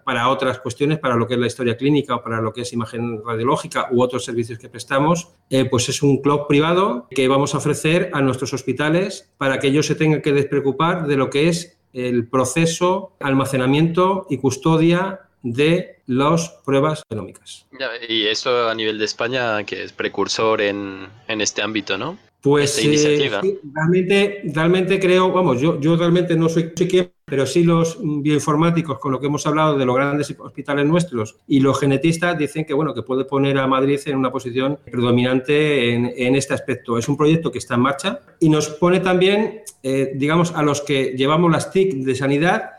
para 0.05 0.29
otras 0.29 0.59
cuestiones, 0.59 0.99
para 0.99 1.15
lo 1.15 1.29
que 1.29 1.35
es 1.35 1.41
la 1.41 1.47
historia 1.47 1.77
clínica 1.77 2.17
o 2.17 2.25
para 2.25 2.41
lo 2.41 2.53
que 2.53 2.63
es 2.63 2.73
imagen 2.73 3.23
radiológica 3.25 3.87
u 3.93 4.03
otros 4.03 4.25
servicios 4.25 4.59
que 4.59 4.69
prestamos, 4.69 5.29
eh, 5.49 5.65
pues 5.65 5.89
es 5.89 6.03
un 6.03 6.21
club 6.21 6.49
privado 6.49 7.07
que 7.09 7.29
vamos 7.29 7.55
a 7.55 7.59
ofrecer 7.59 8.11
a 8.13 8.21
nuestros 8.21 8.53
hospitales 8.53 9.31
para 9.39 9.61
que 9.61 9.69
ellos 9.69 9.87
se 9.87 9.95
tengan 9.95 10.23
que 10.23 10.33
despreocupar 10.33 11.07
de 11.07 11.17
lo 11.17 11.31
que 11.31 11.47
es 11.47 11.79
el 11.93 12.27
proceso, 12.29 13.13
almacenamiento 13.21 14.27
y 14.29 14.39
custodia 14.39 15.21
de 15.45 16.03
las 16.07 16.51
pruebas 16.65 17.05
genómicas. 17.09 17.69
Y 18.09 18.27
eso 18.27 18.69
a 18.69 18.75
nivel 18.75 18.99
de 18.99 19.05
España, 19.05 19.63
que 19.63 19.85
es 19.85 19.93
precursor 19.93 20.61
en 20.61 21.09
este 21.29 21.63
ámbito, 21.63 21.97
¿no? 21.97 22.19
Pues 22.43 22.77
eh, 22.79 22.97
sí, 23.41 23.59
realmente, 23.73 24.43
realmente 24.53 24.99
creo, 24.99 25.31
vamos, 25.31 25.61
yo, 25.61 25.79
yo 25.79 25.97
realmente 25.97 26.35
no 26.35 26.49
soy 26.49 26.71
quien, 26.71 27.13
pero 27.25 27.47
sí 27.47 27.63
los 27.63 27.99
bioinformáticos, 28.03 28.99
con 28.99 29.13
lo 29.13 29.21
que 29.21 29.29
hemos 29.29 29.47
hablado 29.47 29.79
de 29.79 29.87
los 29.87 29.95
grandes 29.95 30.35
hospitales 30.37 30.85
nuestros 30.85 31.37
y 31.47 31.61
los 31.61 31.79
genetistas 31.79 32.37
dicen 32.37 32.65
que, 32.65 32.75
bueno, 32.75 32.95
que 32.95 33.03
puede 33.03 33.27
poner 33.27 33.59
a 33.59 33.69
Madrid 33.69 34.01
en 34.07 34.17
una 34.17 34.33
posición 34.33 34.81
predominante 34.85 35.95
en, 35.95 36.13
en 36.17 36.35
este 36.35 36.53
aspecto. 36.53 36.99
Es 36.99 37.09
un 37.09 37.17
proyecto 37.17 37.53
que 37.53 37.59
está 37.59 37.77
en 37.77 37.83
marcha 37.83 38.19
y 38.41 38.49
nos 38.49 38.71
pone 38.71 38.99
también, 38.99 39.61
eh, 39.85 40.11
digamos, 40.17 40.53
a 40.53 40.65
los 40.65 40.81
que 40.81 41.15
llevamos 41.17 41.53
las 41.53 41.71
TIC 41.71 41.95
de 41.95 42.15
sanidad, 42.17 42.71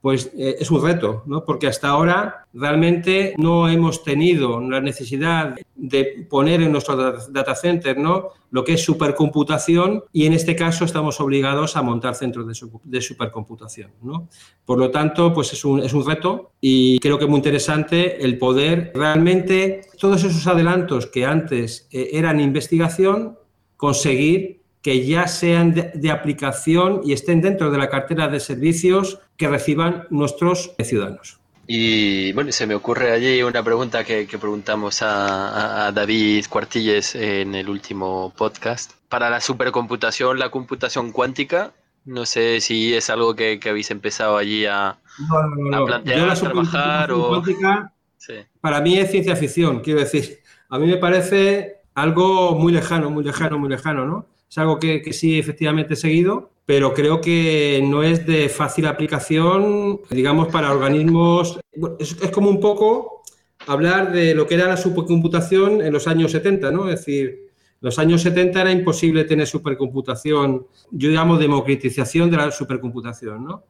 pues 0.00 0.30
eh, 0.38 0.56
es 0.60 0.70
un 0.70 0.82
reto, 0.82 1.22
¿no? 1.26 1.44
porque 1.44 1.66
hasta 1.66 1.88
ahora 1.88 2.46
realmente 2.52 3.34
no 3.36 3.68
hemos 3.68 4.04
tenido 4.04 4.60
la 4.60 4.80
necesidad 4.80 5.56
de 5.74 6.26
poner 6.28 6.62
en 6.62 6.72
nuestro 6.72 6.96
data 7.30 7.54
center 7.54 7.98
¿no? 7.98 8.28
lo 8.50 8.64
que 8.64 8.74
es 8.74 8.84
supercomputación 8.84 10.04
y 10.12 10.26
en 10.26 10.32
este 10.32 10.54
caso 10.54 10.84
estamos 10.84 11.20
obligados 11.20 11.76
a 11.76 11.82
montar 11.82 12.14
centros 12.14 12.46
de, 12.46 12.54
su, 12.54 12.80
de 12.84 13.00
supercomputación. 13.00 13.90
¿no? 14.02 14.28
Por 14.64 14.78
lo 14.78 14.90
tanto, 14.90 15.32
pues 15.34 15.52
es 15.52 15.64
un, 15.64 15.80
es 15.80 15.92
un 15.92 16.06
reto 16.06 16.52
y 16.60 16.98
creo 17.00 17.18
que 17.18 17.24
es 17.24 17.30
muy 17.30 17.38
interesante 17.38 18.24
el 18.24 18.38
poder 18.38 18.92
realmente 18.94 19.82
todos 19.98 20.22
esos 20.22 20.46
adelantos 20.46 21.06
que 21.06 21.24
antes 21.24 21.88
eh, 21.90 22.10
eran 22.12 22.40
investigación, 22.40 23.36
conseguir 23.76 24.57
que 24.82 25.06
ya 25.06 25.26
sean 25.26 25.74
de, 25.74 25.90
de, 25.94 26.10
aplicación 26.10 27.00
y 27.04 27.12
estén 27.12 27.40
dentro 27.40 27.70
de 27.70 27.78
la 27.78 27.88
cartera 27.88 28.28
de 28.28 28.40
servicios 28.40 29.20
que 29.36 29.48
reciban 29.48 30.06
nuestros 30.10 30.72
ciudadanos. 30.78 31.38
Y 31.70 32.32
bueno, 32.32 32.50
se 32.50 32.66
me 32.66 32.74
ocurre 32.74 33.12
allí 33.12 33.42
una 33.42 33.62
pregunta 33.62 34.02
que, 34.02 34.26
que 34.26 34.38
preguntamos 34.38 35.02
a, 35.02 35.86
a, 35.86 35.92
David 35.92 36.46
Cuartilles 36.48 37.14
en 37.14 37.54
el 37.54 37.68
último 37.68 38.32
podcast. 38.34 38.92
Para 39.10 39.28
la 39.28 39.38
supercomputación, 39.38 40.38
la 40.38 40.50
computación 40.50 41.12
cuántica, 41.12 41.72
no 42.06 42.24
sé 42.24 42.62
si 42.62 42.94
es 42.94 43.10
algo 43.10 43.34
que, 43.34 43.60
que 43.60 43.68
habéis 43.68 43.90
empezado 43.90 44.38
allí 44.38 44.64
a, 44.64 44.96
no, 45.28 45.42
no, 45.42 45.70
no, 45.70 45.76
a 45.76 45.86
plantear, 45.86 46.30
a 46.30 46.34
trabajar 46.34 47.12
o... 47.12 47.28
Cuántica, 47.28 47.92
sí. 48.16 48.36
Para 48.62 48.80
mí 48.80 48.96
es 48.96 49.10
ciencia 49.10 49.36
ficción, 49.36 49.80
quiero 49.80 50.00
decir. 50.00 50.38
A 50.70 50.78
mí 50.78 50.86
me 50.86 50.96
parece 50.96 51.82
algo 51.94 52.54
muy 52.54 52.72
lejano, 52.72 53.10
muy 53.10 53.24
lejano, 53.24 53.58
muy 53.58 53.68
lejano, 53.68 54.06
¿no? 54.06 54.26
Es 54.48 54.58
algo 54.58 54.78
que, 54.78 55.02
que, 55.02 55.12
sí 55.12 55.38
efectivamente 55.38 55.94
he 55.94 55.96
seguido, 55.96 56.50
pero 56.64 56.94
creo 56.94 57.20
que 57.20 57.82
no 57.84 58.02
es 58.02 58.26
de 58.26 58.48
fácil 58.48 58.86
aplicación, 58.86 60.00
digamos, 60.10 60.48
para 60.48 60.70
organismos. 60.70 61.60
Es, 61.98 62.16
es 62.22 62.30
como 62.30 62.50
un 62.50 62.60
poco 62.60 63.22
hablar 63.66 64.12
de 64.12 64.34
lo 64.34 64.46
que 64.46 64.54
era 64.54 64.66
la 64.66 64.76
supercomputación 64.76 65.82
en 65.82 65.92
los 65.92 66.06
años 66.08 66.32
70, 66.32 66.70
¿no? 66.70 66.88
Es 66.88 67.00
decir, 67.00 67.48
en 67.80 67.86
los 67.86 67.98
años 67.98 68.22
70 68.22 68.60
era 68.60 68.72
imposible 68.72 69.24
tener 69.24 69.46
supercomputación, 69.46 70.66
yo 70.90 71.10
llamo 71.10 71.38
democratización 71.38 72.30
de 72.30 72.36
la 72.38 72.50
supercomputación, 72.50 73.44
¿no? 73.44 73.64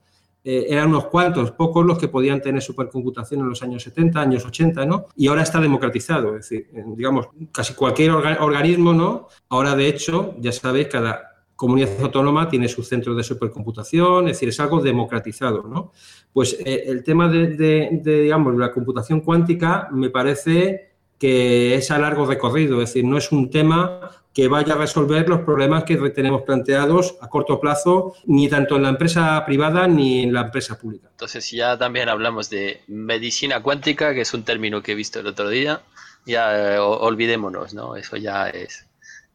Eh, 0.45 0.67
eran 0.69 0.89
unos 0.89 1.07
cuantos, 1.07 1.51
pocos 1.51 1.85
los 1.85 1.99
que 1.99 2.09
podían 2.09 2.41
tener 2.41 2.63
supercomputación 2.63 3.41
en 3.41 3.49
los 3.49 3.63
años 3.63 3.83
70, 3.83 4.21
años 4.21 4.45
80, 4.47 4.87
¿no? 4.87 5.07
Y 5.17 5.27
ahora 5.29 5.43
está 5.43 5.61
democratizado, 5.61 6.37
es 6.37 6.49
decir, 6.49 6.71
digamos, 6.97 7.29
casi 7.53 7.75
cualquier 7.75 8.13
orga 8.13 8.39
organismo, 8.41 8.93
¿no? 8.93 9.29
Ahora, 9.49 9.75
de 9.75 9.89
hecho, 9.89 10.35
ya 10.39 10.53
sabéis, 10.53 10.89
cada 10.89 11.45
comunidad 11.57 11.91
autónoma 12.01 12.49
tiene 12.49 12.69
sus 12.69 12.89
centros 12.89 13.17
de 13.17 13.25
supercomputación, 13.25 14.29
es 14.29 14.37
decir, 14.37 14.51
es 14.51 14.61
algo 14.61 14.81
democratizado, 14.81 15.65
¿no? 15.65 15.93
Pues 16.33 16.57
eh, 16.65 16.85
el 16.87 17.03
tema 17.03 17.29
de, 17.29 17.49
de, 17.49 18.01
de, 18.01 18.23
digamos, 18.23 18.57
la 18.57 18.71
computación 18.71 19.21
cuántica 19.23 19.89
me 19.91 20.09
parece 20.09 20.88
que 21.19 21.75
es 21.75 21.91
a 21.91 21.99
largo 21.99 22.27
recorrido, 22.27 22.81
es 22.81 22.91
decir, 22.91 23.05
no 23.05 23.19
es 23.19 23.33
un 23.33 23.51
tema 23.51 24.11
que 24.33 24.47
vaya 24.47 24.75
a 24.75 24.77
resolver 24.77 25.29
los 25.29 25.41
problemas 25.41 25.83
que 25.83 25.97
tenemos 26.11 26.43
planteados 26.43 27.17
a 27.21 27.29
corto 27.29 27.59
plazo, 27.59 28.15
ni 28.27 28.49
tanto 28.49 28.77
en 28.77 28.85
la 28.85 28.91
empresa 28.91 29.45
privada 29.45 29.89
ni 29.89 30.23
en 30.23 30.33
la 30.33 30.43
empresa 30.43 30.79
pública. 30.79 31.09
Entonces, 31.11 31.51
ya 31.51 31.77
también 31.77 32.09
hablamos 32.09 32.49
de 32.49 32.83
medicina 32.87 33.61
cuántica, 33.63 34.15
que 34.15 34.21
es 34.21 34.33
un 34.33 34.45
término 34.45 34.81
que 34.81 34.93
he 34.93 34.95
visto 34.95 35.19
el 35.19 35.27
otro 35.27 35.49
día, 35.49 35.83
ya 36.25 36.75
eh, 36.75 36.79
olvidémonos, 36.79 37.75
¿no? 37.75 37.97
Eso 37.97 38.17
ya 38.17 38.49
es, 38.49 38.87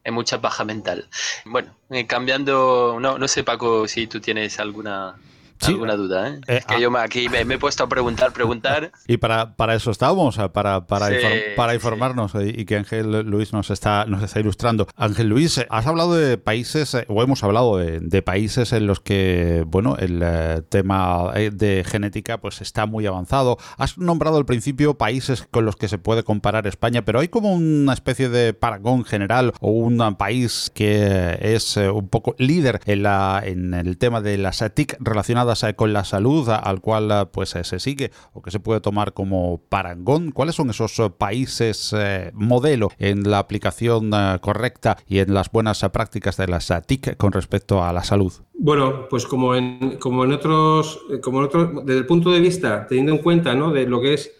es 0.02 0.12
mucha 0.12 0.40
paja 0.40 0.64
mental. 0.64 1.06
Bueno, 1.44 1.76
eh, 1.90 2.06
cambiando, 2.06 2.96
no, 2.98 3.18
no 3.18 3.28
sé, 3.28 3.44
Paco, 3.44 3.86
si 3.86 4.06
tú 4.06 4.20
tienes 4.20 4.58
alguna 4.58 5.16
Sí. 5.64 5.72
alguna 5.72 5.96
duda, 5.96 6.28
¿eh? 6.28 6.40
eh 6.46 6.62
que 6.66 6.74
ah. 6.74 6.78
yo 6.78 6.90
me, 6.90 6.98
aquí 7.00 7.28
me, 7.28 7.44
me, 7.44 7.54
he 7.54 7.58
puesto 7.58 7.84
a 7.84 7.88
preguntar, 7.88 8.32
preguntar. 8.32 8.92
Y 9.06 9.18
para, 9.18 9.54
para 9.56 9.74
eso 9.74 9.90
estábamos, 9.90 10.38
para, 10.52 10.86
para, 10.86 11.08
sí, 11.08 11.14
inform, 11.14 11.38
para 11.56 11.74
informarnos 11.74 12.32
sí. 12.32 12.52
y 12.56 12.64
que 12.64 12.76
Ángel 12.76 13.22
Luis 13.22 13.52
nos 13.52 13.70
está, 13.70 14.06
nos 14.06 14.22
está 14.22 14.40
ilustrando. 14.40 14.86
Ángel 14.96 15.28
Luis, 15.28 15.64
has 15.68 15.86
hablado 15.86 16.14
de 16.14 16.38
países, 16.38 16.96
o 17.08 17.22
hemos 17.22 17.44
hablado 17.44 17.76
de, 17.76 18.00
de 18.00 18.22
países 18.22 18.72
en 18.72 18.86
los 18.86 19.00
que, 19.00 19.64
bueno, 19.66 19.96
el 19.98 20.20
eh, 20.22 20.62
tema 20.68 21.32
de 21.34 21.84
genética 21.86 22.38
pues 22.40 22.60
está 22.60 22.86
muy 22.86 23.06
avanzado. 23.06 23.58
Has 23.76 23.98
nombrado 23.98 24.36
al 24.36 24.46
principio 24.46 24.94
países 24.94 25.46
con 25.50 25.64
los 25.64 25.76
que 25.76 25.88
se 25.88 25.98
puede 25.98 26.24
comparar 26.24 26.66
España, 26.66 27.04
pero 27.04 27.20
hay 27.20 27.28
como 27.28 27.52
una 27.52 27.92
especie 27.92 28.28
de 28.28 28.54
paragón 28.54 29.04
general 29.04 29.52
o 29.60 29.70
un 29.70 29.98
país 30.16 30.70
que 30.74 31.38
es 31.40 31.76
eh, 31.76 31.90
un 31.90 32.08
poco 32.08 32.34
líder 32.38 32.80
en, 32.86 33.02
la, 33.02 33.42
en 33.44 33.74
el 33.74 33.98
tema 33.98 34.20
de 34.20 34.38
las 34.38 34.64
TIC 34.74 34.96
relacionadas 35.00 35.53
con 35.76 35.92
la 35.92 36.04
salud 36.04 36.48
al 36.48 36.80
cual 36.80 37.28
pues 37.32 37.50
se 37.50 37.80
sigue 37.80 38.10
o 38.32 38.42
que 38.42 38.50
se 38.50 38.60
puede 38.60 38.80
tomar 38.80 39.12
como 39.12 39.62
parangón? 39.68 40.30
¿Cuáles 40.30 40.54
son 40.54 40.70
esos 40.70 41.00
países 41.16 41.94
eh, 41.96 42.30
modelo 42.34 42.90
en 42.98 43.30
la 43.30 43.38
aplicación 43.38 44.10
eh, 44.14 44.38
correcta 44.40 44.96
y 45.06 45.18
en 45.18 45.32
las 45.34 45.50
buenas 45.50 45.84
prácticas 45.92 46.36
de 46.36 46.48
las 46.48 46.72
TIC 46.86 47.16
con 47.16 47.32
respecto 47.32 47.82
a 47.82 47.92
la 47.92 48.04
salud? 48.04 48.32
Bueno, 48.54 49.08
pues 49.08 49.26
como 49.26 49.54
en, 49.54 49.98
como 49.98 50.24
en 50.24 50.32
otros, 50.32 51.00
como 51.22 51.38
en 51.38 51.44
otros, 51.44 51.84
desde 51.84 52.00
el 52.00 52.06
punto 52.06 52.30
de 52.30 52.40
vista, 52.40 52.86
teniendo 52.86 53.12
en 53.12 53.18
cuenta 53.18 53.54
¿no? 53.54 53.72
de 53.72 53.86
lo 53.86 54.00
que 54.00 54.14
es 54.14 54.32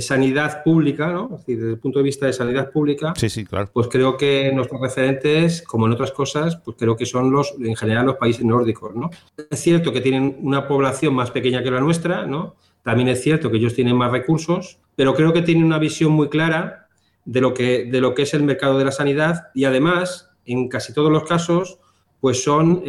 sanidad 0.00 0.62
pública, 0.62 1.12
¿no? 1.12 1.30
Es 1.32 1.38
decir, 1.38 1.58
desde 1.58 1.72
el 1.72 1.78
punto 1.78 1.98
de 1.98 2.04
vista 2.04 2.26
de 2.26 2.32
sanidad 2.32 2.70
pública, 2.70 3.14
sí, 3.16 3.28
sí, 3.28 3.44
claro. 3.44 3.70
pues 3.72 3.88
creo 3.88 4.16
que 4.16 4.52
nuestros 4.52 4.80
referentes, 4.80 5.62
como 5.62 5.86
en 5.86 5.92
otras 5.92 6.12
cosas, 6.12 6.56
pues 6.56 6.76
creo 6.78 6.96
que 6.96 7.06
son 7.06 7.30
los, 7.30 7.54
en 7.58 7.76
general, 7.76 8.06
los 8.06 8.16
países 8.16 8.44
nórdicos, 8.44 8.94
¿no? 8.94 9.10
Es 9.50 9.60
cierto 9.60 9.92
que 9.92 10.00
tienen 10.00 10.36
una 10.40 10.68
población 10.68 11.14
más 11.14 11.30
pequeña 11.30 11.62
que 11.62 11.70
la 11.70 11.80
nuestra, 11.80 12.26
¿no? 12.26 12.56
También 12.82 13.08
es 13.08 13.22
cierto 13.22 13.50
que 13.50 13.56
ellos 13.56 13.74
tienen 13.74 13.96
más 13.96 14.12
recursos, 14.12 14.78
pero 14.94 15.14
creo 15.14 15.32
que 15.32 15.42
tienen 15.42 15.64
una 15.64 15.78
visión 15.78 16.12
muy 16.12 16.28
clara 16.28 16.88
de 17.24 17.40
lo 17.40 17.54
que, 17.54 17.84
de 17.84 18.00
lo 18.00 18.14
que 18.14 18.22
es 18.22 18.34
el 18.34 18.42
mercado 18.42 18.78
de 18.78 18.84
la 18.84 18.92
sanidad 18.92 19.48
y 19.54 19.64
además, 19.64 20.30
en 20.44 20.68
casi 20.68 20.92
todos 20.92 21.10
los 21.10 21.24
casos, 21.24 21.78
pues 22.20 22.42
son 22.42 22.82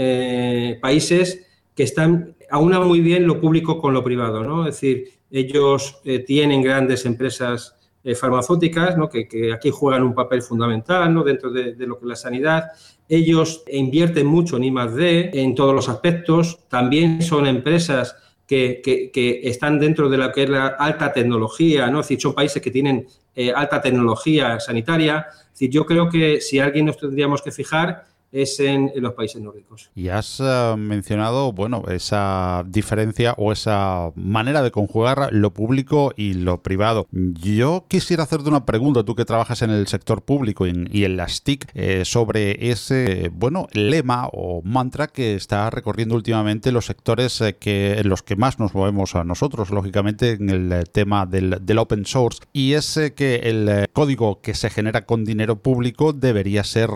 países 0.82 1.46
que 1.76 1.84
están 1.84 2.36
aúnan 2.50 2.88
muy 2.88 3.02
bien 3.02 3.28
lo 3.28 3.40
público 3.40 3.80
con 3.80 3.94
lo 3.94 4.04
privado, 4.04 4.44
¿no? 4.44 4.68
Es 4.68 4.76
decir, 4.76 5.10
ellos 5.30 6.00
tienen 6.26 6.62
grandes 6.62 7.06
empresas 7.06 7.76
farmacéuticas, 8.16 8.98
¿no? 8.98 9.10
que, 9.10 9.52
aquí 9.54 9.70
juegan 9.70 10.04
un 10.04 10.14
papel 10.14 10.42
fundamental 10.42 11.14
dentro 11.26 11.52
de, 11.52 11.76
lo 11.80 11.98
que 11.98 12.06
es 12.06 12.10
la 12.10 12.16
sanidad. 12.16 12.66
Ellos 13.10 13.64
invierten 13.72 14.28
mucho 14.28 14.58
en 14.58 14.64
I+.D. 14.66 15.32
en 15.34 15.56
todos 15.56 15.76
los 15.76 15.90
aspectos. 15.90 16.60
También 16.70 17.22
son 17.22 17.48
empresas 17.48 18.16
que, 18.48 19.42
están 19.44 19.80
dentro 19.80 20.10
de 20.10 20.18
lo 20.18 20.32
que 20.32 20.44
es 20.44 20.50
la 20.50 20.68
alta 20.68 21.12
tecnología, 21.12 21.92
son 22.20 22.34
países 22.34 22.62
que 22.62 22.72
tienen 22.72 23.06
eh, 23.36 23.52
alta 23.54 23.82
tecnología 23.82 24.60
sanitaria. 24.60 25.28
Yo 25.60 25.86
creo 25.86 26.10
que 26.10 26.40
si 26.40 26.60
alguien 26.60 26.86
nos 26.86 26.98
tendríamos 26.98 27.42
que 27.42 27.52
fijar 27.52 28.06
es 28.32 28.60
en, 28.60 28.92
los 28.96 29.14
países 29.14 29.42
nórdicos. 29.42 29.90
Y 29.96 30.10
has 30.10 30.40
eh, 30.40 30.76
mencionado, 30.78 31.52
bueno, 31.54 31.84
esa 31.90 32.64
diferencia 32.68 33.34
o 33.38 33.52
esa 33.52 34.12
manera 34.16 34.62
de 34.62 34.72
conjugar 34.72 35.30
lo 35.32 35.54
público 35.54 36.14
y 36.16 36.34
lo 36.34 36.62
privado. 36.62 37.08
Yo 37.12 37.86
quisiera 37.88 38.24
hacerte 38.24 38.50
una 38.50 38.66
pregunta, 38.66 39.04
tú 39.04 39.16
que 39.16 39.26
trabajas 39.26 39.62
en 39.62 39.70
el 39.70 39.88
sector 39.88 40.24
público 40.24 40.68
y 40.68 41.06
en, 41.06 41.18
las 41.18 41.44
TIC, 41.44 41.70
eh, 41.74 42.04
sobre 42.06 42.70
ese, 42.70 43.32
bueno, 43.34 43.68
lema 43.72 44.30
o 44.34 44.62
mantra 44.64 45.08
que 45.08 45.36
está 45.36 45.70
recorriendo 45.70 46.16
últimamente 46.16 46.72
los 46.72 46.86
sectores 46.86 47.40
eh, 47.42 47.56
que, 47.56 48.00
en 48.00 48.10
los 48.10 48.24
que 48.24 48.36
más 48.36 48.60
nos 48.60 48.76
movemos 48.76 49.16
a 49.16 49.24
nosotros, 49.24 49.70
lógicamente, 49.70 50.32
en 50.32 50.50
el 50.50 50.90
tema 50.90 51.26
del, 51.26 51.58
del 51.62 51.78
open 51.78 52.06
source, 52.06 52.42
y 52.52 52.74
es 52.74 53.00
que 53.16 53.36
el 53.36 53.88
código 53.94 54.42
que 54.42 54.54
se 54.54 54.70
genera 54.70 55.06
con 55.06 55.24
dinero 55.24 55.58
público 55.62 56.14
debería 56.14 56.64
ser 56.64 56.90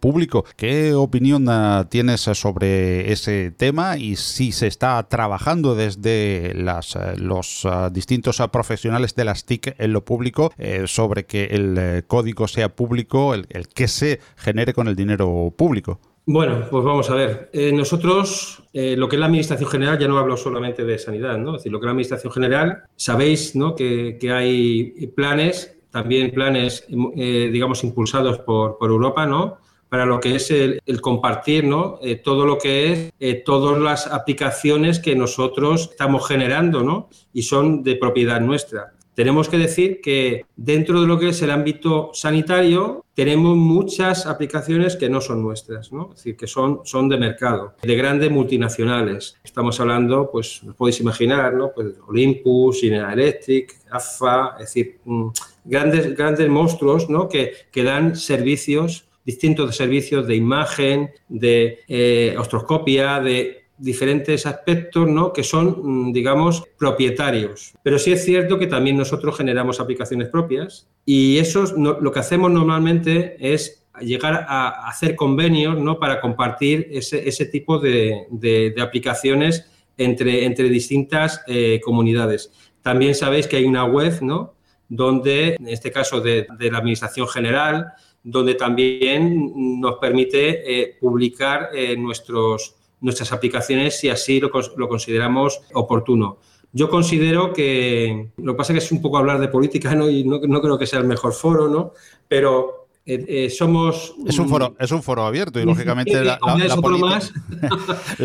público. 0.00 0.44
Que 0.56 0.71
¿Qué 0.72 0.94
opinión 0.94 1.50
ah, 1.50 1.86
tienes 1.90 2.22
sobre 2.22 3.12
ese 3.12 3.50
tema 3.50 3.98
y 3.98 4.16
si 4.16 4.52
se 4.52 4.68
está 4.68 5.06
trabajando 5.06 5.74
desde 5.74 6.54
las, 6.54 6.96
eh, 6.96 7.12
los 7.18 7.66
ah, 7.66 7.90
distintos 7.90 8.40
ah, 8.40 8.50
profesionales 8.50 9.14
de 9.14 9.26
las 9.26 9.44
TIC 9.44 9.74
en 9.76 9.92
lo 9.92 10.02
público 10.02 10.50
eh, 10.56 10.84
sobre 10.86 11.26
que 11.26 11.44
el 11.44 11.76
eh, 11.76 12.02
código 12.06 12.48
sea 12.48 12.74
público, 12.74 13.34
el, 13.34 13.46
que 13.74 13.86
se 13.86 14.20
genere 14.34 14.72
con 14.72 14.88
el 14.88 14.96
dinero 14.96 15.52
público? 15.54 16.00
Bueno, 16.24 16.66
pues 16.70 16.82
vamos 16.82 17.10
a 17.10 17.16
ver. 17.16 17.50
nosotros, 17.74 18.62
lo 18.72 19.08
que 19.10 19.16
es 19.16 19.20
la 19.20 19.26
Administración 19.26 19.68
General, 19.68 19.98
ya 19.98 20.08
no 20.08 20.16
hablo 20.16 20.38
solamente 20.38 20.86
de 20.86 20.98
sanidad, 20.98 21.36
¿no? 21.36 21.50
Es 21.50 21.58
decir, 21.58 21.72
lo 21.72 21.80
que 21.80 21.84
es 21.84 21.88
la 21.88 21.90
Administración 21.90 22.32
General, 22.32 22.84
sabéis 22.96 23.54
¿no? 23.54 23.74
que, 23.74 24.16
hay 24.32 25.06
planes, 25.08 25.76
también 25.90 26.30
planes, 26.30 26.86
digamos, 26.88 27.84
impulsados 27.84 28.38
por 28.38 28.78
Europa, 28.80 29.26
¿no? 29.26 29.58
Para 29.92 30.06
lo 30.06 30.20
que 30.20 30.36
es 30.36 30.50
el, 30.50 30.80
compartir 31.02 31.64
¿no? 31.64 31.98
Eh, 32.00 32.16
todo 32.16 32.46
lo 32.46 32.56
que 32.56 32.92
es 32.92 33.12
eh, 33.20 33.42
todas 33.44 33.78
las 33.78 34.06
aplicaciones 34.06 34.98
que 34.98 35.14
nosotros 35.14 35.90
estamos 35.90 36.26
generando 36.26 36.82
¿no? 36.82 37.10
y 37.34 37.42
son 37.42 37.82
de 37.82 37.96
propiedad 37.96 38.40
nuestra. 38.40 38.94
Tenemos 39.14 39.50
que 39.50 39.58
decir 39.58 40.00
que 40.00 40.46
dentro 40.56 41.02
de 41.02 41.06
lo 41.06 41.18
que 41.18 41.28
es 41.28 41.42
el 41.42 41.50
ámbito 41.50 42.10
sanitario 42.14 43.04
tenemos 43.12 43.54
muchas 43.54 44.24
aplicaciones 44.24 44.96
que 44.96 45.10
no 45.10 45.20
son 45.20 45.42
nuestras, 45.42 45.92
¿no? 45.92 46.08
es 46.12 46.16
decir, 46.16 46.38
que 46.38 46.46
son, 46.46 46.80
son 46.84 47.10
de 47.10 47.18
mercado, 47.18 47.74
de 47.82 47.94
grandes 47.94 48.30
multinacionales. 48.30 49.36
Estamos 49.44 49.78
hablando, 49.78 50.30
pues, 50.32 50.62
os 50.62 50.74
podéis 50.74 51.00
imaginar, 51.00 51.52
¿no? 51.52 51.70
pues, 51.74 51.88
Olympus, 52.08 52.80
General 52.80 53.12
Electric, 53.12 53.74
AFA, 53.90 54.54
es 54.54 54.60
decir, 54.60 55.00
mm, 55.04 55.28
grandes, 55.66 56.16
grandes 56.16 56.48
monstruos 56.48 57.10
¿no? 57.10 57.28
que, 57.28 57.52
que 57.70 57.84
dan 57.84 58.16
servicios 58.16 59.04
distintos 59.24 59.76
servicios 59.76 60.26
de 60.26 60.36
imagen, 60.36 61.10
de 61.28 61.80
eh, 61.88 62.34
ostroscopia, 62.38 63.20
de 63.20 63.62
diferentes 63.78 64.46
aspectos 64.46 65.08
¿no? 65.08 65.32
que 65.32 65.42
son, 65.42 66.08
mm, 66.08 66.12
digamos, 66.12 66.62
propietarios. 66.78 67.74
Pero 67.82 67.98
sí 67.98 68.12
es 68.12 68.24
cierto 68.24 68.58
que 68.58 68.68
también 68.68 68.96
nosotros 68.96 69.36
generamos 69.36 69.80
aplicaciones 69.80 70.28
propias 70.28 70.88
y 71.04 71.38
eso 71.38 71.64
lo 71.76 72.12
que 72.12 72.20
hacemos 72.20 72.50
normalmente 72.50 73.36
es 73.40 73.84
llegar 74.00 74.46
a 74.48 74.88
hacer 74.88 75.16
convenios 75.16 75.78
¿no? 75.78 75.98
para 75.98 76.20
compartir 76.20 76.88
ese, 76.92 77.46
tipo 77.46 77.78
de, 77.78 78.74
aplicaciones 78.80 79.68
entre, 79.98 80.44
entre 80.44 80.68
distintas 80.68 81.42
eh, 81.46 81.80
comunidades. 81.84 82.52
También 82.82 83.14
sabéis 83.14 83.48
que 83.48 83.56
hay 83.56 83.64
una 83.64 83.84
web, 83.84 84.22
¿no? 84.22 84.54
donde, 84.88 85.56
en 85.58 85.68
este 85.68 85.90
caso 85.90 86.20
de, 86.20 86.46
de 86.58 86.70
la 86.70 86.78
Administración 86.78 87.26
General, 87.26 87.94
donde 88.24 88.54
también 88.54 89.80
nos 89.80 89.96
permite 89.96 90.80
eh, 90.80 90.96
publicar 91.00 91.70
eh, 91.74 91.96
nuestros, 91.96 92.76
nuestras 93.00 93.32
aplicaciones 93.32 93.98
si 93.98 94.08
así 94.08 94.40
lo, 94.40 94.50
consideramos 94.88 95.60
oportuno. 95.74 96.38
Yo 96.72 96.88
considero 96.88 97.52
que 97.52 98.30
lo 98.38 98.52
que 98.52 98.56
pasa 98.56 98.72
es 98.72 98.78
que 98.78 98.84
es 98.84 98.92
un 98.92 99.02
poco 99.02 99.18
hablar 99.18 99.40
de 99.40 99.48
política 99.48 99.94
¿no? 99.94 100.08
y 100.08 100.24
no, 100.24 100.40
creo 100.40 100.78
que 100.78 100.86
sea 100.86 101.00
el 101.00 101.06
mejor 101.06 101.34
foro, 101.34 101.68
¿no? 101.68 101.92
pero 102.28 102.86
eh, 103.04 103.50
somos... 103.50 104.14
Es 104.26 104.38
un 104.38 104.48
foro, 104.48 104.74
es 104.78 104.90
un 104.90 105.02
foro 105.02 105.24
abierto 105.24 105.60
y 105.60 105.64
lógicamente 105.64 106.24
la, 106.24 106.38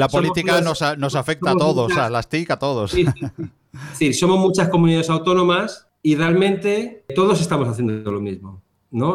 política 0.07 0.61
nos, 0.61 0.81
nos, 0.97 1.15
afecta 1.15 1.51
a 1.51 1.55
todos, 1.55 1.97
a 1.97 2.09
las 2.09 2.29
TIC 2.29 2.51
a 2.51 2.59
todos. 2.59 2.95
Sí, 3.93 4.13
somos 4.13 4.39
muchas 4.39 4.69
comunidades 4.69 5.09
autónomas 5.09 5.87
y 6.01 6.15
realmente 6.15 7.03
todos 7.13 7.41
estamos 7.41 7.67
haciendo 7.67 8.11
lo 8.11 8.21
mismo. 8.21 8.61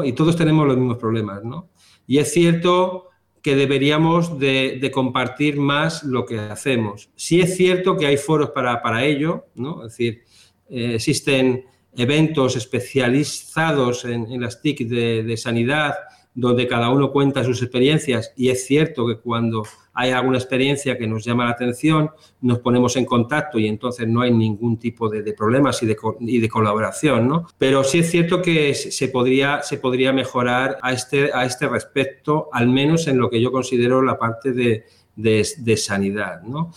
Y 0.04 0.12
todos 0.12 0.36
tenemos 0.36 0.66
los 0.66 0.76
mismos 0.76 0.98
problemas, 0.98 1.44
¿no? 1.44 1.68
Y 2.06 2.18
es 2.18 2.32
cierto 2.32 3.08
que 3.42 3.56
deberíamos 3.56 4.38
de, 4.38 4.90
compartir 4.92 5.56
más 5.56 6.04
lo 6.04 6.24
que 6.24 6.38
hacemos. 6.38 7.10
Sí 7.16 7.40
es 7.40 7.56
cierto 7.56 7.96
que 7.96 8.06
hay 8.06 8.16
foros 8.16 8.50
para, 8.50 9.04
ello, 9.04 9.46
¿no? 9.54 9.84
Es 9.84 9.92
decir, 9.92 10.22
eh, 10.68 10.94
existen 10.94 11.64
eventos 11.96 12.56
especializados 12.56 14.04
en, 14.04 14.40
las 14.40 14.62
TIC 14.62 14.88
de 14.88 15.36
sanidad 15.36 15.94
donde 16.34 16.66
cada 16.66 16.90
uno 16.90 17.12
cuenta 17.12 17.44
sus 17.44 17.62
experiencias 17.62 18.32
y 18.36 18.48
es 18.48 18.66
cierto 18.66 19.06
que 19.06 19.18
cuando 19.18 19.64
hay 19.94 20.10
alguna 20.10 20.38
experiencia 20.38 20.96
que 20.96 21.06
nos 21.06 21.24
llama 21.24 21.44
la 21.44 21.50
atención, 21.50 22.10
nos 22.40 22.60
ponemos 22.60 22.96
en 22.96 23.04
contacto 23.04 23.58
y 23.58 23.66
entonces 23.66 24.08
no 24.08 24.22
hay 24.22 24.30
ningún 24.32 24.78
tipo 24.78 25.08
de, 25.08 25.32
problemas 25.32 25.82
y 25.82 25.86
de, 25.86 25.96
y 26.20 26.40
de, 26.40 26.48
colaboración, 26.48 27.28
¿no? 27.28 27.46
Pero 27.58 27.84
sí 27.84 27.98
es 27.98 28.10
cierto 28.10 28.40
que 28.40 28.74
se 28.74 29.08
podría, 29.08 29.62
se 29.62 29.78
podría 29.78 30.12
mejorar 30.12 30.78
a 30.82 30.92
este, 30.92 31.30
a 31.32 31.44
este 31.44 31.68
respecto, 31.68 32.48
al 32.52 32.68
menos 32.68 33.06
en 33.06 33.18
lo 33.18 33.28
que 33.28 33.40
yo 33.40 33.52
considero 33.52 34.02
la 34.02 34.18
parte 34.18 34.52
de, 34.52 34.84
de 35.14 35.76
sanidad, 35.76 36.42
¿no? 36.42 36.72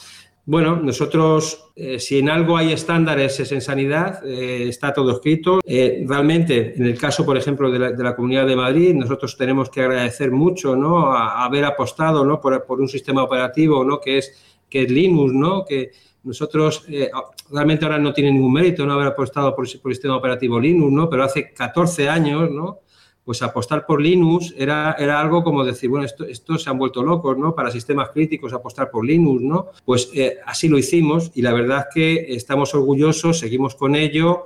Bueno, 0.48 0.76
nosotros, 0.76 1.72
eh, 1.76 2.00
si 2.00 2.20
en 2.20 2.30
algo 2.30 2.56
hay 2.56 2.72
estándares 2.72 3.40
es 3.40 3.52
en 3.52 3.62
sanidad, 3.62 4.24
eh, 4.24 4.68
está 4.70 4.94
todo 4.94 5.12
escrito. 5.12 5.60
Eh, 5.66 6.06
realmente, 6.08 6.76
en 6.78 6.86
el 6.86 7.00
caso, 7.00 7.26
por 7.26 7.36
ejemplo, 7.36 7.72
de 7.72 8.04
la, 8.04 8.16
Comunidad 8.16 8.46
de 8.46 8.56
Madrid, 8.56 8.94
nosotros 8.94 9.36
tenemos 9.38 9.72
que 9.72 9.82
agradecer 9.82 10.30
mucho 10.30 10.76
¿no? 10.76 11.12
a, 11.12 11.44
haber 11.44 11.66
apostado 11.66 12.24
¿no? 12.24 12.40
por, 12.40 12.64
un 12.80 12.88
sistema 12.88 13.24
operativo 13.24 13.84
¿no? 13.84 14.00
que, 14.00 14.20
es, 14.20 14.62
que 14.70 14.84
es 14.84 14.92
Linux, 14.92 15.34
¿no? 15.34 15.66
que 15.66 15.90
nosotros 16.24 16.86
realmente 17.52 17.86
ahora 17.86 17.98
no 17.98 18.14
tiene 18.14 18.32
ningún 18.32 18.54
mérito 18.54 18.86
no 18.86 18.94
haber 18.94 19.08
apostado 19.08 19.56
por, 19.56 19.66
por 19.82 19.92
el 19.92 19.96
sistema 19.96 20.18
operativo 20.18 20.60
Linux, 20.60 20.92
¿no? 20.92 21.10
pero 21.10 21.24
hace 21.24 21.54
14 21.54 22.08
años, 22.08 22.52
¿no? 22.52 22.82
Pues 23.26 23.42
apostar 23.42 23.88
por 23.88 24.02
Linux 24.02 24.54
era, 24.56 24.96
era 25.00 25.20
algo 25.20 25.44
como 25.44 25.66
decir, 25.66 25.90
bueno, 25.90 26.06
estos 26.06 26.30
esto 26.30 26.58
se 26.60 26.70
han 26.70 26.78
vuelto 26.78 27.02
locos, 27.02 27.36
¿no? 27.38 27.56
Para 27.56 27.72
sistemas 27.72 28.10
críticos 28.10 28.54
apostar 28.54 28.92
por 28.92 29.04
Linux, 29.04 29.42
¿no? 29.42 29.68
Pues 29.84 30.12
eh, 30.14 30.38
así 30.46 30.70
lo 30.70 30.78
hicimos 30.78 31.32
y 31.34 31.42
la 31.42 31.52
verdad 31.52 31.88
es 31.90 31.96
que 31.96 32.36
estamos 32.36 32.76
orgullosos, 32.76 33.40
seguimos 33.40 33.74
con 33.74 33.96
ello 33.96 34.46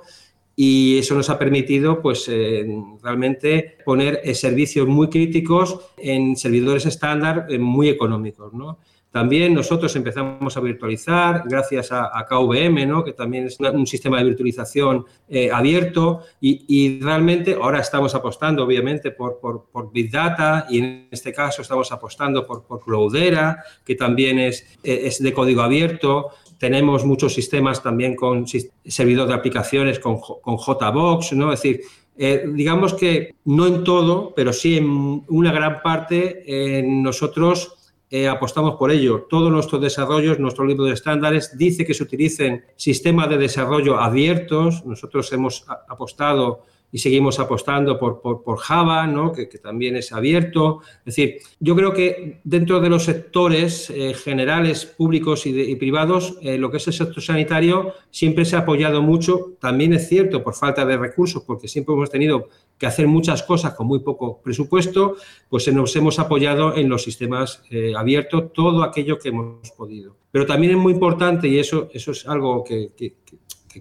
y 0.55 0.97
eso 0.97 1.13
nos 1.13 1.29
ha 1.29 1.37
permitido 1.37 2.01
pues 2.01 2.25
eh, 2.29 2.65
realmente 3.03 3.77
poner 3.83 4.21
eh, 4.23 4.33
servicios 4.33 4.87
muy 4.87 5.09
críticos 5.09 5.79
en 5.97 6.37
servidores 6.37 6.85
estándar 6.85 7.47
muy 7.59 7.89
económicos, 7.89 8.53
¿no? 8.53 8.79
También 9.11 9.55
nosotros 9.55 9.95
empezamos 9.95 10.55
a 10.55 10.59
virtualizar 10.59 11.43
gracias 11.47 11.91
a, 11.91 12.25
KVM, 12.29 12.87
¿no? 12.87 13.03
que 13.03 13.13
también 13.13 13.45
es 13.45 13.57
un 13.59 13.87
sistema 13.87 14.19
de 14.19 14.25
virtualización 14.25 15.03
eh, 15.27 15.49
abierto 15.51 16.21
y, 16.39 16.99
realmente 17.01 17.57
ahora 17.59 17.79
estamos 17.79 18.13
apostando 18.13 18.63
obviamente 18.63 19.09
por, 19.11 19.39
por, 19.39 19.91
Big 19.91 20.11
Data 20.11 20.67
y 20.69 20.77
en 20.79 21.07
este 21.09 21.33
caso 21.33 21.63
estamos 21.63 21.91
apostando 21.91 22.45
por, 22.45 22.83
Cloudera, 22.83 23.63
que 23.83 23.95
también 23.95 24.37
es, 24.37 24.61
eh, 24.83 25.01
es 25.05 25.23
de 25.23 25.33
código 25.33 25.63
abierto. 25.63 26.29
Tenemos 26.59 27.03
muchos 27.03 27.33
sistemas 27.33 27.81
también 27.81 28.15
con 28.15 28.45
servidor 28.85 29.27
de 29.27 29.33
aplicaciones 29.33 29.97
con, 29.97 30.19
con 30.19 30.57
JBox, 30.57 31.33
¿no? 31.33 31.51
es 31.51 31.61
decir, 31.61 31.81
eh, 32.15 32.45
digamos 32.53 32.93
que 32.93 33.35
no 33.45 33.65
en 33.65 33.83
todo, 33.83 34.33
pero 34.35 34.53
sí 34.53 34.77
en 34.77 35.23
una 35.29 35.51
gran 35.51 35.81
parte 35.81 36.83
nosotros 36.85 37.78
eh, 38.11 38.27
apostamos 38.27 38.75
por 38.75 38.91
ello. 38.91 39.27
Todos 39.29 39.51
nuestros 39.51 39.81
desarrollos, 39.81 40.39
nuestro 40.39 40.65
libro 40.65 40.85
de 40.85 40.93
estándares 40.93 41.57
dice 41.57 41.85
que 41.85 41.93
se 41.93 42.03
utilicen 42.03 42.65
sistemas 42.75 43.29
de 43.29 43.37
desarrollo 43.37 43.99
abiertos. 43.99 44.83
Nosotros 44.85 45.31
hemos 45.31 45.65
apostado 45.87 46.65
y 46.91 46.97
seguimos 46.99 47.39
apostando 47.39 47.99
por, 47.99 48.21
por, 48.21 48.57
Java, 48.57 49.05
¿no? 49.05 49.31
que, 49.31 49.45
también 49.45 49.95
es 49.95 50.11
abierto. 50.11 50.81
Es 51.05 51.15
decir, 51.15 51.37
yo 51.59 51.75
creo 51.75 51.93
que 51.93 52.39
dentro 52.43 52.79
de 52.79 52.89
los 52.89 53.03
sectores 53.05 53.89
eh, 53.89 54.13
generales, 54.13 54.85
públicos 54.85 55.45
y, 55.45 55.75
privados, 55.75 56.37
eh, 56.41 56.57
lo 56.57 56.71
que 56.71 56.77
es 56.77 56.87
el 56.87 56.93
sector 56.93 57.21
sanitario 57.21 57.93
siempre 58.09 58.45
se 58.45 58.55
ha 58.55 58.59
apoyado 58.59 59.01
mucho. 59.01 59.53
También 59.59 59.93
es 59.93 60.07
cierto 60.07 60.43
por 60.43 60.55
falta 60.55 60.83
de 60.85 60.97
recursos, 60.97 61.43
porque 61.43 61.67
siempre 61.67 61.93
hemos 61.93 62.09
tenido 62.09 62.49
que 62.77 62.87
hacer 62.87 63.07
muchas 63.07 63.43
cosas 63.43 63.73
con 63.75 63.87
muy 63.87 63.99
poco 63.99 64.41
presupuesto, 64.41 65.17
pues 65.49 65.71
nos 65.71 65.95
hemos 65.95 66.17
apoyado 66.17 66.75
en 66.75 66.89
los 66.89 67.03
sistemas 67.03 67.61
eh, 67.69 67.93
abiertos, 67.95 68.53
todo 68.53 68.83
aquello 68.83 69.19
que 69.19 69.29
hemos 69.29 69.69
podido. 69.71 70.15
Pero 70.31 70.45
también 70.45 70.73
es 70.73 70.77
muy 70.77 70.93
importante, 70.93 71.47
y 71.47 71.59
eso, 71.59 71.89
eso 71.93 72.11
es 72.11 72.25
algo 72.27 72.63
que, 72.63 72.91
que 72.95 73.13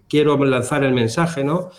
quiero 0.09 0.37
lanzar 0.45 0.85
el 0.85 0.93
mensaje, 0.93 1.45
¿no? 1.45 1.71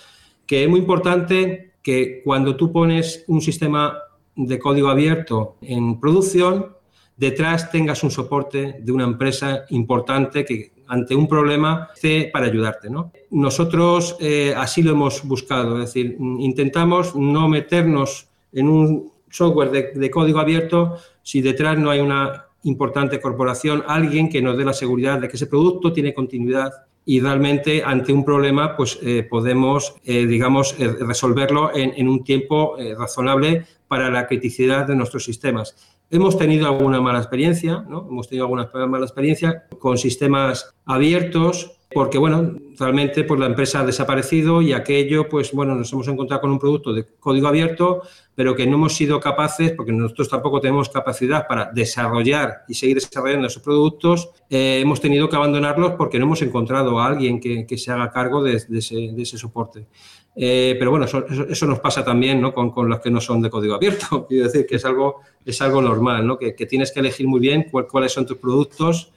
Que 0.50 0.64
es 0.64 0.68
muy 0.68 0.80
importante 0.80 1.74
que 1.84 2.24
cuando 2.24 2.56
tú 2.56 2.72
pones 2.72 3.24
un 3.28 3.40
sistema 3.40 4.00
de 4.36 4.58
código 4.58 4.90
abierto 4.90 5.58
en 5.62 6.00
producción, 6.00 6.76
detrás 7.16 7.70
tengas 7.70 8.02
un 8.02 8.10
soporte 8.10 8.78
de 8.82 8.92
una 8.92 9.04
empresa 9.04 9.66
importante 9.70 10.44
que 10.44 10.72
ante 10.88 11.14
un 11.14 11.28
problema 11.28 11.90
esté 11.94 12.32
para 12.34 12.48
ayudarte. 12.48 12.90
¿no? 12.90 13.12
Nosotros 13.30 14.18
eh, 14.20 14.52
así 14.58 14.82
lo 14.82 14.94
hemos 14.94 15.24
buscado, 15.24 15.76
es 15.76 15.94
decir, 15.94 16.18
intentamos 16.40 17.16
no 17.16 17.48
meternos 17.48 18.28
en 18.52 18.70
un 18.70 19.12
software 19.30 19.70
de, 19.70 19.92
de 19.94 20.10
código 20.10 20.40
abierto 20.40 20.98
si 21.22 21.42
detrás 21.42 21.78
no 21.78 21.92
hay 21.92 22.00
una 22.00 22.48
importante 22.64 23.22
corporación, 23.22 23.84
alguien 23.88 24.30
que 24.30 24.42
nos 24.42 24.58
dé 24.58 24.66
la 24.66 24.74
seguridad 24.74 25.20
de 25.20 25.30
que 25.30 25.36
ese 25.36 25.46
producto 25.46 25.94
tiene 25.94 26.12
continuidad 26.12 26.72
y 27.10 27.22
realmente 27.22 27.82
ante 27.84 28.14
un 28.14 28.24
problema 28.24 28.76
pues 28.78 29.00
eh, 29.02 29.26
podemos, 29.28 29.96
eh, 30.06 30.28
digamos, 30.28 30.76
eh, 30.78 30.96
resolverlo 31.00 31.76
en, 31.76 32.08
un 32.08 32.24
tiempo 32.24 32.76
razonable 33.00 33.66
para 33.88 34.12
la 34.12 34.28
criticidad 34.28 34.86
de 34.86 34.96
nuestros 34.96 35.24
sistemas. 35.24 35.76
Hemos 36.12 36.38
tenido 36.38 36.68
alguna 36.68 37.02
mala 37.02 37.18
experiencia, 37.18 37.84
¿no? 37.90 38.06
Hemos 38.08 38.30
tenido 38.30 38.46
alguna 38.46 38.70
mala 38.86 39.08
experiencia 39.08 39.64
con 39.80 39.98
sistemas 39.98 40.76
abiertos 40.86 41.79
porque 41.92 42.20
bueno, 42.20 42.56
realmente 42.78 43.24
pues 43.24 43.40
la 43.40 43.48
empresa 43.48 43.80
ha 43.80 43.86
desaparecido 43.86 44.62
y 44.62 44.74
aquello, 44.74 45.28
pues 45.28 45.52
bueno, 45.52 45.74
nos 45.74 45.92
hemos 45.92 46.08
encontrado 46.08 46.42
con 46.42 46.52
un 46.52 46.60
producto 46.60 46.94
de 46.94 47.06
código 47.20 47.48
abierto, 47.48 48.04
pero 48.36 48.56
que 48.56 48.68
no 48.68 48.76
hemos 48.76 48.94
sido 48.94 49.20
capaces, 49.20 49.72
porque 49.72 49.92
nosotros 49.92 50.30
tampoco 50.30 50.62
tenemos 50.62 50.88
capacidad 50.90 51.48
para 51.48 51.72
desarrollar 51.74 52.64
y 52.68 52.76
seguir 52.76 52.96
desarrollando 52.96 53.48
esos 53.48 53.64
productos, 53.64 54.30
eh, 54.50 54.80
hemos 54.82 55.02
tenido 55.02 55.28
que 55.28 55.36
abandonarlos 55.36 55.94
porque 55.94 56.20
no 56.20 56.26
hemos 56.26 56.42
encontrado 56.44 57.00
a 57.00 57.08
alguien 57.08 57.40
que, 57.40 57.78
se 57.78 57.92
haga 57.92 58.12
cargo 58.12 58.44
de, 58.44 58.56
ese, 58.56 59.38
soporte. 59.38 59.88
Eh, 60.36 60.76
pero 60.78 60.92
bueno, 60.92 61.06
eso, 61.06 61.66
nos 61.66 61.80
pasa 61.80 62.06
también 62.06 62.40
¿no? 62.40 62.54
con, 62.54 62.88
los 62.88 63.00
que 63.00 63.10
no 63.10 63.20
son 63.20 63.42
de 63.42 63.50
código 63.50 63.74
abierto. 63.74 64.26
Quiero 64.30 64.46
decir 64.46 64.68
que 64.68 64.76
es 64.76 64.86
algo, 64.86 65.22
es 65.44 65.60
algo 65.62 65.82
normal, 65.82 66.26
¿no? 66.26 66.38
que, 66.38 66.52
tienes 66.52 66.92
que 66.92 67.00
elegir 67.00 67.28
muy 67.28 67.40
bien 67.40 67.66
cuáles 67.90 68.12
son 68.12 68.28
tus 68.28 68.38
productos 68.38 69.12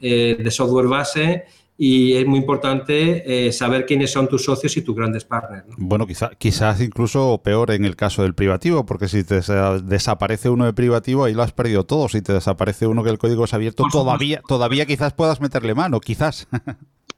eh, 0.00 0.36
de 0.38 0.50
software 0.50 0.88
base 0.88 1.44
y 1.78 2.14
es 2.14 2.26
muy 2.26 2.38
importante 2.38 3.46
eh, 3.46 3.52
saber 3.52 3.84
quiénes 3.84 4.10
son 4.10 4.28
tus 4.28 4.44
socios 4.44 4.76
y 4.76 4.82
tus 4.82 4.96
grandes 4.96 5.24
partners. 5.24 5.66
Bueno, 5.76 6.06
quizás 6.06 6.80
incluso 6.80 7.40
peor 7.42 7.70
en 7.70 7.84
el 7.84 7.96
caso 7.96 8.22
del 8.22 8.34
privativo, 8.34 8.86
porque 8.86 9.08
si 9.08 9.24
te 9.24 9.40
desaparece 9.82 10.48
uno 10.48 10.64
de 10.64 10.72
privativo, 10.72 11.24
ahí 11.24 11.34
lo 11.34 11.42
has 11.42 11.52
perdido 11.52 11.84
todo. 11.84 12.08
Si 12.08 12.22
te 12.22 12.32
desaparece 12.32 12.86
uno 12.86 13.04
que 13.04 13.10
el 13.10 13.18
código 13.18 13.44
es 13.44 13.54
abierto, 13.54 13.84
todavía, 13.92 14.40
todavía 14.48 14.86
quizás 14.86 15.12
puedas 15.12 15.40
meterle 15.40 15.74
mano, 15.74 16.00
quizás. 16.00 16.48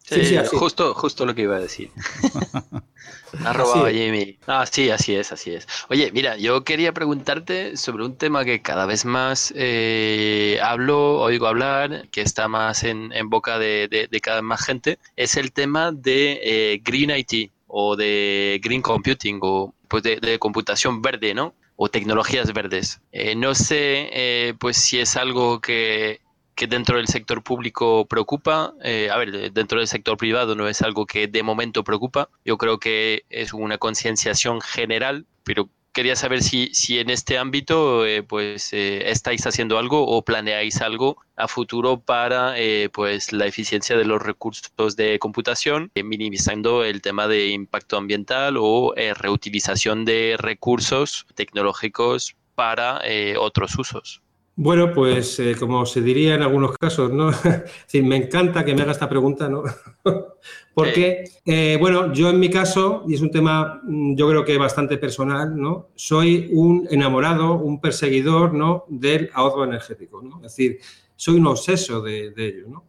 Sí, 0.05 0.25
sí, 0.25 0.37
justo, 0.53 0.95
justo 0.95 1.27
lo 1.27 1.35
que 1.35 1.43
iba 1.43 1.57
a 1.57 1.61
decir. 1.61 1.91
robado 3.33 3.85
Jamie. 3.85 4.39
Ah, 4.47 4.67
sí, 4.67 4.91
así 4.91 5.15
es, 5.15 5.33
así 5.33 5.55
es. 5.55 5.67
Oye, 5.89 6.11
mira, 6.13 6.37
yo 6.37 6.65
quería 6.65 6.93
preguntarte 6.93 7.77
sobre 7.77 8.05
un 8.05 8.17
tema 8.17 8.45
que 8.45 8.63
cada 8.63 8.87
vez 8.87 9.05
más 9.05 9.53
eh, 9.57 10.59
hablo, 10.63 11.21
oigo 11.21 11.47
hablar, 11.47 12.09
que 12.11 12.23
está 12.23 12.49
más 12.49 12.85
en, 12.85 13.11
boca 13.29 13.59
de, 13.59 14.09
cada 14.23 14.39
vez 14.39 14.45
más 14.45 14.65
gente, 14.65 14.99
es 15.17 15.37
el 15.37 15.53
tema 15.53 15.93
de 15.93 16.41
eh, 16.43 16.81
Green 16.85 17.11
IT 17.11 17.53
o 17.67 17.97
de 17.97 18.61
Green 18.63 18.83
Computing 18.83 19.39
o 19.43 19.75
pues 19.89 20.03
de, 20.03 20.39
computación 20.39 21.03
verde, 21.03 21.35
¿no? 21.35 21.55
O 21.77 21.89
tecnologías 21.89 22.53
verdes. 22.53 23.01
Eh, 23.13 23.35
no 23.37 23.55
sé, 23.55 24.57
pues 24.59 24.77
si 24.77 24.99
es 24.99 25.17
algo 25.17 25.61
que 25.61 26.21
que 26.59 26.67
dentro 26.67 26.97
del 26.97 27.07
sector 27.07 27.45
público 27.45 28.05
preocupa. 28.07 28.75
Eh, 28.83 29.09
a 29.13 29.17
ver, 29.17 29.53
dentro 29.53 29.79
del 29.79 29.87
sector 29.87 30.17
privado 30.17 30.57
no 30.57 30.67
es 30.67 30.83
algo 30.83 31.07
que 31.07 31.29
de 31.29 31.45
momento 31.45 31.85
preocupa. 31.85 32.31
Yo 32.45 32.59
creo 32.59 32.81
que 32.81 33.25
es 33.31 33.53
una 33.53 33.79
concienciación 33.79 34.61
general, 34.61 35.25
pero 35.45 35.71
quería 35.93 36.17
saber 36.17 36.43
si, 36.43 36.75
si 36.75 36.99
en 36.99 37.11
este 37.11 37.39
ámbito 37.39 38.05
eh, 38.05 38.25
pues 38.25 38.73
eh, 38.73 39.09
estáis 39.09 39.47
haciendo 39.47 39.79
algo 39.79 40.05
o 40.05 40.25
planeáis 40.25 40.81
algo 40.81 41.19
a 41.37 41.47
futuro 41.47 42.01
para 42.01 42.57
pues 42.93 43.33
la 43.33 43.47
eficiencia 43.47 43.97
de 43.97 44.05
los 44.05 44.21
recursos 44.21 44.97
de 44.97 45.21
computación, 45.21 45.93
minimizando 45.95 46.83
el 46.83 47.03
tema 47.03 47.29
de 47.29 47.51
impacto 47.51 47.97
ambiental 47.97 48.57
o 48.59 48.95
reutilización 48.97 50.05
de 50.05 50.35
recursos 50.37 51.25
tecnológicos 51.37 52.35
para 52.57 53.01
otros 53.39 53.79
usos. 53.79 54.23
Bueno, 54.61 54.93
pues 54.93 55.39
eh, 55.39 55.55
como 55.57 55.87
se 55.87 56.03
diría 56.03 56.35
en 56.35 56.43
algunos 56.43 56.77
casos, 56.77 57.13
¿no? 57.13 57.31
sí, 57.87 58.03
me 58.03 58.17
encanta 58.17 58.65
que 58.65 58.75
me 58.75 58.83
haga 58.83 58.91
esta 58.91 59.09
pregunta, 59.09 59.49
¿no? 59.49 59.63
Porque, 60.75 61.31
eh, 61.47 61.77
bueno, 61.79 62.13
yo 62.13 62.29
en 62.31 62.41
mi 62.41 62.51
caso, 62.51 63.05
y 63.07 63.15
es 63.15 63.21
un 63.21 63.31
tema 63.31 63.81
mm, 63.85 64.17
yo 64.17 64.29
creo 64.29 64.45
que 64.45 64.59
bastante 64.59 64.99
personal, 64.99 65.57
¿no? 65.57 65.91
Soy 65.95 66.51
un 66.53 66.89
enamorado, 66.91 67.55
un 67.55 67.81
perseguidor, 67.81 68.53
¿no? 68.53 68.85
Del 68.89 69.31
ahorro 69.33 69.63
energético, 69.63 70.23
¿no? 70.23 70.39
Es 70.39 70.57
decir, 70.57 70.81
soy 71.15 71.37
un 71.37 71.47
obseso 71.47 72.03
de, 72.03 72.33
ello, 72.37 72.67
¿no? 72.67 72.87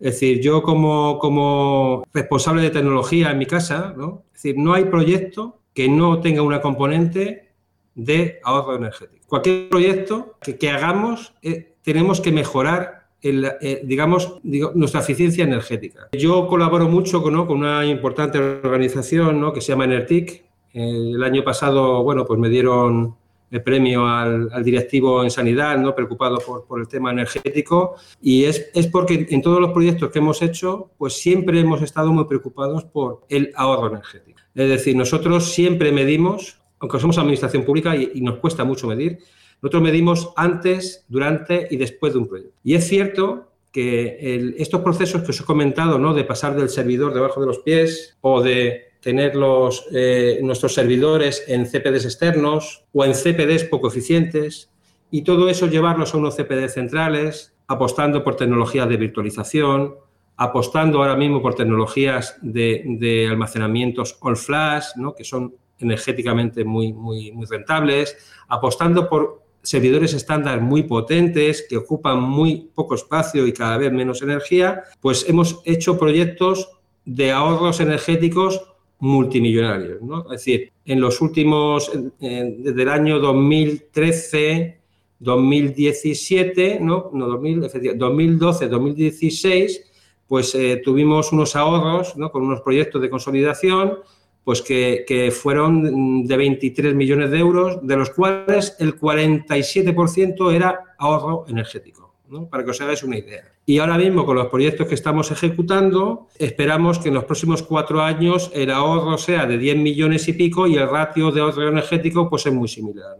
Es 0.00 0.14
decir, 0.14 0.40
yo 0.40 0.62
como, 0.62 1.18
como 1.18 2.04
responsable 2.14 2.62
de 2.62 2.70
tecnología 2.70 3.32
en 3.32 3.36
mi 3.38 3.44
casa, 3.44 3.92
¿no? 3.94 4.24
Es 4.34 4.44
decir, 4.44 4.54
no 4.56 4.72
hay 4.72 4.86
proyecto 4.86 5.60
que 5.74 5.90
no 5.90 6.22
tenga 6.22 6.40
una 6.40 6.62
componente 6.62 7.52
de 7.94 8.40
ahorro 8.44 8.76
energético 8.76 9.21
cualquier 9.32 9.70
proyecto 9.70 10.34
que, 10.42 10.68
hagamos, 10.68 11.32
eh, 11.40 11.72
tenemos 11.80 12.20
que 12.20 12.30
mejorar 12.32 13.06
eh, 13.22 13.80
digamos, 13.82 14.40
nuestra 14.42 15.00
eficiencia 15.00 15.44
energética. 15.44 16.10
Yo 16.12 16.46
colaboro 16.46 16.86
mucho 16.86 17.22
con, 17.22 17.34
una 17.34 17.86
importante 17.86 18.38
organización 18.38 19.50
que 19.54 19.62
se 19.62 19.72
llama 19.72 19.86
Enertic. 19.86 20.44
el 20.74 21.22
año 21.22 21.42
pasado, 21.42 22.02
bueno, 22.02 22.26
pues 22.26 22.38
me 22.38 22.50
dieron 22.50 23.16
el 23.50 23.62
premio 23.62 24.06
al, 24.06 24.62
directivo 24.62 25.24
en 25.24 25.30
sanidad, 25.30 25.82
preocupado 25.94 26.38
por, 26.68 26.80
el 26.80 26.86
tema 26.86 27.10
energético. 27.10 27.94
Y 28.20 28.44
es, 28.44 28.68
es, 28.74 28.86
porque 28.86 29.26
en 29.30 29.40
todos 29.40 29.60
los 29.60 29.72
proyectos 29.72 30.10
que 30.10 30.18
hemos 30.18 30.42
hecho, 30.42 30.90
pues 30.98 31.14
siempre 31.14 31.58
hemos 31.58 31.80
estado 31.80 32.12
muy 32.12 32.26
preocupados 32.26 32.84
por 32.84 33.22
el 33.30 33.50
ahorro 33.56 33.86
energético. 33.86 34.40
Es 34.54 34.68
decir, 34.68 34.94
nosotros 34.94 35.54
siempre 35.54 35.90
medimos 35.90 36.61
aunque 36.82 36.98
somos 36.98 37.16
administración 37.16 37.64
pública 37.64 37.96
y, 37.96 38.20
nos 38.20 38.38
cuesta 38.38 38.64
mucho 38.64 38.88
medir, 38.88 39.20
nosotros 39.62 39.82
medimos 39.84 40.32
antes, 40.34 41.06
durante 41.08 41.68
y 41.70 41.76
después 41.76 42.12
de 42.12 42.18
un 42.18 42.26
proyecto. 42.26 42.58
Y 42.64 42.74
es 42.74 42.88
cierto 42.88 43.52
que 43.70 44.52
estos 44.58 44.80
procesos 44.82 45.22
que 45.22 45.30
os 45.30 45.40
he 45.40 45.44
comentado, 45.44 45.96
¿no? 45.96 46.12
de 46.12 46.24
pasar 46.24 46.56
del 46.56 46.68
servidor 46.68 47.14
debajo 47.14 47.40
de 47.40 47.46
los 47.46 47.60
pies 47.60 48.18
o 48.20 48.42
de 48.42 48.94
tener 49.00 49.36
los, 49.36 49.86
eh, 49.92 50.40
nuestros 50.42 50.74
servidores 50.74 51.44
en 51.46 51.66
CPDs 51.66 52.04
externos 52.04 52.84
o 52.92 53.04
en 53.04 53.14
CPDs 53.14 53.64
poco 53.64 53.86
eficientes 53.86 54.68
y 55.12 55.22
todo 55.22 55.48
eso 55.48 55.68
llevarlos 55.68 56.14
a 56.14 56.18
unos 56.18 56.34
CPDs 56.34 56.74
centrales, 56.74 57.54
apostando 57.68 58.24
por 58.24 58.34
tecnologías 58.34 58.88
de 58.88 58.96
virtualización, 58.96 59.94
apostando 60.36 60.98
ahora 60.98 61.14
mismo 61.14 61.40
por 61.40 61.54
tecnologías 61.54 62.36
de, 62.42 62.82
de 62.98 63.28
almacenamientos 63.28 64.16
all 64.20 64.36
flash, 64.36 64.96
¿no? 64.96 65.14
que 65.14 65.22
son 65.22 65.54
energéticamente 65.82 66.64
muy, 66.64 66.92
muy, 66.92 67.32
rentables, 67.48 68.16
apostando 68.48 69.08
por 69.08 69.42
servidores 69.62 70.12
estándar 70.14 70.60
muy 70.60 70.82
potentes 70.82 71.64
que 71.68 71.76
ocupan 71.76 72.20
muy 72.20 72.70
poco 72.74 72.94
espacio 72.94 73.46
y 73.46 73.52
cada 73.52 73.78
vez 73.78 73.92
menos 73.92 74.22
energía, 74.22 74.82
pues 75.00 75.28
hemos 75.28 75.60
hecho 75.64 75.98
proyectos 75.98 76.68
de 77.04 77.30
ahorros 77.30 77.80
energéticos 77.80 78.62
multimillonarios. 78.98 80.00
¿no? 80.02 80.22
Es 80.24 80.44
decir, 80.44 80.72
en 80.84 81.00
los 81.00 81.20
últimos, 81.20 81.90
desde 82.20 82.82
el 82.82 82.88
año 82.88 83.18
2013, 83.18 84.80
2017, 85.18 86.78
no, 86.80 87.10
no 87.12 87.26
2012, 87.26 88.68
2016, 88.68 89.92
pues 90.26 90.54
eh, 90.54 90.80
tuvimos 90.84 91.32
unos 91.32 91.54
ahorros 91.56 92.16
¿no? 92.16 92.30
con 92.32 92.42
unos 92.42 92.60
proyectos 92.60 93.02
de 93.02 93.10
consolidación 93.10 93.98
pues 94.44 94.62
que, 94.62 95.32
fueron 95.32 96.26
de 96.26 96.36
23 96.36 96.94
millones 96.94 97.30
de 97.30 97.38
euros, 97.38 97.78
de 97.86 97.96
los 97.96 98.10
cuales 98.10 98.76
el 98.78 98.98
47% 98.98 100.52
era 100.52 100.94
ahorro 100.98 101.44
energético. 101.48 102.12
para 102.50 102.64
que 102.64 102.70
os 102.70 102.80
hagáis 102.80 103.02
una 103.02 103.18
idea. 103.18 103.44
Y 103.66 103.78
ahora 103.78 103.98
mismo, 103.98 104.24
con 104.24 104.36
los 104.36 104.48
proyectos 104.48 104.88
que 104.88 104.94
estamos 104.94 105.30
ejecutando, 105.30 106.28
esperamos 106.38 106.98
que 106.98 107.08
en 107.08 107.14
los 107.14 107.24
próximos 107.24 107.62
cuatro 107.62 108.00
años 108.00 108.50
el 108.54 108.70
ahorro 108.70 109.18
sea 109.18 109.46
de 109.46 109.58
10 109.58 109.76
millones 109.76 110.26
y 110.28 110.32
pico 110.32 110.66
y 110.66 110.76
el 110.76 110.88
ratio 110.88 111.30
de 111.30 111.42
ahorro 111.42 111.68
energético 111.68 112.28
pues 112.28 112.46
es 112.46 112.52
muy 112.52 112.68
similar. 112.68 113.16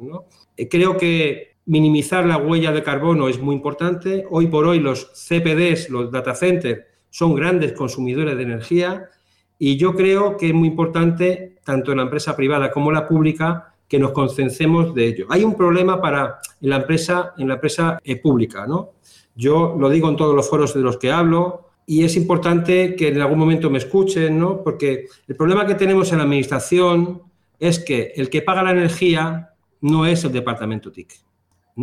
Eh, 0.56 0.68
creo 0.68 0.96
que 0.96 1.56
minimizar 1.66 2.26
la 2.26 2.38
huella 2.38 2.72
de 2.72 2.82
carbono 2.82 3.28
es 3.28 3.38
muy 3.38 3.54
importante. 3.54 4.24
Hoy 4.30 4.48
por 4.48 4.66
hoy 4.66 4.80
los 4.80 5.12
CPDs, 5.12 5.90
los 5.90 6.10
data 6.10 6.34
centers, 6.34 6.86
son 7.10 7.34
grandes 7.34 7.72
consumidores 7.72 8.36
de 8.36 8.42
energía 8.42 9.10
y 9.64 9.76
yo 9.76 9.94
creo 9.94 10.36
que 10.36 10.48
es 10.48 10.54
muy 10.54 10.66
importante, 10.66 11.54
tanto 11.62 11.92
en 11.92 11.98
la 11.98 12.02
empresa 12.02 12.34
privada 12.34 12.72
como 12.72 12.90
en 12.90 12.94
la 12.96 13.06
pública, 13.06 13.72
que 13.86 13.96
nos 13.96 14.10
concentremos 14.10 14.92
de 14.92 15.06
ello. 15.06 15.26
Hay 15.30 15.44
un 15.44 15.54
problema 15.54 16.00
para 16.00 16.40
en 16.60 16.70
la 16.70 16.78
empresa, 16.78 17.32
en 17.38 17.46
la 17.46 17.54
empresa 17.54 17.96
eh, 18.02 18.16
pública, 18.16 18.66
¿no? 18.66 18.94
Yo 19.36 19.76
lo 19.78 19.88
digo 19.88 20.08
en 20.08 20.16
todos 20.16 20.34
los 20.34 20.50
foros 20.50 20.74
de 20.74 20.80
los 20.80 20.96
que 20.96 21.12
hablo 21.12 21.68
y 21.86 22.02
es 22.02 22.16
importante 22.16 22.96
que 22.96 23.06
en 23.06 23.20
algún 23.20 23.38
momento 23.38 23.70
me 23.70 23.78
escuchen, 23.78 24.36
¿no? 24.36 24.64
Porque 24.64 25.06
el 25.28 25.36
problema 25.36 25.64
que 25.64 25.76
tenemos 25.76 26.10
en 26.10 26.18
la 26.18 26.24
administración 26.24 27.22
es 27.60 27.78
que 27.78 28.14
el 28.16 28.30
que 28.30 28.42
paga 28.42 28.64
la 28.64 28.72
energía 28.72 29.50
no 29.80 30.06
es 30.06 30.24
el 30.24 30.32
departamento 30.32 30.90
TIC. 30.90 31.12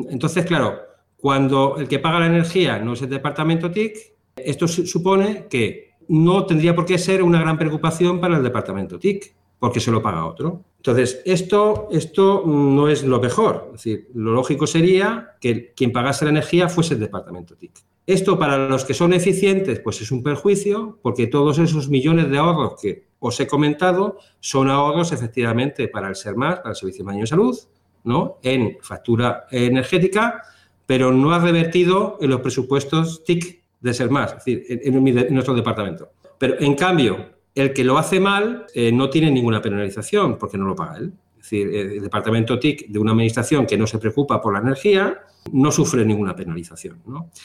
Entonces, 0.10 0.46
claro, 0.46 0.82
cuando 1.16 1.78
el 1.78 1.88
que 1.88 2.00
paga 2.00 2.20
la 2.20 2.28
energía 2.28 2.78
no 2.80 2.92
es 2.92 3.02
el 3.04 3.10
departamento 3.10 3.72
TIC, 3.72 3.96
esto 4.36 4.68
supone 4.68 5.46
que 5.50 5.89
no 6.10 6.46
tendría 6.46 6.76
por 6.76 6.86
qué 6.86 6.98
ser 6.98 7.24
una 7.24 7.40
gran 7.40 7.58
preocupación 7.58 8.20
para 8.20 8.38
el 8.38 8.44
departamento 8.44 9.00
TIC, 9.00 9.34
porque 9.60 9.80
se 9.80 9.92
lo 9.92 10.02
paga 10.02 10.26
otro. 10.26 10.64
Entonces, 10.78 11.22
esto, 11.26 11.88
esto 11.92 12.44
no 12.46 12.88
es 12.88 13.04
lo 13.04 13.20
mejor. 13.20 13.70
Decir, 13.74 14.10
lo 14.16 14.34
lógico 14.34 14.66
sería 14.66 15.36
que 15.40 15.74
quien 15.74 15.92
pagase 15.92 16.26
la 16.26 16.32
energía 16.32 16.70
fuese 16.70 16.96
el 16.96 17.02
departamento 17.02 17.56
TIC. 17.56 17.72
Esto 18.08 18.40
para 18.40 18.70
los 18.70 18.86
que 18.86 18.96
son 18.96 19.14
eficientes, 19.14 19.82
pues 19.82 20.02
es 20.02 20.12
un 20.12 20.24
perjuicio, 20.24 20.98
porque 21.04 21.28
todos 21.28 21.60
esos 21.60 21.90
millones 21.90 22.30
de 22.32 22.40
ahorros 22.40 22.82
que 22.82 23.10
os 23.20 23.40
he 23.40 23.46
comentado 23.46 24.18
son 24.40 24.70
ahorros 24.70 25.12
efectivamente 25.12 25.88
para 25.90 26.08
el 26.08 26.16
SERMAS, 26.16 26.62
para 26.62 26.72
el 26.72 26.76
Servicio 26.76 27.06
de 27.06 27.28
Salud, 27.28 27.56
¿no? 28.04 28.40
en 28.42 28.78
factura 28.82 29.46
energética, 29.52 30.42
pero 30.88 31.12
no 31.12 31.34
ha 31.34 31.40
revertido 31.40 32.18
en 32.20 32.32
los 32.32 32.42
presupuestos 32.42 33.24
TIC 33.26 33.62
de 33.80 33.94
SERMAS, 33.94 34.36
es 34.38 34.46
decir, 34.46 34.66
en 34.68 35.34
nuestro 35.34 35.54
departamento. 35.54 36.12
Pero 36.38 36.60
en 36.60 36.76
cambio, 36.76 37.40
el 37.56 37.74
que 37.74 37.84
lo 37.84 37.98
hace 37.98 38.20
mal 38.20 38.66
eh, 38.74 38.92
no 38.92 39.10
tiene 39.10 39.32
ninguna 39.32 39.62
penalización 39.62 40.38
porque 40.38 40.58
no 40.58 40.66
lo 40.66 40.76
paga 40.76 40.98
él. 40.98 41.14
Es 41.38 41.44
decir, 41.44 41.74
el 41.74 42.02
departamento 42.02 42.60
TIC 42.60 42.88
de 42.88 43.00
una 43.00 43.12
administración 43.12 43.66
que 43.66 43.78
no 43.78 43.88
se 43.88 43.98
preocupa 43.98 44.42
por 44.42 44.54
la 44.54 44.60
energía 44.60 45.20
no 45.54 45.72
sufre 45.72 46.06
ninguna 46.06 46.36
penalización. 46.36 47.02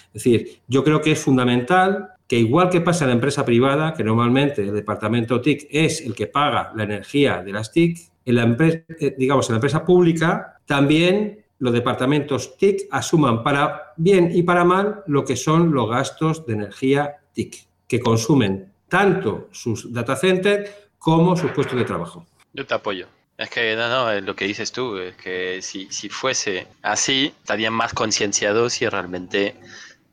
Es 0.09 0.13
decir, 0.13 0.63
yo 0.67 0.83
creo 0.83 1.01
que 1.01 1.13
es 1.13 1.21
fundamental 1.21 2.09
que 2.27 2.39
igual 2.39 2.71
que 2.71 2.81
pasa 2.81 3.05
en 3.05 3.11
la 3.11 3.15
empresa 3.15 3.45
privada, 3.45 3.95
que 3.95 4.03
normalmente 4.03 4.63
el 4.63 4.75
departamento 4.75 5.41
TIC 5.41 5.69
es 5.71 6.01
el 6.01 6.15
que 6.15 6.27
paga 6.27 6.73
la 6.75 6.83
energía 6.83 7.43
de 7.43 7.53
las 7.53 7.71
TIC, 7.71 7.99
en 8.25 8.35
la 8.35 8.43
empresa, 8.43 8.83
eh, 8.99 9.15
digamos, 9.17 9.49
en 9.49 9.55
la 9.55 9.57
empresa 9.59 9.85
pública 9.85 10.59
también 10.67 11.44
los 11.59 11.73
departamentos 11.73 12.57
TIC 12.57 12.89
asuman 12.91 13.43
para 13.43 13.93
bien 13.97 14.31
y 14.33 14.43
para 14.43 14.65
mal 14.65 15.03
lo 15.07 15.25
que 15.25 15.37
son 15.37 15.73
los 15.73 15.89
gastos 15.89 16.47
de 16.47 16.55
energía 16.55 17.17
TIC, 17.33 17.67
que 17.89 18.01
consumen 18.01 18.73
tanto 18.89 19.49
sus 19.53 19.93
data 19.93 20.17
centers 20.17 20.71
como 20.99 21.37
sus 21.37 21.51
puestos 21.53 21.79
de 21.79 21.85
trabajo. 21.85 22.27
Yo 22.53 22.67
te 22.67 22.75
apoyo. 22.75 23.07
Es 23.37 23.51
que 23.51 23.75
no, 23.75 23.89
no, 23.89 24.21
lo 24.21 24.37
que 24.37 24.47
dices 24.47 24.71
tú, 24.71 24.97
es 24.97 25.17
que 25.17 25.61
si, 25.61 25.89
si 25.91 26.09
fuese 26.09 26.69
así, 26.83 27.35
estarían 27.41 27.73
más 27.73 27.93
concienciados 27.93 28.81
y 28.81 28.89
realmente 28.89 29.57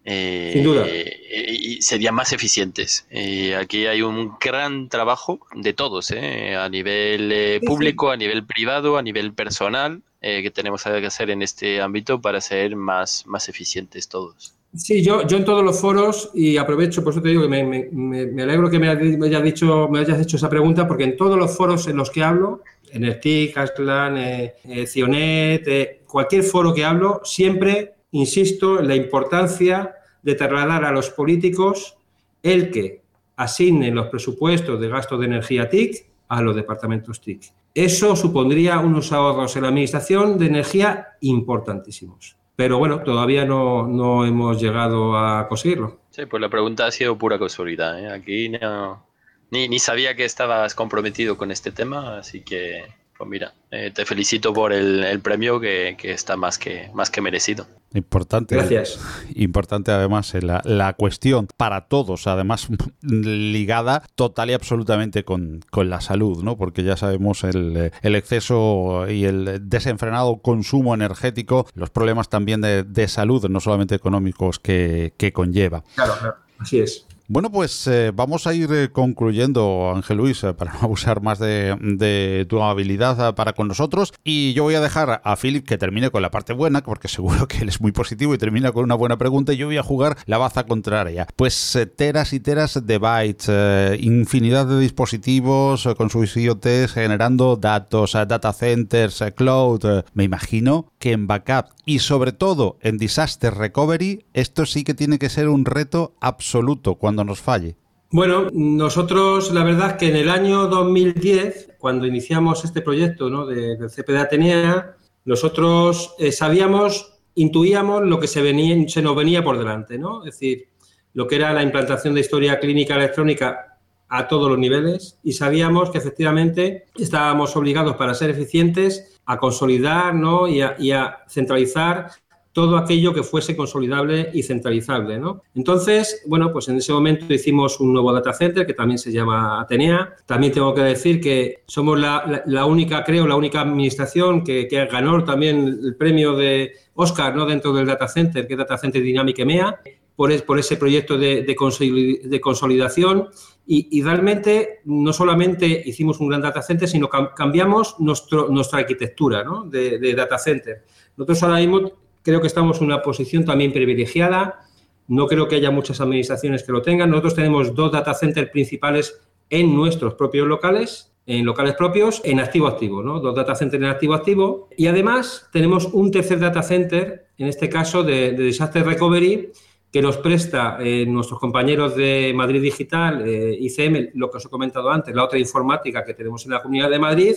eh, 0.03 0.49
Sin 0.53 0.63
duda. 0.63 0.87
y 0.87 1.81
serían 1.81 2.15
más 2.15 2.33
eficientes. 2.33 3.05
Y 3.11 3.51
aquí 3.51 3.85
hay 3.85 4.01
un 4.01 4.37
gran 4.39 4.89
trabajo 4.89 5.39
de 5.53 5.73
todos, 5.73 6.11
¿eh? 6.11 6.55
a 6.55 6.67
nivel 6.69 7.31
eh, 7.31 7.61
público, 7.63 8.09
a 8.09 8.17
nivel 8.17 8.43
privado, 8.43 8.97
a 8.97 9.03
nivel 9.03 9.33
personal, 9.33 10.01
que 10.21 10.51
tenemos 10.53 10.83
que 10.83 11.05
hacer 11.05 11.31
en 11.31 11.41
este 11.41 11.81
ámbito 11.81 12.21
para 12.21 12.39
ser 12.39 12.75
más, 12.75 13.25
más 13.25 13.49
eficientes 13.49 14.07
todos. 14.07 14.55
Sí, 14.73 15.03
yo, 15.03 15.27
yo 15.27 15.37
en 15.37 15.43
todos 15.43 15.65
los 15.65 15.81
foros, 15.81 16.31
y 16.33 16.55
aprovecho, 16.55 17.03
por 17.03 17.11
eso 17.11 17.21
te 17.21 17.29
digo 17.29 17.41
que 17.41 17.49
me, 17.49 18.41
alegro 18.41 18.69
que 18.69 18.79
me 18.79 18.87
hayas, 18.87 19.43
dicho, 19.43 19.89
me 19.89 19.99
hayas 19.99 20.21
hecho 20.21 20.37
esa 20.37 20.49
pregunta, 20.49 20.87
porque 20.87 21.03
en 21.03 21.17
todos 21.17 21.37
los 21.37 21.55
foros 21.57 21.87
en 21.87 21.97
los 21.97 22.09
que 22.09 22.23
hablo, 22.23 22.61
en 22.89 23.03
el 23.03 23.19
TIC, 23.19 23.57
Asclan, 23.57 24.17
eh, 24.17 24.55
eh, 24.63 24.87
Cionet, 24.87 25.67
eh, 25.67 26.01
cualquier 26.07 26.43
foro 26.43 26.73
que 26.73 26.85
hablo, 26.85 27.19
siempre 27.25 27.95
insisto 28.11 28.79
en 28.79 28.87
la 28.87 28.95
importancia 28.95 29.93
de 30.21 30.35
trasladar 30.35 30.85
a 30.85 30.91
los 30.91 31.09
políticos 31.09 31.97
el 32.41 32.71
que 32.71 33.01
asignen 33.35 33.95
los 33.95 34.07
presupuestos 34.07 34.79
de 34.79 34.87
gasto 34.87 35.17
de 35.17 35.25
energía 35.25 35.69
TIC 35.69 36.05
a 36.29 36.41
los 36.41 36.55
departamentos 36.55 37.19
TIC. 37.19 37.51
Eso 37.73 38.15
supondría 38.15 38.79
unos 38.79 39.11
ahorros 39.11 39.55
en 39.55 39.63
la 39.63 39.69
administración 39.69 40.37
de 40.37 40.47
energía 40.47 41.09
importantísimos. 41.21 42.35
Pero 42.55 42.77
bueno, 42.77 43.01
todavía 43.01 43.45
no, 43.45 43.87
no 43.87 44.25
hemos 44.25 44.61
llegado 44.61 45.17
a 45.17 45.47
conseguirlo. 45.47 46.01
Sí, 46.09 46.25
pues 46.25 46.41
la 46.41 46.49
pregunta 46.49 46.85
ha 46.85 46.91
sido 46.91 47.17
pura 47.17 47.39
casualidad. 47.39 47.99
¿eh? 47.99 48.11
Aquí 48.11 48.49
no, 48.49 49.05
ni, 49.49 49.69
ni 49.69 49.79
sabía 49.79 50.15
que 50.15 50.25
estabas 50.25 50.75
comprometido 50.75 51.37
con 51.37 51.49
este 51.49 51.71
tema, 51.71 52.17
así 52.17 52.41
que 52.41 52.83
pues 53.21 53.29
mira, 53.29 53.53
eh, 53.69 53.91
te 53.93 54.03
felicito 54.03 54.51
por 54.51 54.73
el, 54.73 55.19
premio 55.19 55.59
que, 55.59 55.95
está 56.01 56.37
más 56.37 56.57
que, 56.57 56.89
más 56.95 57.11
que 57.11 57.21
merecido. 57.21 57.67
Importante. 57.93 58.55
Gracias. 58.55 58.99
Importante 59.35 59.91
además 59.91 60.33
eh, 60.33 60.41
la, 60.41 60.63
la 60.65 60.93
cuestión 60.93 61.47
para 61.55 61.81
todos, 61.81 62.25
además 62.25 62.67
ligada 63.03 64.01
total 64.15 64.49
y 64.49 64.53
absolutamente 64.53 65.23
con, 65.23 65.63
la 65.71 66.01
salud, 66.01 66.41
¿no? 66.43 66.57
Porque 66.57 66.81
ya 66.81 66.97
sabemos 66.97 67.43
el, 67.43 67.91
el, 68.01 68.15
exceso 68.15 69.07
y 69.07 69.25
el 69.25 69.69
desenfrenado 69.69 70.37
consumo 70.37 70.95
energético, 70.95 71.67
los 71.75 71.91
problemas 71.91 72.27
también 72.27 72.61
de, 72.61 72.81
de 72.81 73.07
salud, 73.07 73.47
no 73.49 73.59
solamente 73.59 73.93
económicos, 73.93 74.57
que, 74.57 75.13
que 75.17 75.31
conlleva. 75.31 75.83
Claro, 75.93 76.15
claro. 76.19 76.37
Así 76.57 76.79
es. 76.79 77.05
Bueno, 77.33 77.49
pues 77.49 77.87
eh, 77.87 78.11
vamos 78.13 78.45
a 78.45 78.53
ir 78.53 78.73
eh, 78.73 78.89
concluyendo, 78.91 79.93
Ángel 79.95 80.17
Luis, 80.17 80.43
eh, 80.43 80.53
para 80.53 80.73
no 80.73 80.79
abusar 80.81 81.21
más 81.21 81.39
de, 81.39 82.45
tu 82.49 82.61
habilidad 82.61 83.35
para 83.35 83.53
con 83.53 83.69
nosotros. 83.69 84.11
Y 84.25 84.51
yo 84.51 84.63
voy 84.63 84.75
a 84.75 84.81
dejar 84.81 85.21
a 85.23 85.35
Philip 85.37 85.65
que 85.65 85.77
termine 85.77 86.09
con 86.09 86.21
la 86.21 86.29
parte 86.29 86.51
buena, 86.51 86.81
porque 86.81 87.07
seguro 87.07 87.47
que 87.47 87.59
él 87.59 87.69
es 87.69 87.79
muy 87.79 87.93
positivo 87.93 88.33
y 88.33 88.37
termina 88.37 88.73
con 88.73 88.83
una 88.83 88.95
buena 88.95 89.17
pregunta. 89.17 89.53
Y 89.53 89.57
yo 89.57 89.67
voy 89.67 89.77
a 89.77 89.81
jugar 89.83 90.17
la 90.25 90.39
baza 90.39 90.65
contraria. 90.65 91.25
Pues 91.37 91.79
teras 91.95 92.33
y 92.33 92.41
teras 92.41 92.85
de 92.85 92.97
bytes, 92.97 94.01
infinidad 94.01 94.65
de 94.65 94.81
dispositivos 94.81 95.87
con 95.95 96.09
sus 96.09 96.35
IoTs 96.35 96.91
generando 96.91 97.55
datos, 97.55 98.11
data 98.11 98.51
centers, 98.51 99.23
cloud. 99.37 100.03
me 100.13 100.25
imagino 100.25 100.90
que 101.01 101.11
en 101.11 101.27
backup 101.27 101.71
y 101.83 101.99
sobre 101.99 102.31
todo 102.31 102.77
en 102.79 102.97
disaster 102.97 103.55
recovery, 103.55 104.23
esto 104.33 104.65
sí 104.65 104.85
que 104.85 104.93
tiene 104.93 105.19
que 105.19 105.29
ser 105.29 105.49
un 105.49 105.65
reto 105.65 106.13
absoluto 106.21 106.95
cuando 106.95 107.25
nos 107.25 107.41
falle? 107.41 107.75
Bueno, 108.11 108.47
nosotros 108.53 109.51
la 109.51 109.63
verdad 109.63 109.97
que 109.97 110.09
en 110.09 110.15
el 110.15 110.29
año 110.29 110.67
2010, 110.67 111.75
cuando 111.79 112.05
iniciamos 112.05 112.63
este 112.63 112.81
proyecto 112.81 113.29
¿no? 113.29 113.45
de, 113.45 113.77
del 113.77 113.89
CPD 113.89 114.17
Atenea, 114.17 114.95
nosotros 115.25 116.13
eh, 116.19 116.31
sabíamos, 116.31 117.19
intuíamos 117.35 118.03
lo 118.03 118.19
que 118.19 118.27
se, 118.27 118.41
venía, 118.41 118.87
se 118.87 119.01
nos 119.01 119.15
venía 119.15 119.43
por 119.43 119.57
delante, 119.57 119.97
¿no? 119.97 120.19
Es 120.25 120.33
decir, 120.33 120.67
lo 121.13 121.27
que 121.27 121.35
era 121.35 121.53
la 121.53 121.63
implantación 121.63 122.13
de 122.13 122.21
historia 122.21 122.59
clínica 122.59 122.95
electrónica 122.95 123.79
a 124.07 124.27
todos 124.27 124.49
los 124.49 124.59
niveles 124.59 125.17
y 125.23 125.33
sabíamos 125.33 125.89
que 125.89 125.97
efectivamente 125.97 126.85
estábamos 126.97 127.55
obligados 127.55 127.95
para 127.95 128.13
ser 128.13 128.29
eficientes 128.29 129.10
a 129.25 129.37
consolidar 129.37 130.13
¿no? 130.15 130.47
y, 130.47 130.61
a, 130.61 131.23
centralizar 131.27 132.11
todo 132.53 132.75
aquello 132.75 133.13
que 133.13 133.23
fuese 133.23 133.55
consolidable 133.55 134.29
y 134.33 134.43
centralizable. 134.43 135.17
¿no? 135.17 135.41
Entonces, 135.55 136.21
bueno, 136.27 136.51
pues 136.51 136.67
en 136.67 136.77
ese 136.77 136.91
momento 136.91 137.33
hicimos 137.33 137.79
un 137.79 137.93
nuevo 137.93 138.11
data 138.11 138.33
center 138.33 138.65
que 138.65 138.73
también 138.73 138.97
se 138.97 139.11
llama 139.11 139.61
Atenea. 139.61 140.15
También 140.25 140.51
tengo 140.51 140.73
que 140.73 140.81
decir 140.81 141.21
que 141.21 141.63
somos 141.65 141.97
la, 141.97 142.65
única, 142.65 143.03
creo, 143.05 143.25
la 143.25 143.37
única 143.37 143.61
administración 143.61 144.43
que, 144.43 144.67
ganó 144.91 145.23
también 145.23 145.79
el 145.81 145.95
premio 145.95 146.35
de 146.35 146.73
Oscar 146.95 147.35
¿no? 147.35 147.45
dentro 147.45 147.71
del 147.71 147.85
data 147.85 148.07
center, 148.07 148.45
que 148.45 148.53
es 148.53 148.57
Data 148.57 148.77
Center 148.77 149.01
Dynamic 149.01 149.39
EMEA, 149.39 149.79
por, 150.21 150.45
por 150.45 150.59
ese 150.59 150.77
proyecto 150.77 151.17
de, 151.17 151.41
de, 151.41 152.39
consolidación. 152.39 153.29
Y, 153.65 154.03
realmente 154.03 154.81
no 154.85 155.13
solamente 155.13 155.81
hicimos 155.83 156.19
un 156.19 156.27
gran 156.27 156.41
data 156.41 156.61
center, 156.61 156.87
sino 156.87 157.09
cambiamos 157.09 157.95
nuestro, 157.97 158.47
nuestra 158.49 158.81
arquitectura 158.81 159.43
¿no? 159.43 159.63
de, 159.63 159.97
de 159.97 160.13
data 160.13 160.37
center. 160.37 160.83
Nosotros 161.17 161.41
ahora 161.41 161.57
mismo 161.57 161.91
Creo 162.23 162.39
que 162.39 162.45
estamos 162.45 162.77
en 162.77 162.85
una 162.85 163.01
posición 163.01 163.45
también 163.45 163.73
privilegiada. 163.73 164.59
No 165.07 165.25
creo 165.25 165.47
que 165.47 165.55
haya 165.55 165.71
muchas 165.71 166.01
administraciones 166.01 166.61
que 166.61 166.71
lo 166.71 166.83
tengan. 166.83 167.09
Nosotros 167.09 167.33
tenemos 167.33 167.73
dos 167.73 167.91
data 167.91 168.13
centers 168.13 168.51
principales 168.51 169.19
en 169.49 169.75
nuestros 169.75 170.13
propios 170.13 170.47
locales, 170.47 171.15
en 171.25 171.43
locales 171.43 171.73
propios, 171.73 172.21
en 172.23 172.39
activo-activo, 172.39 173.01
¿no? 173.01 173.19
Dos 173.19 173.35
data 173.35 173.55
centers 173.55 173.81
en 173.81 173.89
activo-activo. 173.89 174.69
Y 174.77 174.85
además 174.85 175.49
tenemos 175.51 175.85
un 175.85 176.11
tercer 176.11 176.39
data 176.39 176.61
center 176.61 177.31
en 177.41 177.47
este 177.47 177.69
caso, 177.69 178.03
de, 178.03 178.33
Disaster 178.33 178.85
Recovery, 178.85 179.51
que 179.91 180.01
nos 180.01 180.17
presta 180.17 180.77
eh, 180.79 181.05
nuestros 181.05 181.39
compañeros 181.39 181.95
de 181.95 182.31
Madrid 182.33 182.61
Digital, 182.61 183.23
eh, 183.27 183.57
ICM, 183.59 184.11
lo 184.13 184.31
que 184.31 184.37
os 184.37 184.45
he 184.45 184.49
comentado 184.49 184.89
antes, 184.89 185.13
la 185.13 185.25
otra 185.25 185.37
informática 185.37 186.05
que 186.05 186.13
tenemos 186.13 186.45
en 186.45 186.51
la 186.51 186.61
Comunidad 186.61 186.89
de 186.89 186.99
Madrid, 186.99 187.35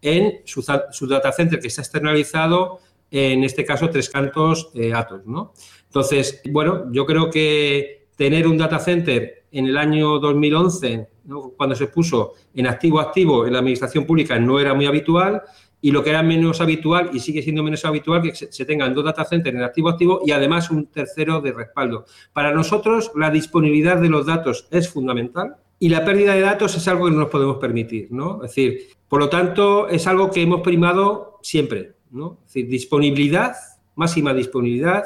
en 0.00 0.40
su, 0.44 0.62
data 1.06 1.30
center 1.30 1.60
que 1.60 1.68
está 1.68 1.82
externalizado, 1.82 2.80
en 3.08 3.44
este 3.44 3.64
caso, 3.64 3.88
Tres 3.88 4.10
Cantos 4.10 4.70
eh, 4.74 4.92
Atos. 4.92 5.24
¿no? 5.26 5.52
Entonces, 5.86 6.40
bueno, 6.50 6.90
yo 6.90 7.06
creo 7.06 7.30
que 7.30 8.06
tener 8.16 8.48
un 8.48 8.58
data 8.58 8.80
center 8.80 9.44
en 9.52 9.66
el 9.66 9.76
año 9.76 10.18
2011, 10.18 11.08
cuando 11.56 11.76
se 11.76 11.86
puso 11.86 12.32
en 12.54 12.66
activo-activo 12.66 13.46
en 13.46 13.52
la 13.52 13.60
administración 13.60 14.06
pública, 14.06 14.38
no 14.40 14.58
era 14.58 14.74
muy 14.74 14.86
habitual 14.86 15.42
y 15.84 15.90
lo 15.90 16.02
que 16.02 16.10
era 16.10 16.22
menos 16.22 16.60
habitual 16.60 17.10
y 17.12 17.20
sigue 17.20 17.42
siendo 17.42 17.62
menos 17.62 17.84
habitual 17.84 18.22
que 18.22 18.34
se, 18.34 18.64
tengan 18.64 18.94
dos 18.94 19.04
data 19.04 19.24
centers 19.24 19.56
en 19.56 19.64
activo-activo 19.64 20.22
y 20.24 20.30
además 20.30 20.70
un 20.70 20.86
tercero 20.86 21.40
de 21.40 21.52
respaldo. 21.52 22.06
Para 22.32 22.52
nosotros 22.52 23.10
la 23.16 23.30
disponibilidad 23.30 24.00
de 24.00 24.08
los 24.08 24.24
datos 24.24 24.68
es 24.70 24.88
fundamental 24.88 25.56
y 25.80 25.88
la 25.88 26.04
pérdida 26.04 26.34
de 26.34 26.40
datos 26.40 26.76
es 26.76 26.86
algo 26.86 27.06
que 27.06 27.10
no 27.10 27.18
nos 27.18 27.30
podemos 27.30 27.56
permitir, 27.56 28.06
¿no? 28.12 28.36
Es 28.44 28.50
decir, 28.50 28.86
por 29.08 29.18
lo 29.18 29.28
tanto, 29.28 29.88
es 29.88 30.06
algo 30.06 30.30
que 30.30 30.42
hemos 30.42 30.60
primado 30.60 31.40
siempre, 31.42 31.96
¿no? 32.12 32.38
Es 32.46 32.54
decir, 32.54 32.68
disponibilidad, 32.68 33.56
máxima 33.96 34.32
disponibilidad 34.32 35.02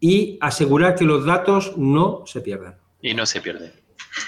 y 0.00 0.38
asegurar 0.40 0.94
que 0.94 1.04
los 1.04 1.26
datos 1.26 1.76
no 1.76 2.22
se 2.24 2.40
pierdan. 2.40 2.78
Y 3.02 3.12
no 3.12 3.26
se 3.26 3.42
pierden. 3.42 3.72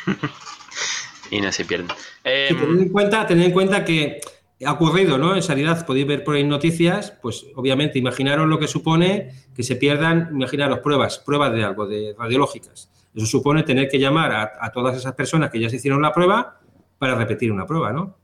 y 1.30 1.40
no 1.40 1.50
se 1.50 1.64
pierden. 1.64 1.88
en 2.22 2.90
cuenta, 2.90 3.26
tener 3.26 3.46
en 3.46 3.52
cuenta 3.52 3.82
que 3.82 4.20
ha 4.64 4.72
ocurrido, 4.72 5.18
¿no? 5.18 5.34
En 5.34 5.42
sanidad 5.42 5.84
podéis 5.84 6.06
ver 6.06 6.24
por 6.24 6.36
ahí 6.36 6.44
noticias, 6.44 7.12
pues 7.20 7.46
obviamente 7.54 7.98
imaginaros 7.98 8.48
lo 8.48 8.58
que 8.58 8.68
supone 8.68 9.32
que 9.54 9.62
se 9.62 9.76
pierdan, 9.76 10.30
imaginaros 10.32 10.78
pruebas, 10.78 11.18
pruebas 11.18 11.52
de 11.52 11.64
algo, 11.64 11.86
de 11.86 12.14
radiológicas. 12.18 12.90
Eso 13.14 13.26
supone 13.26 13.62
tener 13.62 13.88
que 13.88 13.98
llamar 13.98 14.32
a, 14.60 14.70
todas 14.72 14.96
esas 14.96 15.14
personas 15.14 15.50
que 15.50 15.60
ya 15.60 15.68
se 15.68 15.76
hicieron 15.76 16.02
la 16.02 16.12
prueba 16.12 16.60
para 16.98 17.14
repetir 17.14 17.52
una 17.52 17.66
prueba, 17.66 17.92
¿no? 17.92 18.16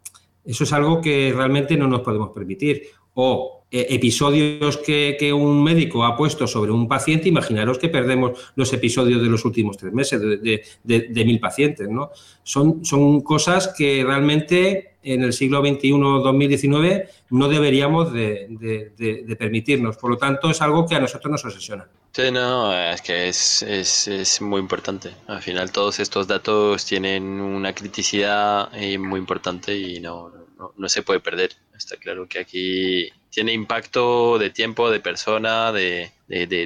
Eso 0.45 0.65
es 0.65 0.73
algo 0.73 1.01
que 1.01 1.33
realmente 1.35 1.77
no 1.77 1.87
nos 1.87 2.01
podemos 2.01 2.31
permitir. 2.31 2.89
O 3.15 3.62
episodios 3.73 4.77
que, 4.77 5.33
un 5.33 5.65
médico 5.65 6.05
ha 6.05 6.17
puesto 6.17 6.47
sobre 6.47 6.71
un 6.71 6.87
paciente, 6.87 7.29
imaginaros 7.29 7.79
que 7.79 7.89
perdemos 7.89 8.53
los 8.55 8.73
episodios 8.73 9.23
de 9.23 9.29
los 9.29 9.45
últimos 9.45 9.79
tres 9.79 9.93
meses 9.93 10.21
de, 10.21 11.25
mil 11.25 11.41
pacientes, 11.41 11.89
¿no? 11.89 12.11
Son, 12.43 12.85
son 12.85 13.23
cosas 13.23 13.75
que 13.77 14.05
realmente 14.05 14.93
en 15.03 15.23
el 15.23 15.33
siglo 15.33 15.63
XXI-2019 15.63 17.09
no 17.31 17.49
deberíamos 17.49 18.13
de, 18.13 19.37
permitirnos. 19.39 19.97
Por 19.97 20.11
lo 20.11 20.17
tanto, 20.17 20.51
es 20.51 20.63
algo 20.63 20.87
que 20.87 20.95
a 20.95 21.01
nosotros 21.01 21.31
nos 21.31 21.45
obsesiona. 21.45 21.89
Sí, 22.13 22.31
no, 22.31 22.73
es 22.75 23.01
que 23.01 23.29
es, 23.29 23.63
es, 23.63 24.41
muy 24.41 24.61
importante. 24.61 25.11
Al 25.27 25.43
final 25.43 25.73
todos 25.73 25.99
estos 25.99 26.27
datos 26.27 26.85
tienen 26.85 27.25
una 27.25 27.75
criticidad 27.75 28.69
eh, 28.75 28.99
muy 28.99 29.19
importante 29.19 29.75
y 29.75 29.99
no, 29.99 30.31
no, 30.77 30.89
se 30.89 31.03
puede 31.03 31.21
perder. 31.21 31.53
Está 31.83 31.97
claro 31.97 32.29
que 32.29 32.39
aquí 32.39 33.09
tiene 33.29 33.53
impacto 33.53 34.39
de 34.39 34.51
tiempo, 34.51 34.89
de 34.89 35.01
persona, 35.01 35.73
de, 35.73 36.11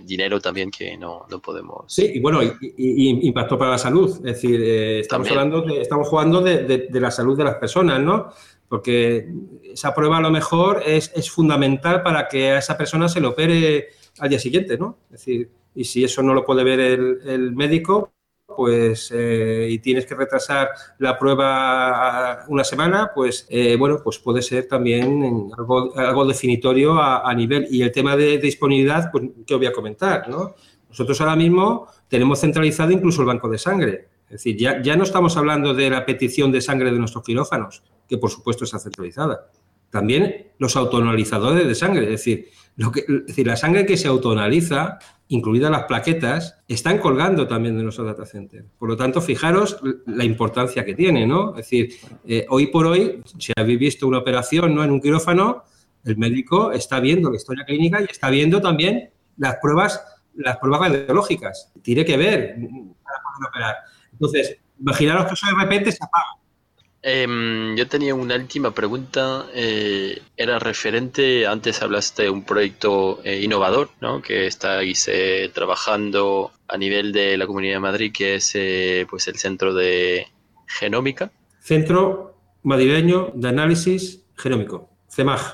dinero 0.05 0.41
también 0.41 0.71
que 0.71 0.97
no, 0.97 1.27
no 1.31 1.41
podemos. 1.41 1.85
Sí, 1.93 2.13
y 2.15 2.21
bueno, 2.21 2.43
y, 2.43 3.27
impacto 3.27 3.59
para 3.59 3.73
la 3.73 3.79
salud. 3.79 4.11
Es 4.17 4.23
decir, 4.23 4.61
eh, 4.63 5.01
estamos 5.01 5.31
hablando 5.31 5.63
de, 5.63 5.81
estamos 5.81 6.09
jugando 6.09 6.43
de, 6.43 6.89
la 6.93 7.11
salud 7.11 7.37
de 7.37 7.45
las 7.45 7.55
personas, 7.57 8.01
¿no? 8.01 8.31
Porque 8.69 9.27
esa 9.65 9.95
prueba 9.95 10.19
a 10.19 10.21
lo 10.21 10.31
mejor 10.31 10.83
es, 10.85 11.11
es 11.15 11.31
fundamental 11.31 12.03
para 12.03 12.29
que 12.29 12.51
a 12.51 12.59
esa 12.59 12.77
persona 12.77 13.09
se 13.09 13.21
le 13.21 13.29
opere 13.29 13.89
al 14.19 14.29
día 14.29 14.39
siguiente, 14.39 14.77
¿no? 14.77 14.99
Es 15.07 15.21
decir, 15.21 15.51
y 15.75 15.85
si 15.85 16.05
eso 16.05 16.23
no 16.23 16.35
lo 16.35 16.45
puede 16.45 16.63
ver 16.63 16.81
el, 16.81 17.21
el 17.27 17.53
médico, 17.53 18.13
pues 18.57 19.13
eh, 19.15 19.69
y 19.71 19.79
tienes 19.79 20.07
que 20.07 20.15
retrasar 20.15 20.71
la 20.99 21.19
prueba 21.19 22.45
una 22.49 22.65
semana, 22.65 23.11
pues 23.15 23.47
eh, 23.51 23.77
bueno, 23.77 24.01
pues 24.03 24.19
puede 24.19 24.43
ser 24.43 24.67
también 24.67 25.51
algo, 25.57 26.25
definitorio 26.27 27.01
a, 27.01 27.33
nivel. 27.35 27.69
Y 27.71 27.83
el 27.83 27.93
tema 27.93 28.17
de, 28.17 28.39
disponibilidad, 28.39 29.11
pues 29.13 29.25
os 29.25 29.57
voy 29.57 29.67
a 29.67 29.73
comentar, 29.73 30.29
¿no? 30.29 30.55
Nosotros 30.89 31.21
ahora 31.21 31.37
mismo 31.37 31.89
tenemos 32.09 32.41
centralizado 32.41 32.91
incluso 32.91 33.21
el 33.21 33.27
banco 33.27 33.49
de 33.49 33.59
sangre. 33.59 34.09
Es 34.27 34.33
decir, 34.33 34.57
ya, 34.57 34.83
ya 34.83 34.97
no 34.97 35.05
estamos 35.05 35.37
hablando 35.37 35.75
de 35.75 35.91
la 35.91 36.05
petición 36.05 36.51
de 36.51 36.61
sangre 36.61 36.91
de 36.91 36.99
nuestros 36.99 37.23
quirófanos, 37.23 37.85
que 38.09 38.19
por 38.19 38.31
supuesto 38.31 38.65
está 38.65 38.79
centralizada. 38.79 39.51
También 39.91 40.53
los 40.59 40.77
autoanalizadores 40.77 41.67
de 41.67 41.75
sangre, 41.75 42.05
es 42.05 42.11
decir, 42.11 42.49
lo 42.77 42.93
que, 42.93 43.05
decir, 43.27 43.47
la 43.47 43.57
sangre 43.57 43.87
que 43.87 43.97
se 43.97 44.09
autoanaliza 44.09 44.99
incluidas 45.29 45.71
las 45.71 45.85
plaquetas, 45.85 46.59
están 46.69 46.99
colgando 46.99 47.47
también 47.49 47.77
de 47.77 47.83
nuestro 47.83 48.05
data 48.05 48.25
center. 48.25 48.65
Por 48.79 48.89
lo 48.89 48.97
tanto, 48.97 49.21
fijaros 49.21 49.79
la 50.07 50.25
importancia 50.25 50.85
que 50.85 50.95
tiene, 50.95 51.27
¿no? 51.27 51.51
Es 51.51 51.57
decir, 51.57 51.95
eh, 52.25 52.47
hoy 52.49 52.69
por 52.69 52.87
hoy, 52.87 53.23
si 53.39 53.53
habéis 53.57 53.79
visto 53.79 54.07
una 54.07 54.19
operación 54.19 54.75
¿no? 54.75 54.85
en 54.85 54.91
un 54.91 55.01
quirófano, 55.01 55.65
el 56.05 56.17
médico 56.17 56.71
está 56.71 57.01
viendo 57.01 57.31
la 57.31 57.37
historia 57.37 57.65
clínica 57.65 58.01
y 58.01 58.05
está 58.05 58.31
viendo 58.31 58.61
también 58.61 59.11
las 59.37 59.57
pruebas, 59.57 60.01
las 60.37 60.59
pruebas 60.59 60.81
radiológicas. 60.93 61.73
Tiene 61.83 62.05
que 62.05 62.17
ver 62.17 62.55
para 63.03 63.19
poder 63.23 63.49
operar. 63.49 63.75
Entonces, 64.13 64.59
imaginaros 64.79 65.27
que 65.27 65.35
eso 65.35 65.47
de 65.47 65.63
repente 65.63 65.91
se 65.91 66.05
apaga. 66.05 66.46
Em, 67.09 67.77
yo 67.77 67.87
tenía 67.87 68.17
una 68.17 68.35
última 68.35 68.73
pregunta. 68.73 69.47
Eh, 69.55 70.21
era 70.37 70.59
referente, 70.59 71.47
antes 71.47 71.81
hablaste 71.81 72.25
de 72.25 72.31
un 72.31 72.43
proyecto 72.43 73.21
eh, 73.23 73.43
innovador, 73.43 73.91
¿no? 74.01 74.21
Que 74.21 74.49
estáis 74.49 75.07
eh, 75.07 75.49
trabajando 75.55 76.51
a 76.67 76.77
nivel 76.77 77.13
de 77.13 77.37
la 77.37 77.47
Comunidad 77.47 77.75
de 77.75 77.79
Madrid, 77.79 78.13
que 78.13 78.35
es 78.35 78.51
pues 79.09 79.29
el 79.29 79.37
Centro 79.37 79.73
de 79.73 80.27
Genómica. 80.67 81.31
Centro 81.61 82.41
Madrileño 82.65 83.31
de 83.35 83.51
Análisis 83.51 84.25
Genómico, 84.37 84.91
CEMAG. 85.09 85.53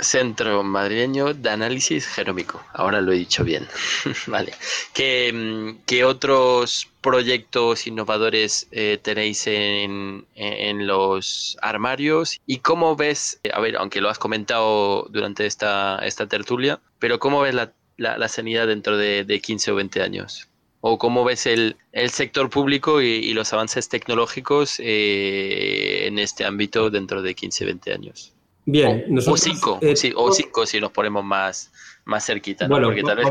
Centro 0.00 0.62
Madrileño 0.62 1.34
de 1.34 1.50
Análisis 1.50 2.06
Genómico. 2.06 2.62
Ahora 2.72 3.00
lo 3.00 3.12
he 3.12 3.16
dicho 3.16 3.44
bien. 3.44 3.66
vale. 4.26 4.52
¿Qué, 4.92 5.32
mm, 5.32 5.84
¿Qué, 5.86 6.04
otros 6.04 6.88
proyectos 7.00 7.86
innovadores 7.86 8.68
eh, 8.70 8.98
tenéis 9.02 9.46
en, 9.46 10.26
en, 10.34 10.86
los 10.86 11.56
armarios? 11.62 12.40
¿Y 12.46 12.58
cómo 12.58 12.96
ves, 12.96 13.40
a 13.52 13.60
ver, 13.60 13.76
aunque 13.76 14.00
lo 14.00 14.08
has 14.08 14.18
comentado 14.18 15.06
durante 15.10 15.46
esta, 15.46 15.98
esta 16.04 16.26
tertulia, 16.26 16.80
pero 16.98 17.18
cómo 17.18 17.40
ves 17.40 17.54
la, 17.54 17.72
la, 17.96 18.28
sanidad 18.28 18.66
dentro 18.66 18.96
de, 18.96 19.24
de, 19.24 19.40
15 19.40 19.72
o 19.72 19.74
20 19.76 20.02
años? 20.02 20.48
¿O 20.80 20.98
cómo 20.98 21.24
ves 21.24 21.46
el, 21.46 21.76
el 21.92 22.10
sector 22.10 22.50
público 22.50 23.00
y, 23.00 23.32
los 23.34 23.52
avances 23.52 23.88
tecnológicos 23.88 24.78
eh, 24.78 26.06
en 26.06 26.18
este 26.18 26.44
ámbito 26.44 26.90
dentro 26.90 27.22
de 27.22 27.34
15 27.34 27.64
o 27.64 27.66
20 27.66 27.92
años? 27.92 28.35
Bien, 28.66 29.04
o, 29.08 29.14
nosotros, 29.14 29.40
cinco, 29.40 29.78
eh, 29.80 29.94
o 30.16 30.32
cinco 30.32 30.66
si 30.66 30.80
nos 30.80 30.90
ponemos 30.90 31.24
más, 31.24 31.72
más 32.04 32.26
cerquita, 32.26 32.66
¿no? 32.66 32.80
porque 32.82 33.02
tal 33.02 33.16
vez 33.16 33.26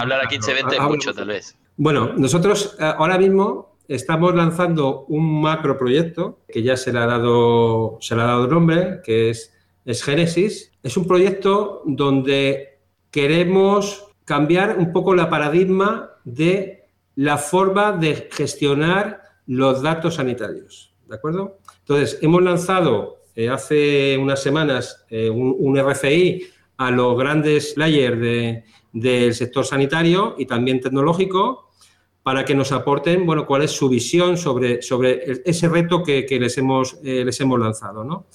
hablar 0.00 0.20
a 0.20 0.28
15-20 0.28 0.72
es 0.72 0.80
mucho, 0.82 1.12
tal 1.12 1.28
vez. 1.28 1.56
Bueno, 1.76 2.12
nosotros 2.16 2.76
eh, 2.78 2.84
ahora 2.96 3.18
mismo 3.18 3.76
estamos 3.88 4.32
lanzando 4.34 5.06
un 5.08 5.42
macro 5.42 5.76
proyecto 5.76 6.38
que 6.48 6.62
ya 6.62 6.76
se 6.76 6.92
le 6.92 7.00
ha 7.00 7.06
dado, 7.06 7.98
se 8.00 8.14
le 8.14 8.22
ha 8.22 8.26
dado 8.26 8.46
nombre, 8.46 9.00
que 9.04 9.30
es, 9.30 9.52
es 9.84 10.04
Génesis. 10.04 10.70
Es 10.84 10.96
un 10.96 11.08
proyecto 11.08 11.82
donde 11.84 12.78
queremos 13.10 14.06
cambiar 14.24 14.78
un 14.78 14.92
poco 14.92 15.16
la 15.16 15.28
paradigma 15.28 16.12
de 16.24 16.84
la 17.16 17.36
forma 17.38 17.90
de 17.90 18.28
gestionar 18.30 19.22
los 19.46 19.82
datos 19.82 20.14
sanitarios. 20.14 20.94
¿De 21.08 21.16
acuerdo? 21.16 21.58
Entonces, 21.80 22.18
hemos 22.22 22.40
lanzado 22.42 23.19
hace 23.48 24.18
unas 24.18 24.42
semanas 24.42 25.04
eh, 25.08 25.30
un, 25.30 25.78
RFI 25.78 26.42
a 26.76 26.90
los 26.90 27.16
grandes 27.16 27.72
players 27.74 28.64
del 28.92 29.34
sector 29.34 29.64
sanitario 29.64 30.34
y 30.38 30.46
también 30.46 30.80
tecnológico 30.80 31.70
para 32.22 32.44
que 32.44 32.54
nos 32.54 32.72
aporten 32.72 33.24
bueno, 33.24 33.46
cuál 33.46 33.62
es 33.62 33.70
su 33.70 33.88
visión 33.88 34.36
sobre, 34.36 34.82
sobre 34.82 35.42
ese 35.44 35.68
reto 35.68 36.02
que, 36.02 36.26
les, 36.40 36.58
hemos, 36.58 36.98
eh, 37.02 37.24
les 37.24 37.40
hemos 37.40 37.58
lanzado. 37.58 38.26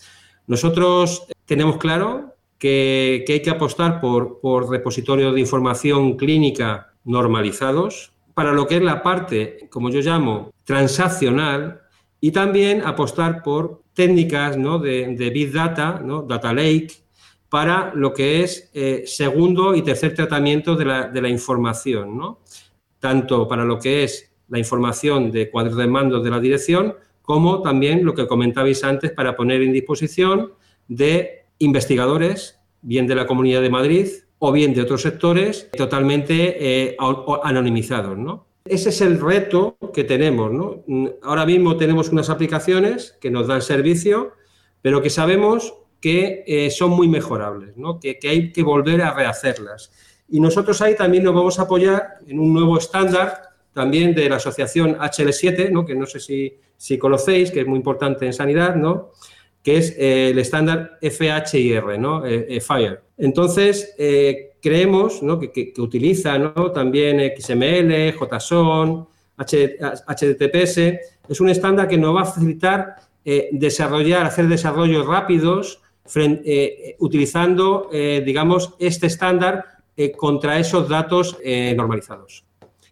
Nosotros 0.47 1.28
tenemos 1.45 1.78
claro 1.78 2.36
que, 2.58 3.24
que 3.28 3.34
hay 3.34 3.41
que 3.41 3.49
apostar 3.49 3.99
por, 3.99 4.39
por 4.39 4.70
repositorios 4.70 5.34
de 5.34 5.41
información 5.41 6.18
clínica 6.18 6.93
normalizados 7.03 8.14
para 8.34 8.51
lo 8.51 8.68
que 8.68 8.78
es 8.78 8.82
la 8.82 9.01
parte, 9.01 9.68
como 9.70 9.89
yo 9.89 10.01
llamo, 10.01 10.51
transaccional 10.66 11.82
y 12.26 12.32
también 12.32 12.82
apostar 12.84 13.43
por 13.43 13.84
técnicas 13.93 14.57
¿no? 14.57 14.80
de, 14.80 15.30
Big 15.32 15.51
Data, 15.51 16.01
¿no? 16.03 16.23
Data 16.23 16.51
Lake, 16.51 16.88
para 17.49 17.93
lo 17.93 18.15
que 18.15 18.41
es 18.41 18.71
eh, 18.73 19.03
segundo 19.05 19.76
y 19.76 19.84
tercer 19.84 20.15
tratamiento 20.15 20.76
de 20.76 20.86
la, 20.86 21.07
de 21.07 21.21
la, 21.21 21.30
información, 21.30 22.17
¿no? 22.17 22.39
tanto 22.97 23.47
para 23.47 23.63
lo 23.63 23.78
que 23.78 24.05
es 24.05 24.34
la 24.47 24.57
información 24.57 25.30
de 25.30 25.51
cuadros 25.51 25.78
de 25.78 25.86
mando 25.86 26.19
de 26.19 26.32
la 26.32 26.39
dirección, 26.39 26.95
como 27.21 27.61
también 27.61 28.03
lo 28.03 28.15
que 28.15 28.26
comentabais 28.26 28.84
antes 28.84 29.11
para 29.11 29.36
poner 29.36 29.61
en 29.61 29.71
disposición 29.71 30.53
de 30.88 31.45
investigadores, 31.59 32.59
bien 32.82 33.05
de 33.05 33.13
la 33.13 33.28
Comunidad 33.28 33.61
de 33.61 33.69
Madrid, 33.69 34.07
o 34.39 34.51
bien 34.51 34.73
de 34.73 34.82
otros 34.82 35.03
sectores 35.03 35.69
totalmente 35.78 36.88
eh, 36.89 36.97
anonimizados. 37.43 38.17
¿no? 38.17 38.47
Ese 38.66 38.89
es 38.89 39.01
el 39.01 39.22
reto 39.22 39.78
que 39.93 40.03
tenemos. 40.03 40.51
Ahora 41.22 41.45
mismo 41.45 41.78
tenemos 41.78 42.09
unas 42.09 42.32
aplicaciones 42.32 43.16
que 43.22 43.30
nos 43.30 43.45
dan 43.45 43.61
servicio, 43.61 44.34
pero 44.82 45.03
que 45.03 45.11
sabemos 45.11 45.76
que 46.01 46.43
eh, 46.47 46.72
son 46.72 46.89
muy 46.91 47.07
mejorables, 47.07 47.76
que, 48.01 48.18
hay 48.28 48.51
que 48.51 48.63
volver 48.63 49.03
a 49.03 49.13
rehacerlas. 49.13 49.91
Y 50.28 50.39
nosotros 50.39 50.82
ahí 50.82 50.95
también 50.95 51.24
nos 51.24 51.36
vamos 51.36 51.59
a 51.59 51.63
apoyar 51.63 52.16
en 52.26 52.39
un 52.39 52.53
nuevo 52.53 52.78
estándar 52.80 53.55
también 53.72 54.16
de 54.16 54.30
la 54.30 54.38
asociación 54.38 54.97
HL7, 54.97 55.70
¿no? 55.70 55.86
que 55.86 55.93
no 55.93 56.07
sé 56.07 56.20
si, 56.20 56.97
conocéis, 56.97 57.51
que 57.51 57.59
es 57.59 57.68
muy 57.68 57.78
importante 57.78 58.26
en 58.26 58.34
sanidad, 58.34 58.76
que 59.61 59.78
es 59.78 59.95
eh, 59.97 60.30
el 60.30 60.39
estándar 60.39 60.97
FHIR, 61.01 61.99
¿no? 61.99 62.26
Eh, 62.26 62.45
eh, 62.49 62.61
FIRE. 62.61 62.99
Entonces, 63.18 63.95
creemos 64.66 65.22
¿no? 65.22 65.39
que, 65.39 65.74
utiliza 65.78 66.39
también 66.74 67.22
XML, 67.38 68.13
JSON, 68.18 69.07
HTTPS. 69.38 70.78
Es 71.30 71.39
un 71.39 71.49
estándar 71.49 71.88
que 71.88 71.99
nos 71.99 72.16
va 72.16 72.24
a 72.24 72.26
facilitar 72.26 72.95
desarrollar, 73.51 74.26
hacer 74.26 74.47
desarrollos 74.47 75.05
rápidos 75.05 75.82
utilizando, 76.97 77.89
digamos, 77.91 78.74
este 78.80 79.05
estándar 79.05 79.66
contra 80.18 80.57
esos 80.57 80.89
datos 80.89 81.38
normalizados. 81.76 82.43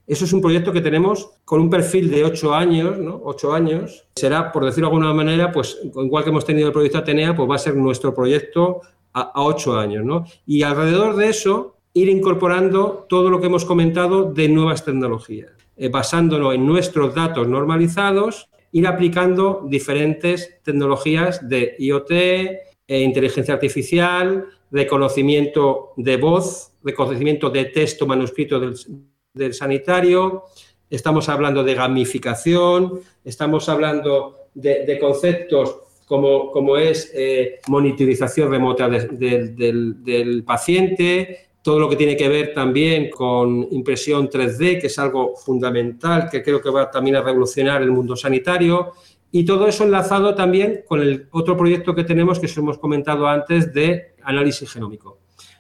Eso 0.06 0.26
es 0.26 0.34
un 0.34 0.42
proyecto 0.42 0.72
que 0.72 0.82
tenemos 0.82 1.32
con 1.44 1.60
un 1.60 1.72
perfil 1.72 2.12
de 2.12 2.24
ocho 2.24 2.54
años, 2.54 3.00
¿no? 3.00 3.20
Ocho 3.24 3.52
años. 3.52 4.06
Será, 4.16 4.52
por 4.52 4.64
decirlo 4.64 4.90
de 4.90 4.96
alguna 4.96 5.14
manera, 5.14 5.52
pues 5.52 5.80
igual 5.84 6.24
que 6.24 6.30
hemos 6.30 6.46
tenido 6.46 6.68
el 6.68 6.74
proyecto 6.74 7.00
Atenea, 7.00 7.36
pues 7.36 7.50
va 7.50 7.56
a 7.56 7.60
ser 7.60 7.76
nuestro 7.76 8.14
proyecto 8.14 8.82
a, 9.14 9.32
ocho 9.44 9.78
años, 9.78 10.04
¿no? 10.06 10.26
Y 10.46 10.64
alrededor 10.64 11.16
de 11.16 11.30
eso, 11.30 11.78
ir 11.94 12.10
incorporando 12.10 13.06
todo 13.08 13.30
lo 13.30 13.40
que 13.40 13.48
hemos 13.48 13.66
comentado 13.66 14.32
de 14.32 14.50
nuevas 14.50 14.84
tecnologías, 14.84 15.52
eh, 15.78 15.90
basándonos 15.90 16.56
en 16.56 16.66
nuestros 16.66 17.14
datos 17.14 17.48
normalizados, 17.48 18.50
ir 18.72 18.88
aplicando 18.88 19.66
diferentes 19.68 20.62
tecnologías 20.64 21.48
de 21.48 21.76
IoT, 21.78 22.12
eh, 22.12 22.60
inteligencia 22.88 23.54
artificial, 23.54 24.46
reconocimiento 24.72 25.94
de 25.98 26.18
voz, 26.18 26.72
reconocimiento 26.84 27.50
de 27.50 27.66
texto 27.66 28.08
manuscrito 28.08 28.60
del, 28.60 28.76
del 29.34 29.54
sanitario, 29.54 30.46
estamos 30.90 31.28
hablando 31.30 31.64
de 31.64 31.74
gamificación, 31.74 33.02
estamos 33.24 33.68
hablando 33.68 34.44
de, 34.54 34.98
conceptos 35.00 35.78
como, 36.06 36.52
como 36.52 36.78
es 36.78 37.12
eh, 37.14 37.60
monitorización 37.68 38.50
remota 38.50 38.90
del, 38.90 40.44
paciente, 40.46 41.48
todo 41.62 41.80
lo 41.80 41.90
que 41.90 41.96
tiene 41.96 42.18
que 42.18 42.28
ver 42.28 42.54
también 42.54 43.10
con 43.10 43.68
impresión 43.72 44.30
3D, 44.30 44.82
que 44.82 44.88
es 44.88 45.00
algo 45.00 45.36
fundamental, 45.36 46.30
que 46.30 46.44
creo 46.44 46.62
que 46.62 46.70
va 46.70 46.92
también 46.92 47.16
a 47.16 47.22
revolucionar 47.22 47.82
el 47.82 47.92
mundo 47.92 48.16
sanitario, 48.16 48.94
y 49.32 49.46
todo 49.46 49.68
eso 49.68 49.84
enlazado 49.84 50.36
también 50.36 50.84
con 50.88 51.02
el 51.02 51.28
otro 51.32 51.58
proyecto 51.58 51.96
que 51.96 52.04
tenemos, 52.04 52.40
que 52.40 52.46
os 52.46 52.58
hemos 52.58 52.78
comentado 52.78 53.28
antes, 53.28 53.74
de 53.74 54.14
análisis 54.24 54.72
genómico. 54.72 55.20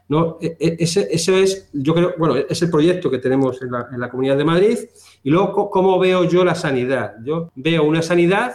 ¿no? 0.09 0.37
E, 0.41 0.55
e, 0.59 0.75
ese, 0.79 1.09
es, 1.41 1.69
yo 1.73 1.93
creo, 1.93 2.13
bueno, 2.17 2.35
es 2.35 2.61
el 2.61 2.69
proyecto 2.69 3.09
que 3.09 3.17
tenemos 3.17 3.61
en 3.61 3.71
la, 3.71 4.09
Comunidad 4.09 4.37
de 4.37 4.43
Madrid. 4.43 4.77
Y 5.23 5.29
luego, 5.29 5.69
¿cómo 5.69 5.97
veo 5.97 6.25
yo 6.25 6.43
la 6.43 6.55
sanidad? 6.55 7.15
Yo 7.23 7.51
veo 7.55 7.83
una 7.83 8.01
sanidad 8.01 8.53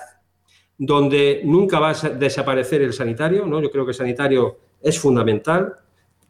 donde 0.78 1.42
nunca 1.44 1.80
va 1.80 1.90
a 1.90 2.08
desaparecer 2.10 2.82
el 2.82 2.92
sanitario, 2.92 3.44
¿no? 3.46 3.60
Yo 3.60 3.70
creo 3.70 3.84
que 3.84 3.90
el 3.90 3.96
sanitario 3.96 4.58
es 4.80 4.98
fundamental, 4.98 5.74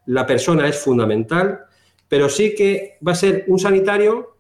la 0.07 0.27
persona 0.27 0.67
es 0.67 0.79
fundamental, 0.79 1.61
pero 2.09 2.29
sí 2.29 2.55
que 2.55 2.97
va 3.07 3.13
a 3.13 3.15
ser 3.15 3.45
un 3.49 3.59
sanitario 3.59 4.37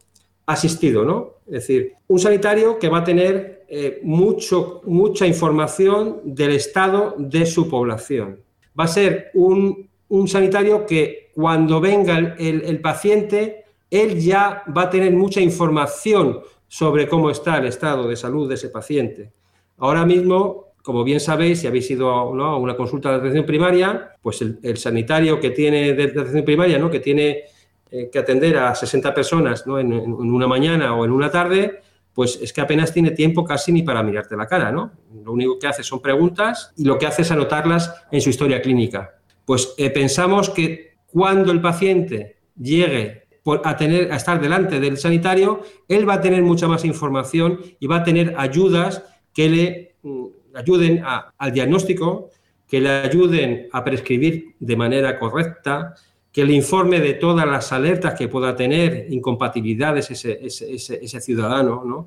asistido, 0.47 1.05
¿no? 1.05 1.35
Es 1.47 1.67
decir, 1.67 1.93
un 2.09 2.19
sanitario 2.19 2.79
que 2.79 2.89
va 2.89 2.99
a 2.99 3.05
tener 3.05 3.67
eh, 3.69 4.01
mucho, 4.03 4.81
mucha 4.85 5.27
información 5.27 6.21
del 6.25 6.53
estado 6.53 7.15
de 7.19 7.45
su 7.45 7.69
población. 7.69 8.41
Va 8.79 8.85
a 8.85 8.89
ser 8.89 9.31
un 9.35 9.89
un 10.09 10.29
sanitario 10.29 10.87
que 10.87 11.31
cuando 11.35 11.81
venga 11.81 12.17
el, 12.39 12.81
paciente, 12.81 13.65
él 13.91 14.19
ya 14.19 14.63
va 14.77 14.83
a 14.83 14.91
tener 14.91 15.13
mucha 15.13 15.41
información 15.41 16.41
sobre 16.67 17.09
cómo 17.09 17.31
está 17.31 17.59
el 17.59 17.67
estado 17.67 18.09
de 18.09 18.17
salud 18.17 18.49
de 18.49 18.55
ese 18.55 18.71
paciente. 18.71 19.33
Ahora 19.79 20.05
mismo, 20.05 20.73
como 20.83 21.05
bien 21.05 21.21
sabéis, 21.21 21.61
si 21.61 21.67
habéis 21.67 21.91
ido 21.91 22.11
a 22.11 22.59
una 22.59 22.77
consulta 22.77 23.11
de 23.11 23.17
atención 23.17 23.47
primaria, 23.47 24.13
pues 24.21 24.43
el, 24.43 24.77
sanitario 24.77 25.39
que 25.41 25.51
tiene 25.51 25.93
de, 25.95 26.05
atención 26.05 26.45
primaria, 26.45 26.79
¿no? 26.79 26.91
que 26.91 27.01
tiene 27.01 27.45
eh, 27.91 28.11
que 28.13 28.19
atender 28.19 28.57
a 28.59 28.75
60 28.75 29.15
personas 29.15 29.65
en, 29.67 29.93
una 29.93 30.47
mañana 30.47 30.95
o 30.95 31.05
en 31.05 31.13
una 31.13 31.31
tarde, 31.31 31.81
pues 32.13 32.39
es 32.43 32.53
que 32.53 32.61
apenas 32.61 32.93
tiene 32.93 33.13
tiempo 33.13 33.45
casi 33.45 33.71
ni 33.71 33.83
para 33.83 34.03
mirarte 34.03 34.37
la 34.37 34.47
cara, 34.47 34.73
¿no? 34.73 34.91
Lo 35.25 35.33
único 35.33 35.59
que 35.59 35.69
hace 35.69 35.85
son 35.85 36.03
preguntas 36.03 36.73
y 36.77 36.85
lo 36.85 36.99
que 36.99 37.07
hace 37.07 37.23
es 37.23 37.31
anotarlas 37.31 37.95
en 38.11 38.21
su 38.21 38.31
historia 38.31 38.61
clínica. 38.61 39.15
Pues 39.45 39.75
eh, 39.79 39.91
pensamos 39.91 40.51
que 40.51 40.97
cuando 41.07 41.53
el 41.53 41.61
paciente 41.61 42.39
llegue 42.61 43.29
a, 43.65 43.77
tener, 43.77 44.13
a 44.13 44.17
estar 44.17 44.41
delante 44.41 44.81
del 44.81 44.99
sanitario, 44.99 45.63
él 45.87 46.09
va 46.09 46.15
a 46.15 46.21
tener 46.21 46.43
mucha 46.43 46.67
más 46.67 46.85
información 46.85 47.61
y 47.79 47.87
va 47.87 47.99
a 47.99 48.05
tener 48.05 48.35
ayudas 48.37 49.05
que 49.39 49.49
le 49.49 49.95
mm, 50.03 50.27
ayuden 50.55 51.01
al 51.05 51.53
diagnóstico, 51.53 52.31
que 52.67 52.81
le 52.81 52.89
ayuden 52.89 53.69
a 53.71 53.85
prescribir 53.85 54.57
de 54.59 54.75
manera 54.75 55.17
correcta, 55.17 55.95
que 56.33 56.45
le 56.45 56.55
informe 56.55 56.99
de 56.99 57.15
todas 57.15 57.47
las 57.47 57.71
alertas 57.73 58.19
que 58.19 58.27
pueda 58.27 58.57
tener, 58.57 59.07
incompatibilidades 59.11 60.11
ese, 60.11 60.41
ese 60.43 61.21
ciudadano. 61.21 61.85
¿no? 61.85 62.07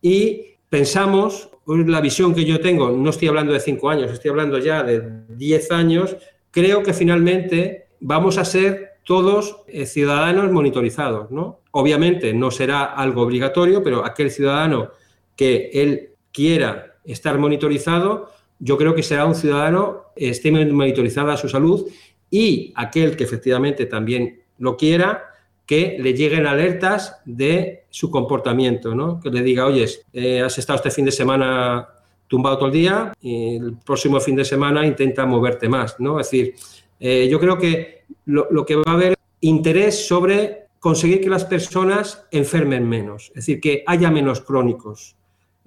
Y 0.00 0.40
pensamos, 0.70 1.50
la 1.66 2.00
visión 2.00 2.32
que 2.32 2.44
yo 2.44 2.60
tengo, 2.60 2.92
no 2.92 3.10
estoy 3.10 3.26
hablando 3.26 3.52
de 3.52 3.58
cinco 3.58 3.90
años, 3.90 4.12
estoy 4.12 4.30
hablando 4.30 4.56
ya 4.58 4.84
de 4.84 5.24
diez 5.30 5.72
años, 5.72 6.16
creo 6.52 6.84
que 6.84 6.94
finalmente 6.94 7.88
vamos 7.98 8.38
a 8.38 8.44
ser 8.44 8.98
todos 9.02 9.62
eh, 9.66 9.84
ciudadanos 9.84 10.52
monitorizados, 10.52 11.32
¿no? 11.32 11.58
Obviamente 11.72 12.32
no 12.32 12.52
será 12.52 12.84
algo 12.84 13.22
obligatorio, 13.22 13.82
pero 13.82 14.04
aquel 14.04 14.30
ciudadano 14.30 14.92
que 15.34 15.70
él 15.72 16.07
quiera 16.32 16.96
estar 17.04 17.38
monitorizado, 17.38 18.30
yo 18.58 18.76
creo 18.76 18.94
que 18.94 19.02
será 19.02 19.24
un 19.24 19.34
ciudadano 19.34 20.08
esté 20.16 20.50
monitorizada 20.50 21.36
su 21.36 21.48
salud 21.48 21.86
y 22.30 22.72
aquel 22.76 23.16
que 23.16 23.24
efectivamente 23.24 23.86
también 23.86 24.42
lo 24.58 24.76
quiera, 24.76 25.24
que 25.64 25.98
le 26.00 26.14
lleguen 26.14 26.46
alertas 26.46 27.20
de 27.24 27.84
su 27.90 28.10
comportamiento, 28.10 28.94
¿no? 28.94 29.20
Que 29.20 29.30
le 29.30 29.42
diga, 29.42 29.66
oye, 29.66 29.86
eh, 30.12 30.40
has 30.40 30.56
estado 30.58 30.78
este 30.78 30.90
fin 30.90 31.04
de 31.04 31.12
semana 31.12 31.88
tumbado 32.26 32.56
todo 32.56 32.66
el 32.68 32.72
día 32.72 33.12
y 33.20 33.56
el 33.56 33.76
próximo 33.76 34.18
fin 34.18 34.34
de 34.34 34.44
semana 34.44 34.86
intenta 34.86 35.26
moverte 35.26 35.68
más, 35.68 36.00
¿no? 36.00 36.20
Es 36.20 36.30
decir, 36.30 36.54
eh, 36.98 37.28
yo 37.30 37.38
creo 37.38 37.58
que 37.58 38.04
lo, 38.24 38.64
que 38.64 38.76
va 38.76 38.84
a 38.86 38.92
haber 38.92 39.14
interés 39.40 40.06
sobre 40.06 40.68
conseguir 40.78 41.20
que 41.20 41.28
las 41.28 41.44
personas 41.44 42.26
enfermen 42.30 42.88
menos, 42.88 43.28
es 43.28 43.34
decir, 43.34 43.60
que 43.60 43.84
haya 43.86 44.10
menos 44.10 44.40
crónicos. 44.40 45.16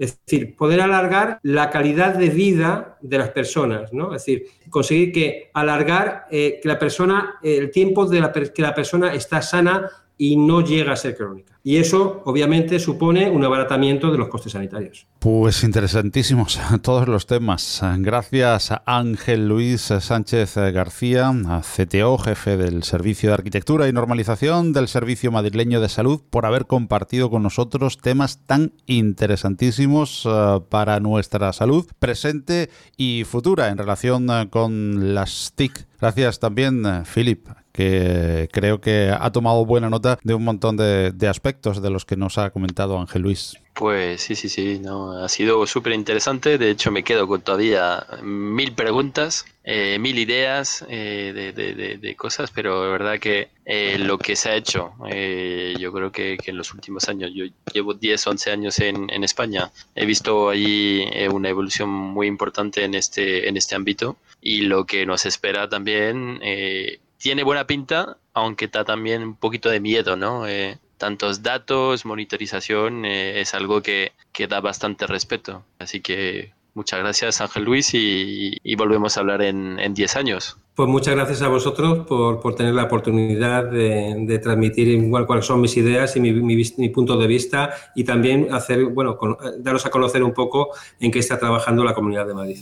Es 0.02 0.20
decir, 0.26 0.56
poder 0.56 0.82
alargar 0.82 1.40
la 1.44 1.70
calidad 1.70 2.16
de 2.16 2.30
vida 2.30 2.98
de 3.02 3.20
las 3.20 3.30
personas, 3.30 3.94
¿no? 3.94 4.16
Es 4.16 4.26
decir, 4.26 4.48
conseguir 4.72 5.12
que 5.12 5.52
alargar 5.54 6.26
eh, 6.32 6.60
que 6.60 6.68
la 6.68 6.80
persona, 6.80 7.36
el 7.44 7.70
tiempo 7.70 8.08
de 8.08 8.20
la, 8.20 8.32
que 8.32 8.62
la 8.64 8.74
persona 8.74 9.14
está 9.14 9.44
sana 9.44 9.92
y 10.18 10.38
no 10.38 10.62
llega 10.62 10.94
a 10.94 10.96
ser 10.96 11.16
crónica. 11.16 11.51
Y 11.64 11.78
eso, 11.78 12.24
obviamente, 12.26 12.80
supone 12.80 13.30
un 13.30 13.44
abaratamiento 13.44 14.12
de 14.12 14.18
los 14.18 14.30
costes 14.30 14.54
sanitarios. 14.54 15.06
Pues 15.20 15.64
interesantísimos 15.64 16.60
todos 16.82 17.08
los 17.08 17.28
temas. 17.28 17.82
Gracias 17.98 18.72
a 18.72 18.82
Ángel 18.86 19.48
Luis 19.48 19.82
Sánchez 19.82 20.56
García, 20.56 21.32
CTO, 21.62 22.18
jefe 22.18 22.58
del 22.58 22.84
Servicio 22.84 23.30
de 23.30 23.36
Arquitectura 23.36 23.88
y 23.88 23.94
Normalización 23.94 24.74
del 24.74 24.88
Servicio 24.88 25.32
Madrileño 25.32 25.82
de 25.82 25.90
Salud, 25.90 26.22
por 26.30 26.46
haber 26.46 26.66
compartido 26.66 27.30
con 27.30 27.44
nosotros 27.44 28.00
temas 28.00 28.40
tan 28.46 28.74
interesantísimos 28.88 30.26
eh, 30.26 30.60
para 30.70 31.00
nuestra 31.00 31.54
salud 31.54 31.86
presente 32.00 32.70
y 32.98 33.24
futura 33.26 33.70
en 33.70 33.78
relación 33.78 34.30
eh, 34.30 34.48
con 34.50 35.14
las 35.14 35.54
TIC. 35.56 35.88
Gracias 36.00 36.40
también, 36.40 36.86
eh, 36.86 37.04
Philip, 37.14 37.48
que 37.72 38.50
creo 38.52 38.82
que 38.82 39.14
ha 39.18 39.32
tomado 39.32 39.66
buena 39.66 39.90
nota 39.90 40.20
de 40.24 40.34
un 40.34 40.44
montón 40.44 40.78
de, 40.78 41.28
aspectos 41.28 41.82
de 41.82 41.90
los 41.90 42.06
que 42.06 42.18
nos 42.18 42.38
ha 42.38 42.50
comentado 42.50 43.00
Ángel 43.00 43.22
Luis. 43.22 43.58
Pues 43.74 44.22
sí, 44.22 44.36
sí, 44.36 44.50
sí, 44.50 44.80
no, 44.80 45.24
ha 45.24 45.30
sido 45.30 45.66
súper 45.66 45.94
interesante. 45.94 46.58
De 46.58 46.70
hecho, 46.70 46.92
me 46.92 47.04
quedo 47.04 47.26
con 47.26 47.42
todavía 47.42 48.06
mil 48.22 48.74
preguntas, 48.74 49.46
eh, 49.64 49.98
mil 49.98 50.20
ideas 50.20 50.86
eh, 50.90 51.54
de, 52.02 52.16
cosas, 52.16 52.52
pero 52.52 52.84
de 52.84 52.92
verdad 52.92 53.18
que 53.18 53.48
eh, 53.66 53.98
lo 53.98 54.18
que 54.18 54.36
se 54.36 54.50
ha 54.50 54.56
hecho, 54.56 54.94
yo 55.80 55.92
creo 55.94 56.12
que, 56.12 56.38
en 56.46 56.58
los 56.58 56.74
últimos 56.74 57.08
años, 57.08 57.32
yo 57.34 57.46
llevo 57.74 57.94
10, 57.94 58.28
11 58.28 58.52
años 58.52 58.80
en, 58.80 59.10
en 59.10 59.24
España, 59.24 59.72
he 59.96 60.06
visto 60.06 60.50
ahí 60.50 61.10
una 61.32 61.50
evolución 61.50 61.90
muy 61.90 62.28
importante 62.28 62.84
en 62.84 62.94
este, 62.94 63.48
en 63.48 63.56
este 63.56 63.76
ámbito 63.76 64.18
y 64.42 64.62
lo 64.62 64.86
que 64.86 65.06
nos 65.06 65.26
espera 65.26 65.70
también 65.70 66.42
tiene 67.22 67.44
buena 67.44 67.68
pinta 67.68 68.18
aunque 68.34 68.66
está 68.66 68.86
también 68.86 69.24
un 69.24 69.36
poquito 69.36 69.70
de 69.70 69.80
miedo, 69.80 70.16
¿no? 70.16 70.48
Eh, 70.48 70.78
tantos 70.98 71.44
datos, 71.44 72.06
monitorización, 72.06 73.06
eh, 73.06 73.42
es 73.42 73.54
algo 73.54 73.82
que, 73.82 74.14
que, 74.32 74.48
da 74.48 74.62
bastante 74.62 75.06
respeto. 75.08 75.64
Así 75.80 76.00
que 76.00 76.54
muchas 76.74 77.00
gracias 77.00 77.42
Ángel 77.42 77.66
Luis 77.66 77.94
y, 77.94 78.58
volvemos 78.78 79.18
a 79.18 79.20
hablar 79.20 79.42
en 79.42 79.94
10 79.94 80.16
años. 80.16 80.58
Pues 80.74 80.88
muchas 80.88 81.16
gracias 81.16 81.42
a 81.42 81.50
vosotros 81.50 82.08
por, 82.08 82.40
por 82.40 82.56
tener 82.56 82.74
la 82.74 82.84
oportunidad 82.84 83.66
de, 83.66 84.40
transmitir 84.42 84.88
igual 84.88 85.28
cuáles 85.28 85.46
son 85.46 85.60
mis 85.60 85.76
ideas 85.76 86.16
y 86.16 86.22
mi, 86.22 86.90
punto 86.90 87.18
de 87.18 87.28
vista 87.28 87.72
y 87.94 88.06
también 88.06 88.54
hacer, 88.54 88.86
bueno, 88.86 89.18
daros 89.60 89.86
a 89.86 89.90
conocer 89.90 90.24
un 90.24 90.34
poco 90.34 90.70
en 91.00 91.12
qué 91.12 91.20
está 91.20 91.38
trabajando 91.38 91.84
la 91.84 91.94
Comunidad 91.94 92.26
de 92.26 92.34
Madrid. 92.34 92.58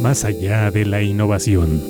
Más 0.00 0.24
allá 0.24 0.70
de 0.70 0.86
la 0.86 1.02
innovación. 1.02 1.82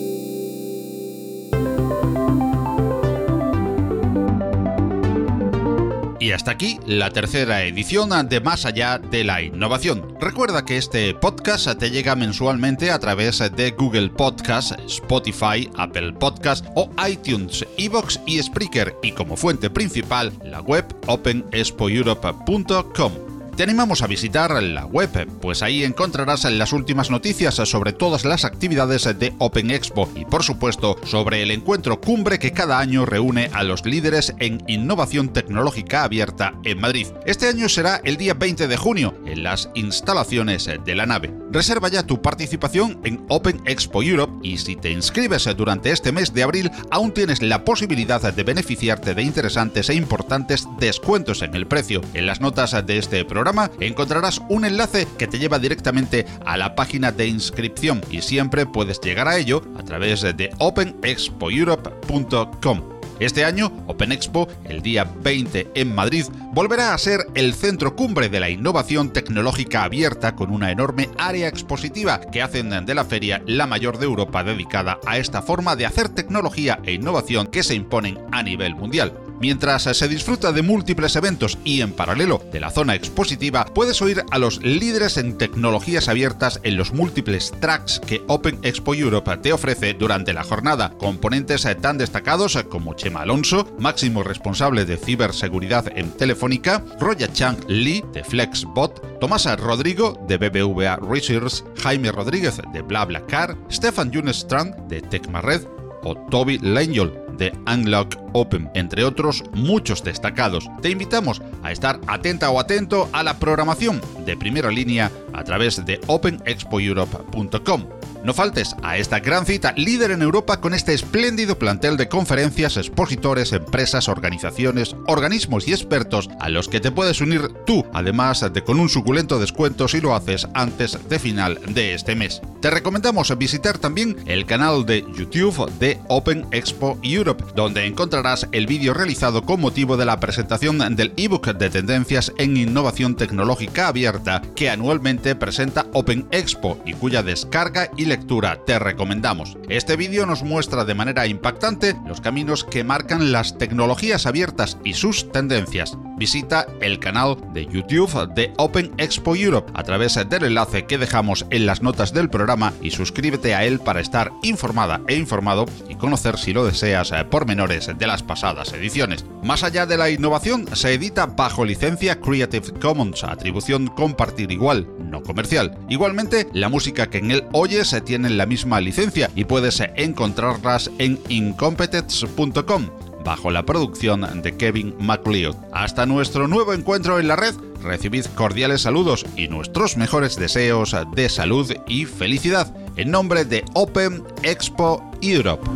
Y 6.19 6.33
hasta 6.33 6.51
aquí 6.51 6.81
la 6.87 7.11
tercera 7.11 7.63
edición 7.63 8.11
de 8.29 8.41
Más 8.41 8.67
allá 8.67 8.99
de 8.99 9.23
la 9.23 9.43
innovación. 9.43 10.17
Recuerda 10.21 10.65
que 10.65 10.77
este 10.77 11.15
podcast 11.15 11.79
te 11.79 11.91
llega 11.91 12.17
mensualmente 12.17 12.91
a 12.91 12.99
través 12.99 13.39
de 13.39 13.71
Google 13.71 14.11
Podcast, 14.11 14.73
Spotify, 14.87 15.71
Apple 15.77 16.15
Podcast 16.15 16.67
o 16.75 16.91
iTunes, 17.09 17.65
Evox 17.79 18.19
y 18.27 18.43
Spreaker 18.43 18.97
y 19.03 19.13
como 19.13 19.37
fuente 19.37 19.71
principal 19.71 20.33
la 20.45 20.61
web 20.61 20.85
openexpoeurope.com 21.07 23.30
te 23.61 23.65
animamos 23.65 24.01
a 24.01 24.07
visitar 24.07 24.63
la 24.63 24.87
web, 24.87 25.29
pues 25.43 25.63
ahí 25.63 25.85
encontrarás 25.85 26.45
las 26.45 26.73
últimas 26.73 27.11
noticias 27.11 27.57
sobre 27.57 27.93
todas 27.93 28.25
las 28.25 28.47
actividades 28.47 29.05
de 29.19 29.35
Open 29.37 29.71
Expo 29.71 30.09
y 30.17 30.25
por 30.25 30.43
supuesto 30.43 30.97
sobre 31.05 31.43
el 31.43 31.51
encuentro 31.51 32.01
cumbre 32.01 32.39
que 32.39 32.53
cada 32.53 32.79
año 32.79 33.05
reúne 33.05 33.51
a 33.53 33.63
los 33.63 33.85
líderes 33.85 34.35
en 34.39 34.65
innovación 34.67 35.29
tecnológica 35.29 36.05
abierta 36.05 36.55
en 36.65 36.81
Madrid. 36.81 37.09
Este 37.27 37.49
año 37.49 37.69
será 37.69 38.01
el 38.03 38.17
día 38.17 38.33
20 38.33 38.67
de 38.67 38.77
junio 38.79 39.15
en 39.27 39.43
las 39.43 39.69
instalaciones 39.75 40.65
de 40.83 40.95
la 40.95 41.05
nave. 41.05 41.31
Reserva 41.51 41.89
ya 41.89 42.05
tu 42.05 42.23
participación 42.23 43.01
en 43.05 43.27
Open 43.29 43.61
Expo 43.67 44.05
Europe 44.05 44.33
y 44.43 44.57
si 44.59 44.77
te 44.77 44.91
inscribes 44.91 45.49
durante 45.57 45.91
este 45.91 46.13
mes 46.13 46.33
de 46.33 46.45
abril 46.45 46.71
aún 46.91 47.13
tienes 47.13 47.43
la 47.43 47.65
posibilidad 47.65 48.23
de 48.33 48.45
beneficiarte 48.45 49.15
de 49.15 49.23
interesantes 49.23 49.91
e 49.91 49.95
importantes 49.95 50.69
descuentos 50.79 51.43
en 51.43 51.57
el 51.57 51.67
precio. 51.67 52.03
En 52.15 52.27
las 52.27 52.41
notas 52.41 52.77
de 52.87 52.99
este 52.99 53.25
programa 53.25 53.73
encontrarás 53.81 54.41
un 54.49 54.65
enlace 54.65 55.09
que 55.19 55.27
te 55.27 55.41
lleva 55.41 55.59
directamente 55.59 56.25
a 56.47 56.57
la 56.57 56.77
página 56.77 57.11
de 57.11 57.27
inscripción 57.27 58.01
y 58.11 58.23
siempre 58.23 58.67
puedes 58.67 59.01
llegar 59.01 59.27
a 59.27 59.37
ello 59.37 59.65
a 59.77 59.83
través 59.83 60.23
de 60.23 60.55
openexpoeurope.com. 60.59 63.00
Este 63.21 63.45
año, 63.45 63.71
Open 63.87 64.13
Expo, 64.13 64.49
el 64.65 64.81
día 64.81 65.05
20 65.05 65.73
en 65.75 65.95
Madrid, 65.95 66.25
volverá 66.55 66.95
a 66.95 66.99
ser 66.99 67.27
el 67.35 67.53
centro 67.53 67.95
cumbre 67.95 68.31
de 68.31 68.41
la 68.41 68.49
innovación 68.49 69.13
tecnológica 69.13 69.85
abierta 69.85 70.35
con 70.35 70.51
una 70.51 70.71
enorme 70.71 71.11
área 71.19 71.47
expositiva 71.47 72.21
que 72.21 72.41
hacen 72.41 72.71
de 72.71 72.95
la 72.95 73.05
feria 73.05 73.43
la 73.47 73.67
mayor 73.67 73.99
de 73.99 74.07
Europa 74.07 74.43
dedicada 74.43 74.99
a 75.07 75.19
esta 75.19 75.43
forma 75.43 75.77
de 75.77 75.85
hacer 75.85 76.09
tecnología 76.09 76.81
e 76.85 76.95
innovación 76.95 77.47
que 77.49 77.63
se 77.63 77.75
imponen 77.75 78.19
a 78.33 78.43
nivel 78.43 78.75
mundial. 78.75 79.30
Mientras 79.41 79.85
se 79.85 80.09
disfruta 80.09 80.53
de 80.53 80.61
múltiples 80.61 81.17
eventos 81.17 81.59
y 81.65 81.81
en 81.81 81.93
paralelo 81.93 82.43
de 82.53 82.61
la 82.61 82.71
zona 82.71 82.95
expositiva, 82.95 83.65
puedes 83.65 84.03
oír 84.03 84.23
a 84.31 84.39
los 84.39 84.63
líderes 84.63 85.17
en 85.17 85.39
tecnologías 85.39 86.09
abiertas 86.09 86.61
en 86.63 86.77
los 86.77 86.93
múltiples 86.93 87.51
tracks 87.59 88.01
que 88.01 88.23
Open 88.29 88.59
Expo 88.63 88.95
Europe 88.95 89.39
te 89.39 89.55
ofrece 89.55 89.95
durante 89.95 90.35
la 90.35 90.45
jornada. 90.45 90.91
Componentes 90.99 91.67
tan 91.81 91.97
destacados 91.97 92.59
como 92.69 92.95
Chema 92.95 93.23
Alonso, 93.23 93.75
máximo 93.79 94.23
responsable 94.23 94.85
de 94.85 94.99
ciberseguridad 94.99 95.87
en 95.97 96.11
Telefónica, 96.11 96.85
Roya 97.01 97.33
Chang 97.33 97.57
Lee 97.67 98.05
de 98.13 98.23
Flexbot, 98.23 99.19
Tomás 99.21 99.47
Rodrigo 99.59 100.23
de 100.29 100.37
BBVA 100.37 100.97
Research, 100.97 101.65
Jaime 101.83 102.13
Rodríguez 102.13 102.61
de 102.75 102.83
BlaBlaCar, 102.83 103.57
Stefan 103.71 104.13
Junstrand 104.13 104.75
de 104.89 105.01
Tecmared 105.01 105.63
o 106.03 106.15
Toby 106.31 106.59
Langel 106.59 107.13
de 107.41 107.53
Unlock 107.67 108.17
Open, 108.33 108.71
entre 108.75 109.03
otros 109.03 109.43
muchos 109.53 110.05
destacados. 110.05 110.71
Te 110.81 110.91
invitamos 110.91 111.43
a 111.65 111.73
estar 111.73 111.99
atenta 112.07 112.51
o 112.51 112.61
atento 112.61 113.09
a 113.13 113.25
la 113.25 113.41
programación 113.41 114.01
de 114.25 114.37
primera 114.37 114.71
línea 114.71 115.11
a 115.33 115.43
través 115.43 115.85
de 115.85 116.01
openexpoeurope.com. 116.07 117.87
No 118.23 118.35
faltes 118.35 118.77
a 118.83 118.99
esta 118.99 119.21
gran 119.21 119.47
cita 119.47 119.73
líder 119.77 120.11
en 120.11 120.21
Europa 120.21 120.61
con 120.61 120.75
este 120.75 120.93
espléndido 120.93 121.59
plantel 121.59 121.97
de 121.97 122.09
conferencias, 122.09 122.77
expositores, 122.77 123.53
empresas, 123.55 124.09
organizaciones, 124.09 124.95
organismos 125.07 125.67
y 125.67 125.73
expertos 125.73 126.29
a 126.39 126.51
los 126.51 126.69
que 126.69 126.81
te 126.81 126.91
puedes 126.91 127.23
unir 127.23 127.49
tú, 127.65 127.87
además 127.95 128.45
de 128.53 128.63
con 128.63 128.79
un 128.79 128.91
suculento 128.91 129.39
descuento 129.39 129.89
si 129.89 130.03
lo 130.03 130.15
haces 130.15 130.47
antes 130.53 130.99
de 131.09 131.19
final 131.19 131.59
de 131.69 131.95
este 131.95 132.15
mes. 132.15 132.43
Te 132.61 132.69
recomendamos 132.69 133.37
visitar 133.39 133.79
también 133.79 134.17
el 134.27 134.45
canal 134.45 134.85
de 134.85 135.03
YouTube 135.17 135.71
de 135.79 135.99
Open 136.09 136.47
Expo 136.51 136.99
Europe, 137.03 137.30
donde 137.55 137.87
encontrarás 137.87 138.49
el 138.53 138.67
vídeo 138.67 138.95
realizado 138.95 139.43
con 139.43 139.61
motivo 139.61 139.97
de 139.97 140.05
la 140.05 140.21
presentación 140.21 140.79
del 140.97 141.13
ebook 141.17 141.49
de 141.55 141.71
tendencias 141.71 142.33
en 142.39 142.57
innovación 142.57 143.17
tecnológica 143.17 143.89
abierta 143.89 144.43
que 144.55 144.71
anualmente 144.71 145.35
presenta 145.35 145.87
Open 145.93 146.27
Expo 146.31 146.81
y 146.85 146.95
cuya 146.95 147.23
descarga 147.23 147.91
y 147.97 148.05
lectura 148.05 148.65
te 148.65 148.79
recomendamos. 148.79 149.57
Este 149.69 149.97
vídeo 149.97 150.27
nos 150.27 150.43
muestra 150.43 150.85
de 150.85 150.95
manera 150.95 151.27
impactante 151.27 151.97
los 152.07 152.21
caminos 152.21 152.65
que 152.65 152.85
marcan 152.85 153.33
las 153.33 153.59
tecnologías 153.59 154.27
abiertas 154.27 154.79
y 154.85 154.95
sus 154.95 155.31
tendencias. 155.33 155.97
Visita 156.17 156.67
el 156.83 156.99
canal 156.99 157.37
de 157.55 157.65
YouTube 157.65 158.35
de 158.35 158.53
Open 158.59 158.93
Expo 158.99 159.35
Europe 159.35 159.73
a 159.75 159.83
través 159.83 160.17
del 160.29 160.45
enlace 160.45 160.85
que 160.85 160.99
dejamos 160.99 161.47
en 161.51 161.65
las 161.65 161.83
notas 161.83 162.13
del 162.13 162.29
programa 162.29 162.75
y 162.83 162.91
suscríbete 162.91 163.55
a 163.55 163.65
él 163.65 163.81
para 163.81 164.01
estar 164.01 164.31
informada 164.43 165.01
e 165.09 165.17
informado 165.17 165.65
y 165.89 165.95
conocer 165.95 166.37
si 166.37 166.53
lo 166.53 166.67
deseas 166.67 167.13
pormenores 167.25 167.91
de 167.99 168.07
las 168.07 168.23
pasadas 168.23 168.73
ediciones. 168.73 169.25
Más 169.43 169.63
allá 169.63 169.87
de 169.87 169.97
la 169.97 170.11
innovación, 170.11 170.67
se 170.75 170.95
edita 170.95 171.27
bajo 171.27 171.65
licencia 171.65 172.21
Creative 172.21 172.73
Commons, 172.81 173.25
atribución 173.25 173.89
compartir 173.89 174.51
igual, 174.51 174.87
no 174.99 175.23
comercial. 175.23 175.77
Igualmente, 175.89 176.49
la 176.53 176.69
música 176.69 177.09
que 177.09 177.19
en 177.19 177.31
él 177.31 177.45
oyes 177.53 177.95
tienen 178.05 178.39
la 178.39 178.47
misma 178.47 178.81
licencia 178.81 179.31
y 179.35 179.45
puedes 179.45 179.81
encontrarlas 179.97 180.91
en 180.99 181.19
incompetence.com 181.29 182.89
bajo 183.25 183.51
la 183.51 183.65
producción 183.65 184.43
de 184.43 184.57
Kevin 184.57 184.95
MacLeod. 184.99 185.57
Hasta 185.73 186.07
nuestro 186.07 186.49
nuevo 186.49 186.73
encuentro 186.73 187.19
en 187.19 187.29
la 187.29 187.37
red, 187.37 187.55
recibid 187.83 188.27
cordiales 188.35 188.83
saludos 188.83 189.27
y 189.37 189.49
nuestros 189.49 189.97
mejores 189.97 190.37
deseos 190.37 190.97
de 191.15 191.29
salud 191.29 191.73
y 191.87 192.05
felicidad 192.05 192.75
en 192.97 193.11
nombre 193.11 193.45
de 193.45 193.65
Open 193.75 194.23
Expo 194.43 195.11
Europe. 195.21 195.67